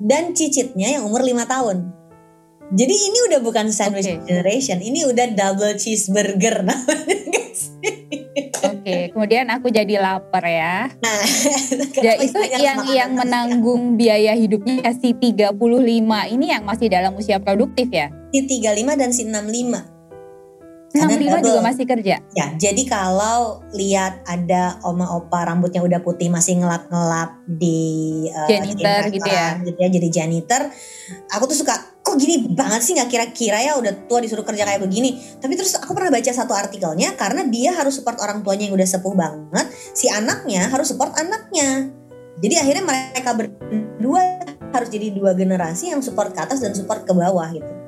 dan 0.00 0.36
cicitnya 0.36 0.98
yang 0.98 1.08
umur 1.08 1.24
5 1.24 1.44
tahun. 1.46 1.78
Jadi 2.70 2.94
ini 2.94 3.18
udah 3.26 3.40
bukan 3.42 3.66
sandwich 3.74 4.06
okay. 4.06 4.22
generation, 4.22 4.78
ini 4.78 5.02
udah 5.02 5.34
double 5.34 5.74
cheeseburger 5.74 6.62
namanya 6.68 7.30
Oke, 8.60 9.10
kemudian 9.12 9.48
aku 9.48 9.72
jadi 9.72 10.00
lapar 10.00 10.44
ya. 10.44 10.88
Nah, 11.00 11.20
ya 12.06 12.14
itu 12.20 12.40
yang 12.60 12.84
yang 12.92 13.10
menanggung 13.16 13.96
biaya 13.96 14.36
hidupnya 14.36 14.84
ya, 14.84 14.92
si 14.96 15.16
35 15.16 15.56
ini 16.32 16.46
yang 16.52 16.62
masih 16.64 16.88
dalam 16.92 17.16
usia 17.16 17.40
produktif 17.40 17.88
ya? 17.90 18.12
Si 18.30 18.44
35 18.46 19.00
dan 19.00 19.10
si 19.10 19.26
65. 19.26 19.89
65 20.90 21.46
juga 21.46 21.60
masih 21.62 21.86
kerja? 21.86 22.18
Ya, 22.34 22.46
jadi 22.58 22.82
kalau 22.90 23.62
lihat 23.70 24.26
ada 24.26 24.82
oma 24.82 25.06
opa 25.14 25.46
rambutnya 25.46 25.86
udah 25.86 26.02
putih 26.02 26.26
masih 26.26 26.58
ngelap-ngelap 26.58 27.46
di 27.46 28.26
uh, 28.34 28.50
janitor 28.50 29.02
gitu 29.14 29.30
ya. 29.30 29.54
gitu 29.62 29.78
ya, 29.78 29.88
jadi 29.88 30.08
janitor. 30.10 30.66
Aku 31.30 31.46
tuh 31.46 31.62
suka 31.62 31.78
kok 32.02 32.18
gini 32.18 32.50
banget 32.50 32.82
sih 32.82 32.92
nggak 32.98 33.06
kira-kira 33.06 33.62
ya 33.62 33.78
udah 33.78 34.10
tua 34.10 34.18
disuruh 34.18 34.42
kerja 34.42 34.66
kayak 34.66 34.82
begini. 34.82 35.14
Tapi 35.38 35.54
terus 35.54 35.78
aku 35.78 35.94
pernah 35.94 36.10
baca 36.10 36.30
satu 36.34 36.58
artikelnya 36.58 37.14
karena 37.14 37.46
dia 37.46 37.70
harus 37.70 37.94
support 37.94 38.18
orang 38.18 38.42
tuanya 38.42 38.66
yang 38.66 38.74
udah 38.74 38.88
sepuh 38.90 39.14
banget, 39.14 39.66
si 39.94 40.10
anaknya 40.10 40.66
harus 40.66 40.90
support 40.90 41.14
anaknya. 41.14 41.86
Jadi 42.42 42.54
akhirnya 42.58 42.82
mereka 42.82 43.30
berdua 43.38 44.42
harus 44.74 44.88
jadi 44.90 45.14
dua 45.14 45.38
generasi 45.38 45.94
yang 45.94 46.02
support 46.02 46.34
ke 46.34 46.40
atas 46.42 46.58
dan 46.58 46.74
support 46.74 47.06
ke 47.06 47.14
bawah 47.14 47.46
gitu. 47.54 47.79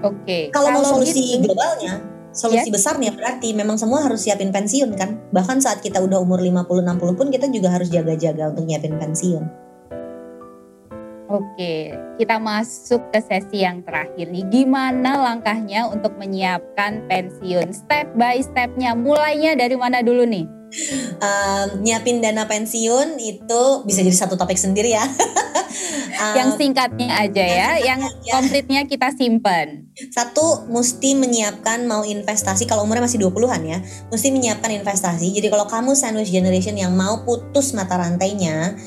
Oke. 0.00 0.24
Okay. 0.24 0.42
Kalau 0.52 0.72
mau 0.72 0.84
solusi 0.84 1.36
gitu, 1.36 1.52
globalnya, 1.52 2.00
solusi 2.32 2.68
yeah. 2.68 2.74
besarnya 2.74 3.10
berarti 3.12 3.52
memang 3.52 3.76
semua 3.76 4.00
harus 4.04 4.24
siapin 4.24 4.48
pensiun 4.48 4.96
kan. 4.96 5.20
Bahkan 5.32 5.60
saat 5.60 5.84
kita 5.84 6.00
udah 6.00 6.20
umur 6.20 6.40
50 6.40 6.64
60 6.64 7.18
pun 7.18 7.28
kita 7.28 7.46
juga 7.52 7.68
harus 7.72 7.92
jaga-jaga 7.92 8.52
untuk 8.52 8.64
nyiapin 8.64 8.96
pensiun. 8.96 9.44
Oke, 11.30 11.94
kita 12.18 12.42
masuk 12.42 13.06
ke 13.14 13.22
sesi 13.22 13.62
yang 13.62 13.86
terakhir 13.86 14.26
nih. 14.34 14.42
Gimana 14.50 15.14
langkahnya 15.30 15.86
untuk 15.86 16.18
menyiapkan 16.18 17.06
pensiun? 17.06 17.70
Step 17.70 18.18
by 18.18 18.42
stepnya, 18.42 18.98
mulainya 18.98 19.54
dari 19.54 19.78
mana 19.78 20.02
dulu 20.02 20.26
nih? 20.26 20.59
Um, 21.20 21.82
nyiapin 21.82 22.22
dana 22.22 22.46
pensiun 22.46 23.18
itu 23.18 23.62
bisa 23.82 24.06
jadi 24.06 24.14
satu 24.14 24.38
topik 24.38 24.54
sendiri 24.54 24.94
ya. 24.94 25.02
um, 25.02 26.34
yang 26.38 26.50
singkatnya 26.54 27.10
aja 27.10 27.44
ya, 27.44 27.70
yang 27.82 28.00
ya. 28.22 28.38
komplitnya 28.38 28.86
kita 28.86 29.10
simpan. 29.10 29.90
Satu, 30.14 30.70
mesti 30.70 31.18
menyiapkan 31.18 31.84
mau 31.90 32.06
investasi 32.06 32.70
kalau 32.70 32.86
umurnya 32.86 33.04
masih 33.04 33.18
20-an 33.18 33.62
ya, 33.66 33.78
mesti 34.08 34.28
menyiapkan 34.30 34.70
investasi. 34.70 35.34
Jadi 35.34 35.50
kalau 35.50 35.66
kamu 35.66 35.98
sandwich 35.98 36.30
generation 36.30 36.78
yang 36.78 36.94
mau 36.94 37.26
putus 37.26 37.74
mata 37.74 37.98
rantainya, 37.98 38.78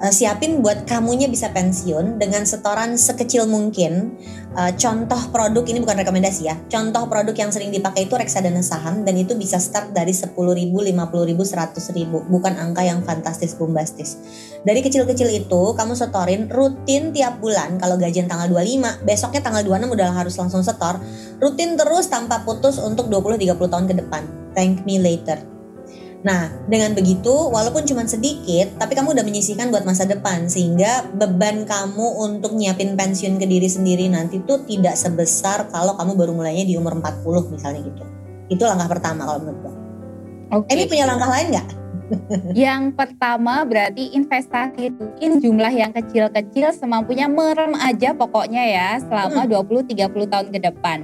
uh, 0.00 0.12
siapin 0.12 0.64
buat 0.64 0.88
kamunya 0.88 1.28
bisa 1.28 1.52
pensiun 1.52 2.16
dengan 2.16 2.42
setoran 2.48 2.96
sekecil 2.96 3.44
mungkin. 3.46 4.16
Uh, 4.50 4.74
contoh 4.74 5.30
produk 5.30 5.62
ini 5.70 5.78
bukan 5.78 6.02
rekomendasi 6.02 6.50
ya. 6.50 6.58
Contoh 6.66 7.06
produk 7.06 7.36
yang 7.36 7.54
sering 7.54 7.70
dipakai 7.70 8.10
itu 8.10 8.18
reksadana 8.18 8.64
saham 8.64 9.06
dan 9.06 9.14
itu 9.14 9.38
bisa 9.38 9.60
start 9.62 9.94
dari 9.94 10.10
10 10.10 10.34
ribu, 10.34 10.82
50 10.82 11.30
ribu, 11.30 11.42
100 11.46 11.76
ribu. 11.94 12.24
Bukan 12.26 12.58
angka 12.58 12.82
yang 12.82 13.04
fantastis 13.06 13.54
bombastis. 13.54 14.18
Dari 14.66 14.82
kecil-kecil 14.82 15.28
itu 15.30 15.62
kamu 15.76 15.94
setorin 15.94 16.50
rutin 16.50 17.14
tiap 17.14 17.38
bulan. 17.38 17.78
Kalau 17.78 17.94
gajian 18.00 18.26
tanggal 18.26 18.50
25, 18.50 19.06
besoknya 19.06 19.40
tanggal 19.44 19.62
26 19.62 19.94
udah 19.94 20.08
harus 20.16 20.34
langsung 20.34 20.64
setor. 20.66 20.98
Rutin 21.38 21.78
terus 21.78 22.10
tanpa 22.10 22.42
putus 22.42 22.82
untuk 22.82 23.06
20-30 23.06 23.54
tahun 23.70 23.86
ke 23.86 23.94
depan. 24.02 24.22
Thank 24.50 24.82
me 24.82 24.98
later. 24.98 25.49
Nah, 26.20 26.52
dengan 26.68 26.92
begitu, 26.92 27.32
walaupun 27.32 27.88
cuma 27.88 28.04
sedikit, 28.04 28.76
tapi 28.76 28.92
kamu 28.92 29.16
udah 29.16 29.24
menyisihkan 29.24 29.72
buat 29.72 29.88
masa 29.88 30.04
depan, 30.04 30.52
sehingga 30.52 31.08
beban 31.16 31.64
kamu 31.64 32.06
untuk 32.20 32.52
nyiapin 32.52 32.92
pensiun 32.92 33.40
ke 33.40 33.48
diri 33.48 33.64
sendiri 33.64 34.04
nanti 34.12 34.44
tuh 34.44 34.60
tidak 34.68 35.00
sebesar 35.00 35.72
kalau 35.72 35.96
kamu 35.96 36.12
baru 36.20 36.32
mulainya 36.36 36.68
di 36.68 36.76
umur 36.76 37.00
40 37.00 37.56
misalnya 37.56 37.80
gitu. 37.88 38.04
Itu 38.52 38.68
langkah 38.68 38.92
pertama 38.92 39.24
kalau 39.24 39.40
menurut 39.40 39.60
gue. 39.64 39.74
Okay. 40.60 40.72
Ini 40.76 40.82
punya 40.92 41.04
langkah 41.08 41.30
lain 41.32 41.48
nggak? 41.56 41.68
yang 42.58 42.90
pertama 42.90 43.62
berarti 43.62 44.18
investasi 44.18 44.90
in 45.22 45.38
jumlah 45.38 45.70
yang 45.70 45.94
kecil-kecil 45.94 46.74
semampunya 46.74 47.30
merem 47.30 47.70
aja 47.78 48.10
pokoknya 48.10 48.66
ya 48.66 48.88
selama 48.98 49.46
hmm. 49.46 49.94
20-30 49.94 50.26
tahun 50.26 50.48
ke 50.50 50.58
depan. 50.58 50.98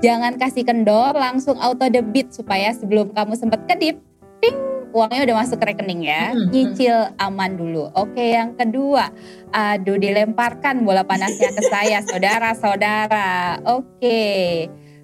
Jangan 0.00 0.36
kasih 0.36 0.64
kendor 0.64 1.16
langsung 1.16 1.56
auto 1.60 1.88
debit 1.88 2.32
supaya 2.32 2.72
sebelum 2.72 3.12
kamu 3.12 3.32
sempat 3.36 3.64
kedip 3.64 4.00
ting 4.40 4.66
uangnya 4.96 5.28
udah 5.28 5.36
masuk 5.44 5.60
ke 5.60 5.76
rekening 5.76 6.08
ya, 6.08 6.32
hmm, 6.32 6.40
hmm. 6.40 6.48
nyicil 6.56 6.96
aman 7.20 7.52
dulu. 7.60 7.92
Oke, 7.92 8.32
yang 8.32 8.56
kedua, 8.56 9.12
aduh 9.52 10.00
dilemparkan 10.00 10.88
bola 10.88 11.04
panasnya 11.04 11.52
ke 11.52 11.62
saya, 11.68 12.00
saudara-saudara. 12.08 13.60
Oke, 13.68 14.24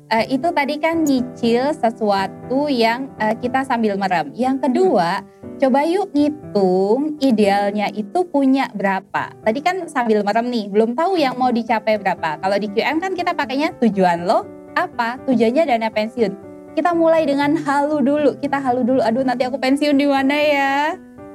uh, 0.09 0.25
itu 0.33 0.49
tadi 0.49 0.75
kan 0.81 1.05
nyicil 1.05 1.77
sesuatu 1.77 2.73
yang 2.73 3.13
uh, 3.21 3.37
kita 3.37 3.69
sambil 3.69 4.01
merem. 4.01 4.33
Yang 4.33 4.65
kedua, 4.65 5.21
coba 5.61 5.85
yuk 5.85 6.09
ngitung 6.17 7.21
idealnya 7.21 7.93
itu 7.93 8.25
punya 8.25 8.73
berapa. 8.73 9.37
Tadi 9.45 9.61
kan 9.61 9.85
sambil 9.93 10.25
merem 10.25 10.49
nih, 10.49 10.73
belum 10.73 10.97
tahu 10.97 11.21
yang 11.21 11.37
mau 11.37 11.53
dicapai 11.53 12.01
berapa. 12.01 12.41
Kalau 12.41 12.57
di 12.57 12.73
QM 12.73 12.97
kan 12.97 13.13
kita 13.13 13.37
pakainya 13.37 13.77
tujuan 13.77 14.25
lo 14.25 14.49
apa? 14.73 15.21
Tujuannya 15.29 15.69
dana 15.69 15.93
pensiun 15.93 16.52
kita 16.73 16.97
mulai 16.97 17.29
dengan 17.29 17.53
halu 17.57 18.01
dulu. 18.01 18.37
Kita 18.41 18.59
halu 18.59 18.85
dulu. 18.85 19.01
Aduh, 19.05 19.25
nanti 19.25 19.45
aku 19.45 19.61
pensiun 19.61 19.97
di 20.01 20.07
mana 20.09 20.37
ya? 20.37 20.77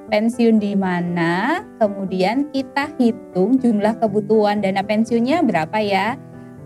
Pensiun 0.08 0.58
di 0.58 0.74
mana? 0.74 1.62
Kemudian 1.78 2.50
kita 2.50 2.90
hitung 2.98 3.60
jumlah 3.60 4.00
kebutuhan 4.02 4.64
dana 4.64 4.82
pensiunnya 4.82 5.44
berapa 5.46 5.78
ya? 5.84 6.18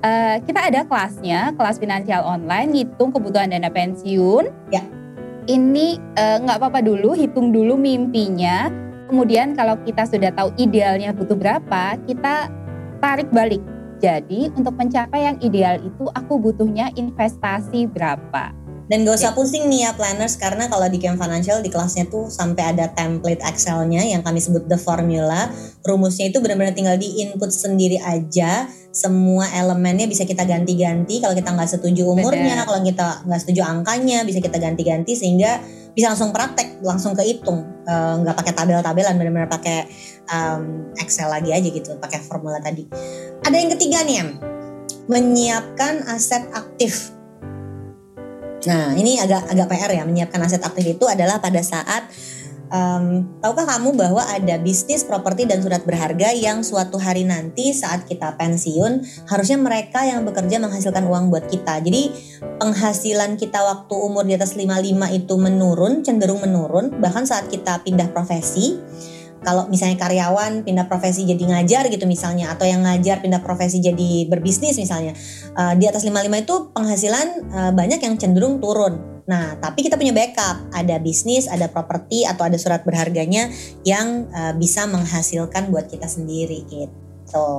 Uh, 0.01 0.41
kita 0.49 0.65
ada 0.65 0.81
kelasnya, 0.85 1.53
kelas 1.53 1.77
finansial 1.77 2.25
online, 2.25 2.73
hitung 2.73 3.13
kebutuhan 3.13 3.51
dana 3.51 3.69
pensiun. 3.69 4.49
Ya. 4.73 4.83
Ini 5.49 5.97
eh, 6.21 6.37
nggak 6.37 6.53
uh, 6.53 6.61
apa-apa 6.61 6.85
dulu, 6.85 7.17
hitung 7.17 7.49
dulu 7.49 7.73
mimpinya. 7.73 8.69
Kemudian 9.09 9.57
kalau 9.57 9.73
kita 9.81 10.05
sudah 10.05 10.29
tahu 10.37 10.53
idealnya 10.55 11.09
butuh 11.17 11.33
berapa, 11.33 11.97
kita 12.05 12.45
tarik 13.01 13.27
balik. 13.33 13.59
Jadi 13.97 14.53
untuk 14.53 14.77
mencapai 14.77 15.33
yang 15.33 15.37
ideal 15.41 15.81
itu 15.81 16.05
aku 16.13 16.37
butuhnya 16.37 16.93
investasi 16.93 17.89
berapa. 17.89 18.60
Dan 18.87 19.07
gak 19.07 19.21
usah 19.21 19.31
pusing 19.37 19.69
nih 19.69 19.87
ya 19.87 19.91
planners 19.93 20.35
karena 20.35 20.67
kalau 20.67 20.87
di 20.89 20.97
Camp 20.97 21.19
Financial 21.19 21.61
di 21.61 21.69
kelasnya 21.69 22.09
tuh 22.09 22.27
sampai 22.27 22.75
ada 22.75 22.89
template 22.91 23.39
Excel-nya 23.43 24.03
yang 24.03 24.25
kami 24.25 24.41
sebut 24.41 24.65
the 24.67 24.79
formula. 24.79 25.47
Rumusnya 25.85 26.29
itu 26.33 26.41
benar-benar 26.43 26.73
tinggal 26.73 26.97
di 26.97 27.23
input 27.23 27.53
sendiri 27.53 28.01
aja. 28.01 28.67
Semua 28.91 29.47
elemennya 29.55 30.09
bisa 30.09 30.27
kita 30.27 30.43
ganti-ganti. 30.43 31.23
Kalau 31.23 31.31
kita 31.31 31.55
nggak 31.55 31.69
setuju 31.71 32.03
umurnya, 32.11 32.67
kalau 32.67 32.83
kita 32.83 33.23
nggak 33.23 33.41
setuju 33.41 33.61
angkanya, 33.63 34.27
bisa 34.27 34.43
kita 34.43 34.59
ganti-ganti 34.59 35.15
sehingga 35.15 35.63
bisa 35.91 36.11
langsung 36.11 36.35
praktek, 36.35 36.83
langsung 36.83 37.15
kehitung. 37.15 37.63
Eh, 37.87 38.13
nggak 38.23 38.35
uh, 38.35 38.39
pakai 38.43 38.53
tabel-tabelan, 38.55 39.15
benar-benar 39.15 39.49
pakai 39.51 39.87
um, 40.31 40.91
Excel 40.99 41.31
lagi 41.31 41.55
aja 41.55 41.67
gitu, 41.67 41.95
pakai 41.99 42.19
formula 42.19 42.59
tadi. 42.59 42.87
Ada 43.43 43.55
yang 43.55 43.71
ketiga 43.75 44.03
nih, 44.03 44.15
Em. 44.19 44.29
Menyiapkan 45.07 46.07
aset 46.07 46.47
aktif 46.55 47.20
Nah, 48.67 48.93
ini 48.93 49.17
agak 49.17 49.49
agak 49.49 49.67
PR 49.69 49.91
ya 49.97 50.03
menyiapkan 50.05 50.41
aset 50.41 50.61
aktif 50.61 50.97
itu 50.97 51.05
adalah 51.09 51.41
pada 51.41 51.65
saat 51.65 52.05
um, 52.71 53.27
tahukah 53.43 53.67
kamu 53.67 53.93
bahwa 53.93 54.23
ada 54.23 54.55
bisnis 54.57 55.03
properti 55.03 55.45
dan 55.45 55.59
surat 55.61 55.83
berharga 55.83 56.31
yang 56.33 56.63
suatu 56.63 56.97
hari 56.97 57.27
nanti 57.27 57.75
saat 57.75 58.07
kita 58.07 58.33
pensiun 58.39 59.03
harusnya 59.27 59.59
mereka 59.59 60.07
yang 60.07 60.23
bekerja 60.23 60.57
menghasilkan 60.57 61.05
uang 61.05 61.29
buat 61.29 61.45
kita. 61.51 61.83
Jadi 61.83 62.11
penghasilan 62.57 63.35
kita 63.37 63.59
waktu 63.61 63.93
umur 63.93 64.23
di 64.25 64.33
atas 64.39 64.55
55 64.55 65.19
itu 65.19 65.35
menurun, 65.35 66.01
cenderung 66.01 66.41
menurun 66.41 66.97
bahkan 66.97 67.27
saat 67.27 67.51
kita 67.51 67.83
pindah 67.83 68.09
profesi 68.09 68.79
kalau 69.41 69.65
misalnya 69.67 69.97
karyawan 69.97 70.61
pindah 70.61 70.85
profesi 70.85 71.25
jadi 71.25 71.41
ngajar 71.41 71.89
gitu 71.89 72.05
misalnya 72.05 72.53
atau 72.53 72.69
yang 72.69 72.85
ngajar 72.85 73.25
pindah 73.25 73.41
profesi 73.41 73.81
jadi 73.81 74.29
berbisnis 74.29 74.77
misalnya 74.77 75.17
uh, 75.57 75.73
di 75.73 75.89
atas 75.89 76.05
55 76.05 76.45
itu 76.45 76.55
penghasilan 76.73 77.27
uh, 77.49 77.71
banyak 77.73 77.99
yang 78.01 78.15
cenderung 78.21 78.61
turun. 78.61 79.25
Nah, 79.25 79.55
tapi 79.61 79.85
kita 79.85 79.95
punya 79.95 80.11
backup, 80.11 80.69
ada 80.73 80.97
bisnis, 80.97 81.45
ada 81.45 81.69
properti 81.69 82.25
atau 82.25 82.45
ada 82.45 82.57
surat 82.57 82.81
berharganya 82.83 83.49
yang 83.85 84.27
uh, 84.33 84.53
bisa 84.57 84.89
menghasilkan 84.89 85.69
buat 85.69 85.87
kita 85.87 86.09
sendiri 86.09 86.65
gitu. 86.67 87.49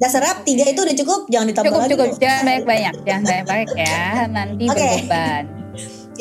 Dasar 0.00 0.22
serap 0.24 0.42
tiga 0.42 0.66
itu 0.66 0.82
udah 0.82 0.96
cukup, 0.98 1.20
jangan 1.30 1.46
ditambah 1.50 1.68
cukup, 1.70 1.82
lagi. 1.82 1.92
Cukup, 1.94 2.08
cukup, 2.10 2.22
jangan 2.22 2.42
banyak-banyak, 2.42 2.94
jangan 3.06 3.22
banyak-banyak 3.22 3.70
ya, 3.78 4.04
nanti 4.36 4.64
okay. 4.66 4.82
berbeban. 5.02 5.44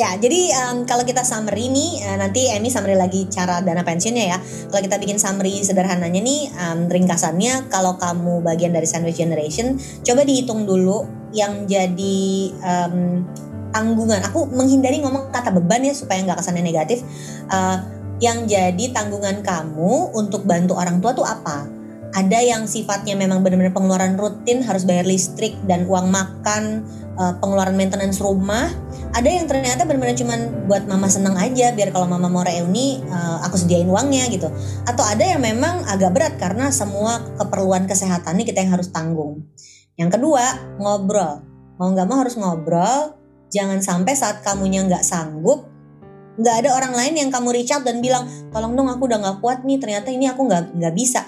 Ya, 0.02 0.18
jadi 0.18 0.50
um, 0.66 0.90
kalau 0.90 1.06
kita 1.06 1.22
summary 1.22 1.70
nih, 1.70 2.02
uh, 2.10 2.18
nanti 2.18 2.50
Emi 2.50 2.74
summary 2.74 2.98
lagi 2.98 3.30
cara 3.30 3.62
dana 3.62 3.86
pensiunnya 3.86 4.34
ya. 4.34 4.38
Kalau 4.74 4.82
kita 4.82 4.98
bikin 4.98 5.22
summary 5.22 5.62
sederhananya 5.62 6.18
nih, 6.18 6.50
um, 6.58 6.90
ringkasannya 6.90 7.70
kalau 7.70 8.02
kamu 8.02 8.42
bagian 8.42 8.74
dari 8.74 8.90
sandwich 8.90 9.22
generation, 9.22 9.78
coba 10.02 10.26
dihitung 10.26 10.66
dulu 10.66 11.06
yang 11.38 11.70
jadi 11.70 12.50
um, 12.66 13.30
tanggungan. 13.70 14.26
Aku 14.26 14.50
menghindari 14.50 15.06
ngomong 15.06 15.30
kata 15.30 15.54
beban 15.54 15.86
ya 15.86 15.94
supaya 15.94 16.26
nggak 16.26 16.42
kesannya 16.42 16.66
negatif. 16.66 17.06
Uh, 17.54 17.78
yang 18.18 18.50
jadi 18.50 18.90
tanggungan 18.90 19.46
kamu 19.46 20.18
untuk 20.18 20.50
bantu 20.50 20.82
orang 20.82 20.98
tua 20.98 21.14
tuh 21.14 21.30
apa? 21.30 21.81
Ada 22.12 22.44
yang 22.44 22.68
sifatnya 22.68 23.16
memang 23.16 23.40
benar-benar 23.40 23.72
pengeluaran 23.72 24.20
rutin 24.20 24.60
harus 24.68 24.84
bayar 24.84 25.08
listrik 25.08 25.56
dan 25.64 25.88
uang 25.88 26.12
makan, 26.12 26.84
uh, 27.16 27.40
pengeluaran 27.40 27.80
maintenance 27.80 28.20
rumah. 28.20 28.68
Ada 29.16 29.28
yang 29.32 29.48
ternyata 29.48 29.88
benar-benar 29.88 30.20
cuman 30.20 30.40
buat 30.68 30.84
mama 30.92 31.08
senang 31.08 31.40
aja 31.40 31.72
biar 31.72 31.96
kalau 31.96 32.08
mama 32.08 32.28
mau 32.28 32.44
reuni 32.44 33.00
uh, 33.08 33.44
aku 33.48 33.56
sediain 33.56 33.88
uangnya 33.88 34.28
gitu. 34.28 34.52
Atau 34.84 35.08
ada 35.08 35.24
yang 35.24 35.40
memang 35.40 35.88
agak 35.88 36.12
berat 36.12 36.34
karena 36.36 36.68
semua 36.72 37.24
keperluan 37.40 37.88
kesehatannya 37.88 38.44
kita 38.44 38.60
yang 38.60 38.76
harus 38.76 38.92
tanggung. 38.92 39.48
Yang 39.96 40.20
kedua 40.20 40.76
ngobrol. 40.84 41.48
Mau 41.80 41.90
nggak 41.96 42.08
mau 42.12 42.20
harus 42.20 42.36
ngobrol 42.36 43.16
jangan 43.52 43.84
sampai 43.84 44.16
saat 44.16 44.44
kamunya 44.44 44.84
nggak 44.88 45.04
sanggup 45.04 45.72
nggak 46.40 46.56
ada 46.64 46.70
orang 46.74 46.94
lain 46.96 47.14
yang 47.28 47.30
kamu 47.30 47.52
reach 47.52 47.76
out 47.76 47.84
dan 47.84 48.00
bilang 48.00 48.24
tolong 48.56 48.72
dong 48.72 48.88
aku 48.88 49.04
udah 49.06 49.20
nggak 49.20 49.38
kuat 49.44 49.68
nih 49.68 49.78
ternyata 49.84 50.10
ini 50.16 50.32
aku 50.32 50.48
nggak 50.48 50.80
nggak 50.80 50.94
bisa 50.96 51.28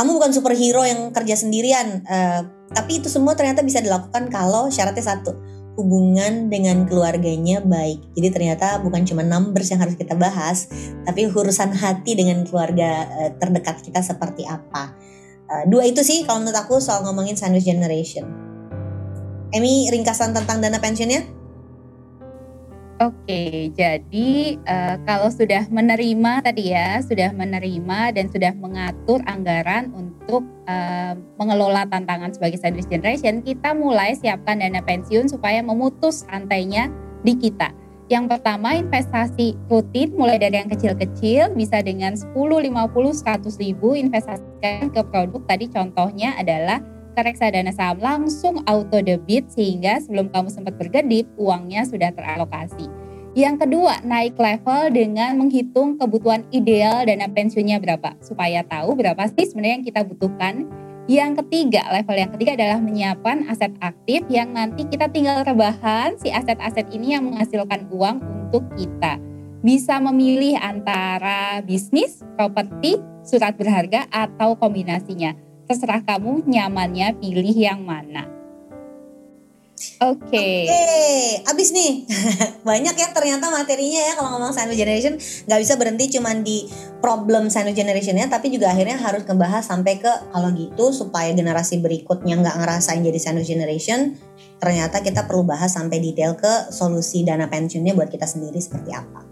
kamu 0.00 0.16
bukan 0.16 0.32
superhero 0.32 0.80
yang 0.80 1.12
kerja 1.12 1.36
sendirian 1.36 2.00
uh, 2.08 2.40
tapi 2.72 3.04
itu 3.04 3.12
semua 3.12 3.36
ternyata 3.36 3.60
bisa 3.60 3.84
dilakukan 3.84 4.32
kalau 4.32 4.72
syaratnya 4.72 5.04
satu 5.04 5.36
hubungan 5.78 6.52
dengan 6.52 6.84
keluarganya 6.84 7.64
baik. 7.64 8.12
Jadi 8.12 8.28
ternyata 8.28 8.82
bukan 8.84 9.06
cuma 9.08 9.24
numbers 9.24 9.72
yang 9.72 9.80
harus 9.80 9.96
kita 9.96 10.12
bahas, 10.12 10.68
tapi 11.08 11.24
urusan 11.30 11.72
hati 11.72 12.12
dengan 12.18 12.44
keluarga 12.44 13.08
uh, 13.08 13.30
terdekat 13.40 13.80
kita 13.80 14.04
seperti 14.04 14.44
apa. 14.44 14.92
Uh, 15.48 15.64
dua 15.66 15.88
itu 15.88 16.04
sih 16.04 16.22
kalau 16.28 16.44
menurut 16.44 16.58
aku 16.60 16.78
soal 16.84 17.00
ngomongin 17.06 17.34
sandwich 17.34 17.64
generation. 17.64 18.28
Emi 19.50 19.90
ringkasan 19.90 20.30
tentang 20.30 20.62
dana 20.62 20.78
pensiunnya? 20.78 21.39
Oke, 23.00 23.72
jadi 23.72 24.60
uh, 24.68 25.00
kalau 25.08 25.32
sudah 25.32 25.64
menerima 25.72 26.44
tadi 26.44 26.76
ya, 26.76 27.00
sudah 27.00 27.32
menerima 27.32 28.12
dan 28.12 28.28
sudah 28.28 28.52
mengatur 28.52 29.24
anggaran 29.24 29.88
untuk 29.96 30.44
uh, 30.68 31.16
mengelola 31.40 31.88
tantangan 31.88 32.28
sebagai 32.36 32.60
sandwich 32.60 32.92
generation, 32.92 33.40
kita 33.40 33.72
mulai 33.72 34.12
siapkan 34.12 34.60
dana 34.60 34.84
pensiun 34.84 35.32
supaya 35.32 35.64
memutus 35.64 36.28
rantainya 36.28 36.92
di 37.24 37.40
kita. 37.40 37.72
Yang 38.12 38.36
pertama 38.36 38.76
investasi 38.76 39.56
rutin 39.72 40.12
mulai 40.12 40.36
dari 40.36 40.60
yang 40.60 40.68
kecil-kecil 40.68 41.56
bisa 41.56 41.80
dengan 41.80 42.12
10, 42.12 42.36
50, 42.36 42.68
100 42.68 43.64
ribu 43.64 43.96
investasikan 43.96 44.92
ke 44.92 45.00
produk 45.08 45.40
tadi 45.48 45.72
contohnya 45.72 46.36
adalah 46.36 46.84
ke 47.12 47.20
reksadana 47.20 47.74
saham 47.74 47.98
langsung 47.98 48.62
auto 48.66 49.02
debit 49.02 49.50
sehingga 49.50 49.98
sebelum 50.00 50.30
kamu 50.30 50.48
sempat 50.48 50.74
berkedip 50.78 51.26
uangnya 51.36 51.86
sudah 51.86 52.14
teralokasi. 52.14 52.88
Yang 53.30 53.62
kedua, 53.62 54.02
naik 54.02 54.34
level 54.34 54.90
dengan 54.90 55.38
menghitung 55.38 55.94
kebutuhan 55.94 56.42
ideal 56.50 57.06
dana 57.06 57.30
pensiunnya 57.30 57.78
berapa 57.78 58.18
supaya 58.18 58.66
tahu 58.66 58.98
berapa 58.98 59.22
sih 59.30 59.46
sebenarnya 59.46 59.74
yang 59.78 59.86
kita 59.86 60.00
butuhkan. 60.02 60.54
Yang 61.06 61.42
ketiga, 61.42 61.86
level 61.94 62.16
yang 62.18 62.30
ketiga 62.34 62.52
adalah 62.58 62.78
menyiapkan 62.82 63.46
aset 63.46 63.70
aktif 63.82 64.26
yang 64.26 64.50
nanti 64.50 64.82
kita 64.86 65.06
tinggal 65.10 65.42
rebahan 65.46 66.18
si 66.18 66.30
aset-aset 66.30 66.90
ini 66.90 67.14
yang 67.18 67.26
menghasilkan 67.26 67.86
uang 67.90 68.18
untuk 68.50 68.66
kita. 68.74 69.18
Bisa 69.62 70.02
memilih 70.02 70.58
antara 70.58 71.62
bisnis, 71.62 72.22
properti, 72.34 72.98
surat 73.22 73.54
berharga 73.54 74.10
atau 74.10 74.58
kombinasinya 74.58 75.49
terserah 75.70 76.02
kamu 76.02 76.50
nyamannya 76.50 77.14
pilih 77.22 77.54
yang 77.54 77.86
mana. 77.86 78.26
Oke. 80.02 80.28
Okay. 80.28 80.66
Oke, 80.66 80.76
okay. 80.76 81.24
abis 81.46 81.70
nih. 81.70 82.04
Banyak 82.68 82.98
ya 82.98 83.14
ternyata 83.14 83.48
materinya 83.54 84.02
ya 84.02 84.12
kalau 84.18 84.36
ngomong 84.36 84.50
sandwich 84.50 84.76
generation 84.82 85.16
nggak 85.16 85.60
bisa 85.62 85.78
berhenti 85.78 86.10
cuman 86.18 86.42
di 86.42 86.66
problem 86.98 87.48
sandwich 87.48 87.78
generationnya, 87.78 88.26
tapi 88.26 88.50
juga 88.52 88.74
akhirnya 88.74 88.98
harus 88.98 89.22
ngebahas 89.24 89.62
sampai 89.62 90.02
ke 90.02 90.10
kalau 90.34 90.50
gitu 90.52 90.90
supaya 90.90 91.30
generasi 91.32 91.78
berikutnya 91.78 92.42
nggak 92.42 92.56
ngerasain 92.60 93.00
jadi 93.06 93.20
sandwich 93.22 93.48
generation. 93.48 94.18
Ternyata 94.60 95.00
kita 95.00 95.24
perlu 95.24 95.46
bahas 95.48 95.72
sampai 95.72 96.02
detail 96.02 96.36
ke 96.36 96.74
solusi 96.74 97.24
dana 97.24 97.48
pensiunnya 97.48 97.96
buat 97.96 98.12
kita 98.12 98.28
sendiri 98.28 98.60
seperti 98.60 98.92
apa. 98.92 99.29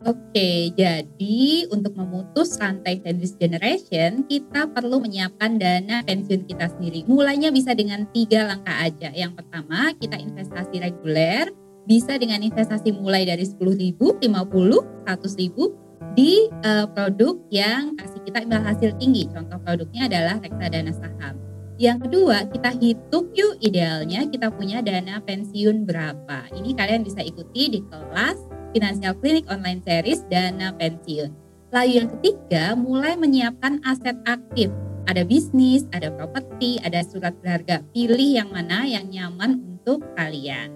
Oke, 0.00 0.72
jadi 0.80 1.68
untuk 1.68 1.92
memutus 1.92 2.56
rantai 2.56 3.04
sandwich 3.04 3.36
generation, 3.36 4.24
kita 4.24 4.64
perlu 4.72 4.96
menyiapkan 4.96 5.60
dana 5.60 6.00
pensiun 6.08 6.48
kita 6.48 6.72
sendiri. 6.72 7.04
Mulainya 7.04 7.52
bisa 7.52 7.76
dengan 7.76 8.08
tiga 8.08 8.48
langkah 8.48 8.80
aja. 8.80 9.12
Yang 9.12 9.44
pertama, 9.44 9.92
kita 10.00 10.16
investasi 10.16 10.80
reguler, 10.80 11.52
bisa 11.84 12.16
dengan 12.16 12.40
investasi 12.40 12.96
mulai 12.96 13.28
dari 13.28 13.44
10 13.44 13.60
ribu, 13.76 14.16
50, 14.16 15.04
100 15.04 15.42
ribu 15.44 15.76
di 16.16 16.48
uh, 16.64 16.88
produk 16.96 17.36
yang 17.52 17.92
kasih 18.00 18.24
kita 18.24 18.40
imbal 18.40 18.64
hasil 18.64 18.96
tinggi. 18.96 19.28
Contoh 19.28 19.60
produknya 19.60 20.08
adalah 20.08 20.40
reksadana 20.40 20.96
saham. 20.96 21.36
Yang 21.80 22.08
kedua, 22.08 22.44
kita 22.48 22.70
hitung 22.76 23.32
yuk 23.32 23.56
idealnya 23.60 24.28
kita 24.28 24.52
punya 24.52 24.80
dana 24.84 25.20
pensiun 25.24 25.88
berapa. 25.88 26.48
Ini 26.56 26.76
kalian 26.76 27.04
bisa 27.04 27.24
ikuti 27.24 27.72
di 27.72 27.80
kelas 27.88 28.49
Financial 28.70 29.14
Clinic 29.18 29.46
Online 29.50 29.82
Series 29.82 30.22
Dana 30.30 30.70
Pensiun. 30.74 31.30
Lalu 31.70 32.02
yang 32.02 32.08
ketiga, 32.18 32.74
mulai 32.74 33.14
menyiapkan 33.14 33.78
aset 33.86 34.18
aktif. 34.26 34.70
Ada 35.06 35.26
bisnis, 35.26 35.86
ada 35.90 36.10
properti, 36.14 36.78
ada 36.82 37.02
surat 37.02 37.34
berharga. 37.42 37.82
Pilih 37.94 38.42
yang 38.42 38.50
mana 38.50 38.86
yang 38.86 39.10
nyaman 39.10 39.58
untuk 39.58 40.02
kalian. 40.14 40.70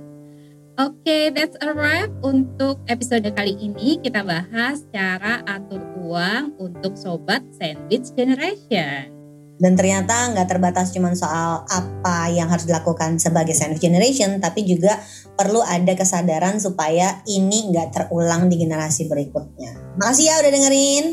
Oke, 0.75 1.07
okay, 1.07 1.25
that's 1.31 1.55
a 1.63 1.71
wrap 1.71 2.11
untuk 2.27 2.83
episode 2.91 3.31
kali 3.39 3.55
ini. 3.55 4.03
Kita 4.03 4.27
bahas 4.27 4.83
cara 4.91 5.39
atur 5.47 5.79
uang 6.03 6.59
untuk 6.59 6.99
sobat 6.99 7.47
sandwich 7.55 8.11
generation. 8.19 9.14
Dan 9.55 9.79
ternyata 9.79 10.35
nggak 10.35 10.51
terbatas 10.51 10.91
cuma 10.91 11.15
soal 11.15 11.63
apa 11.71 12.27
yang 12.35 12.51
harus 12.51 12.67
dilakukan 12.67 13.23
sebagai 13.23 13.55
sandwich 13.55 13.83
generation, 13.83 14.43
tapi 14.43 14.67
juga 14.67 14.99
perlu 15.39 15.63
ada 15.63 15.95
kesadaran 15.95 16.59
supaya 16.59 17.23
ini 17.31 17.71
nggak 17.71 17.89
terulang 17.95 18.51
di 18.51 18.59
generasi 18.59 19.07
berikutnya. 19.07 19.99
Makasih 19.99 20.27
ya 20.27 20.35
udah 20.43 20.53
dengerin. 20.53 21.05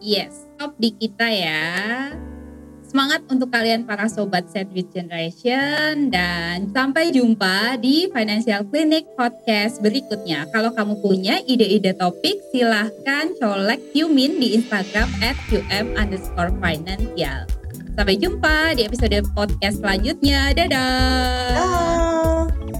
Yes, 0.00 0.32
stop 0.54 0.78
di 0.78 0.94
kita 0.96 1.28
ya. 1.28 1.68
Semangat 2.90 3.22
untuk 3.30 3.54
kalian 3.54 3.86
para 3.86 4.10
sobat 4.10 4.50
Sandwich 4.50 4.90
Generation 4.90 6.10
dan 6.10 6.74
sampai 6.74 7.14
jumpa 7.14 7.78
di 7.78 8.10
Financial 8.10 8.66
Clinic 8.66 9.06
Podcast 9.14 9.78
berikutnya. 9.78 10.50
Kalau 10.50 10.74
kamu 10.74 10.98
punya 10.98 11.38
ide-ide 11.46 11.94
topik 11.94 12.42
silahkan 12.50 13.30
colek 13.38 13.78
Yumin 13.94 14.42
di 14.42 14.58
Instagram 14.58 15.06
at 15.22 15.38
qm 15.46 15.94
underscore 15.94 16.50
financial. 16.58 17.59
Sampai 17.94 18.14
jumpa 18.16 18.74
di 18.78 18.86
episode 18.86 19.22
podcast 19.34 19.82
selanjutnya. 19.82 20.54
Dadah. 20.54 21.56
Bye. 21.56 22.79